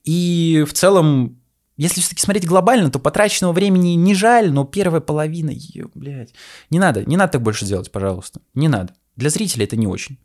И 0.04 0.64
в 0.68 0.74
целом 0.74 1.40
если 1.78 2.00
все-таки 2.00 2.22
смотреть 2.22 2.48
глобально, 2.48 2.90
то 2.90 3.00
потраченного 3.00 3.52
времени 3.52 3.96
не 3.96 4.16
жаль, 4.16 4.50
но 4.52 4.64
первая 4.64 5.02
половина, 5.02 5.52
ё, 5.54 5.90
блядь, 5.94 6.34
не 6.70 6.80
надо, 6.80 7.04
не 7.04 7.18
надо 7.18 7.34
так 7.34 7.42
больше 7.42 7.66
делать, 7.66 7.92
пожалуйста, 7.92 8.40
не 8.54 8.70
надо. 8.70 8.94
Для 9.16 9.30
зрителя 9.30 9.66
это 9.66 9.76
не 9.76 9.88
очень. 9.88 10.18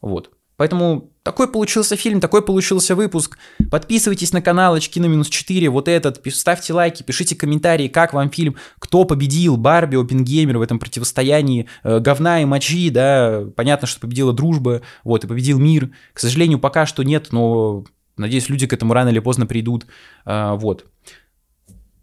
Вот. 0.00 0.30
Поэтому 0.56 1.10
такой 1.22 1.48
получился 1.48 1.96
фильм, 1.96 2.20
такой 2.20 2.42
получился 2.42 2.94
выпуск. 2.94 3.36
Подписывайтесь 3.70 4.32
на 4.32 4.40
канал 4.40 4.74
Очки 4.74 4.98
на 5.00 5.06
минус 5.06 5.28
4, 5.28 5.68
вот 5.68 5.86
этот, 5.86 6.22
ставьте 6.32 6.72
лайки, 6.72 7.02
пишите 7.02 7.36
комментарии, 7.36 7.88
как 7.88 8.14
вам 8.14 8.30
фильм, 8.30 8.56
кто 8.78 9.04
победил, 9.04 9.58
Барби, 9.58 9.96
Опенгеймер 9.96 10.56
в 10.56 10.62
этом 10.62 10.78
противостоянии, 10.78 11.68
э, 11.82 11.98
говна 11.98 12.40
и 12.40 12.46
мочи, 12.46 12.88
да, 12.88 13.44
понятно, 13.54 13.86
что 13.86 14.00
победила 14.00 14.32
дружба, 14.32 14.80
вот, 15.04 15.24
и 15.24 15.26
победил 15.26 15.58
мир. 15.58 15.90
К 16.14 16.20
сожалению, 16.20 16.58
пока 16.58 16.86
что 16.86 17.02
нет, 17.02 17.28
но 17.32 17.84
надеюсь, 18.16 18.48
люди 18.48 18.66
к 18.66 18.72
этому 18.72 18.94
рано 18.94 19.10
или 19.10 19.18
поздно 19.18 19.46
придут, 19.46 19.86
э, 20.24 20.52
вот. 20.54 20.86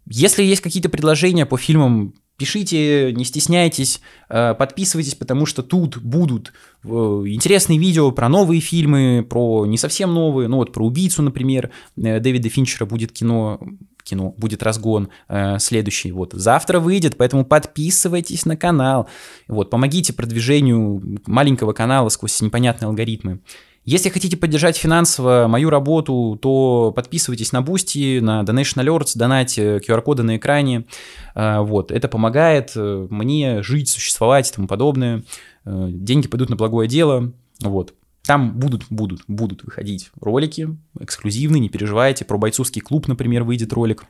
Если 0.06 0.44
есть 0.44 0.60
какие-то 0.60 0.90
предложения 0.90 1.46
по 1.46 1.56
фильмам, 1.56 2.14
Пишите, 2.36 3.12
не 3.12 3.24
стесняйтесь, 3.24 4.00
э, 4.28 4.54
подписывайтесь, 4.54 5.14
потому 5.14 5.46
что 5.46 5.62
тут 5.62 5.98
будут 5.98 6.52
э, 6.82 6.88
интересные 6.88 7.78
видео 7.78 8.10
про 8.10 8.28
новые 8.28 8.60
фильмы, 8.60 9.24
про 9.28 9.66
не 9.66 9.78
совсем 9.78 10.12
новые, 10.12 10.48
ну 10.48 10.56
вот 10.56 10.72
про 10.72 10.84
«Убийцу», 10.84 11.22
например, 11.22 11.70
э, 11.96 12.18
Дэвида 12.18 12.48
Финчера 12.48 12.86
будет 12.86 13.12
кино, 13.12 13.60
кино, 14.02 14.34
будет 14.36 14.64
разгон 14.64 15.10
следующий, 15.58 16.10
вот, 16.10 16.32
завтра 16.32 16.80
выйдет, 16.80 17.16
поэтому 17.16 17.44
подписывайтесь 17.44 18.44
на 18.46 18.56
канал, 18.56 19.08
вот, 19.46 19.70
помогите 19.70 20.12
продвижению 20.12 21.20
маленького 21.26 21.72
канала 21.72 22.08
сквозь 22.08 22.42
непонятные 22.42 22.88
алгоритмы. 22.88 23.40
Если 23.84 24.08
хотите 24.08 24.38
поддержать 24.38 24.78
финансово 24.78 25.46
мою 25.46 25.68
работу, 25.68 26.38
то 26.40 26.90
подписывайтесь 26.96 27.52
на 27.52 27.58
Boosty, 27.58 28.20
на 28.22 28.40
Donation 28.40 28.82
Alerts, 28.82 29.12
донайте 29.14 29.76
QR-коды 29.76 30.22
на 30.22 30.38
экране. 30.38 30.86
А, 31.34 31.60
вот, 31.60 31.92
это 31.92 32.08
помогает 32.08 32.72
э, 32.76 33.06
мне 33.10 33.62
жить, 33.62 33.90
существовать 33.90 34.48
и 34.50 34.54
тому 34.54 34.68
подобное. 34.68 35.22
Э, 35.66 35.88
деньги 35.90 36.28
пойдут 36.28 36.48
на 36.48 36.56
благое 36.56 36.88
дело. 36.88 37.34
Вот. 37.60 37.92
Там 38.22 38.58
будут, 38.58 38.86
будут, 38.88 39.20
будут 39.28 39.64
выходить 39.64 40.10
ролики 40.18 40.74
эксклюзивные, 40.98 41.60
не 41.60 41.68
переживайте. 41.68 42.24
Про 42.24 42.38
бойцовский 42.38 42.80
клуб, 42.80 43.06
например, 43.06 43.44
выйдет 43.44 43.74
ролик 43.74 44.06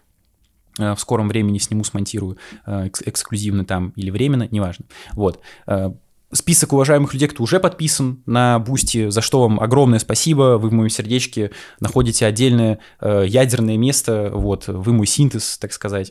э, 0.78 0.94
в 0.94 1.00
скором 1.00 1.26
времени 1.26 1.58
сниму, 1.58 1.82
смонтирую 1.82 2.38
эксклюзивно 2.64 3.64
там 3.64 3.92
или 3.96 4.10
временно, 4.10 4.46
неважно. 4.52 4.84
Вот 5.14 5.40
список 6.34 6.72
уважаемых 6.72 7.14
людей, 7.14 7.28
кто 7.28 7.42
уже 7.42 7.60
подписан 7.60 8.22
на 8.26 8.58
Boosty, 8.58 9.08
за 9.08 9.22
что 9.22 9.42
вам 9.42 9.60
огромное 9.60 9.98
спасибо. 9.98 10.58
Вы 10.58 10.68
в 10.68 10.72
моем 10.72 10.90
сердечке 10.90 11.52
находите 11.80 12.26
отдельное 12.26 12.80
э, 13.00 13.24
ядерное 13.26 13.78
место, 13.78 14.30
вот, 14.34 14.66
вы 14.66 14.92
мой 14.92 15.06
синтез, 15.06 15.58
так 15.58 15.72
сказать. 15.72 16.10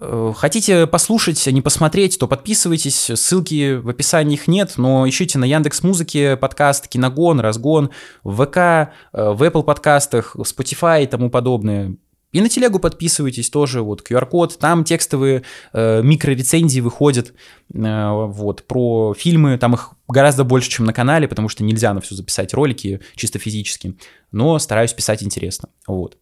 Э, 0.00 0.32
хотите 0.34 0.86
послушать, 0.86 1.46
а 1.46 1.52
не 1.52 1.60
посмотреть, 1.60 2.18
то 2.18 2.26
подписывайтесь. 2.26 3.10
Ссылки 3.14 3.74
в 3.74 3.88
описании 3.88 4.34
их 4.34 4.48
нет, 4.48 4.74
но 4.76 5.08
ищите 5.08 5.38
на 5.38 5.44
Яндекс 5.44 5.82
Музыке 5.82 6.36
подкаст 6.36 6.88
Киногон, 6.88 7.40
Разгон, 7.40 7.90
в 8.24 8.44
ВК, 8.44 8.56
э, 8.56 8.88
в 9.12 9.42
Apple 9.42 9.62
подкастах, 9.62 10.34
Spotify 10.36 11.04
и 11.04 11.06
тому 11.06 11.30
подобное. 11.30 11.96
И 12.32 12.40
на 12.40 12.48
телегу 12.48 12.78
подписывайтесь 12.78 13.50
тоже, 13.50 13.82
вот 13.82 14.02
QR-код, 14.08 14.58
там 14.58 14.84
текстовые 14.84 15.42
э, 15.74 16.02
микрорецензии 16.02 16.80
выходят 16.80 17.34
э, 17.72 18.10
вот, 18.10 18.66
про 18.66 19.14
фильмы, 19.14 19.58
там 19.58 19.74
их 19.74 19.90
гораздо 20.08 20.42
больше, 20.44 20.70
чем 20.70 20.86
на 20.86 20.94
канале, 20.94 21.28
потому 21.28 21.50
что 21.50 21.62
нельзя 21.62 21.92
на 21.92 22.00
все 22.00 22.14
записать 22.14 22.54
ролики 22.54 23.00
чисто 23.16 23.38
физически, 23.38 23.96
но 24.32 24.58
стараюсь 24.58 24.94
писать 24.94 25.22
интересно, 25.22 25.68
вот. 25.86 26.16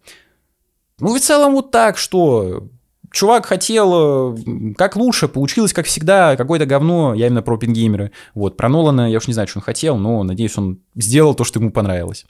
Ну 0.99 1.15
и 1.15 1.19
в 1.19 1.23
целом 1.23 1.53
вот 1.53 1.71
так, 1.71 1.97
что 1.97 2.69
чувак 3.13 3.47
хотел 3.47 4.35
э, 4.35 4.75
как 4.77 4.97
лучше, 4.97 5.29
получилось 5.29 5.73
как 5.73 5.87
всегда, 5.87 6.37
какое-то 6.37 6.67
говно, 6.67 7.15
я 7.15 7.29
именно 7.29 7.43
про 7.43 7.57
пингеймеры, 7.57 8.11
вот, 8.35 8.57
про 8.57 8.69
Нолана 8.69 9.09
я 9.09 9.19
уж 9.19 9.29
не 9.29 9.35
знаю, 9.35 9.47
что 9.47 9.61
он 9.61 9.63
хотел, 9.63 9.97
но 9.97 10.25
надеюсь, 10.25 10.59
он 10.59 10.81
сделал 10.97 11.37
то, 11.37 11.45
что 11.45 11.61
ему 11.61 11.71
понравилось. 11.71 12.27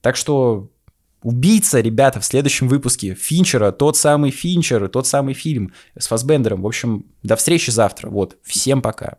Так 0.00 0.16
что 0.16 0.68
Убийца, 1.22 1.80
ребята, 1.80 2.20
в 2.20 2.24
следующем 2.24 2.68
выпуске 2.68 3.14
Финчера, 3.14 3.72
тот 3.72 3.96
самый 3.96 4.30
Финчер, 4.30 4.88
тот 4.88 5.06
самый 5.06 5.34
фильм 5.34 5.72
с 5.98 6.06
Фасбендером. 6.06 6.62
В 6.62 6.66
общем, 6.66 7.06
до 7.22 7.36
встречи 7.36 7.70
завтра. 7.70 8.08
Вот, 8.08 8.36
всем 8.42 8.82
пока. 8.82 9.18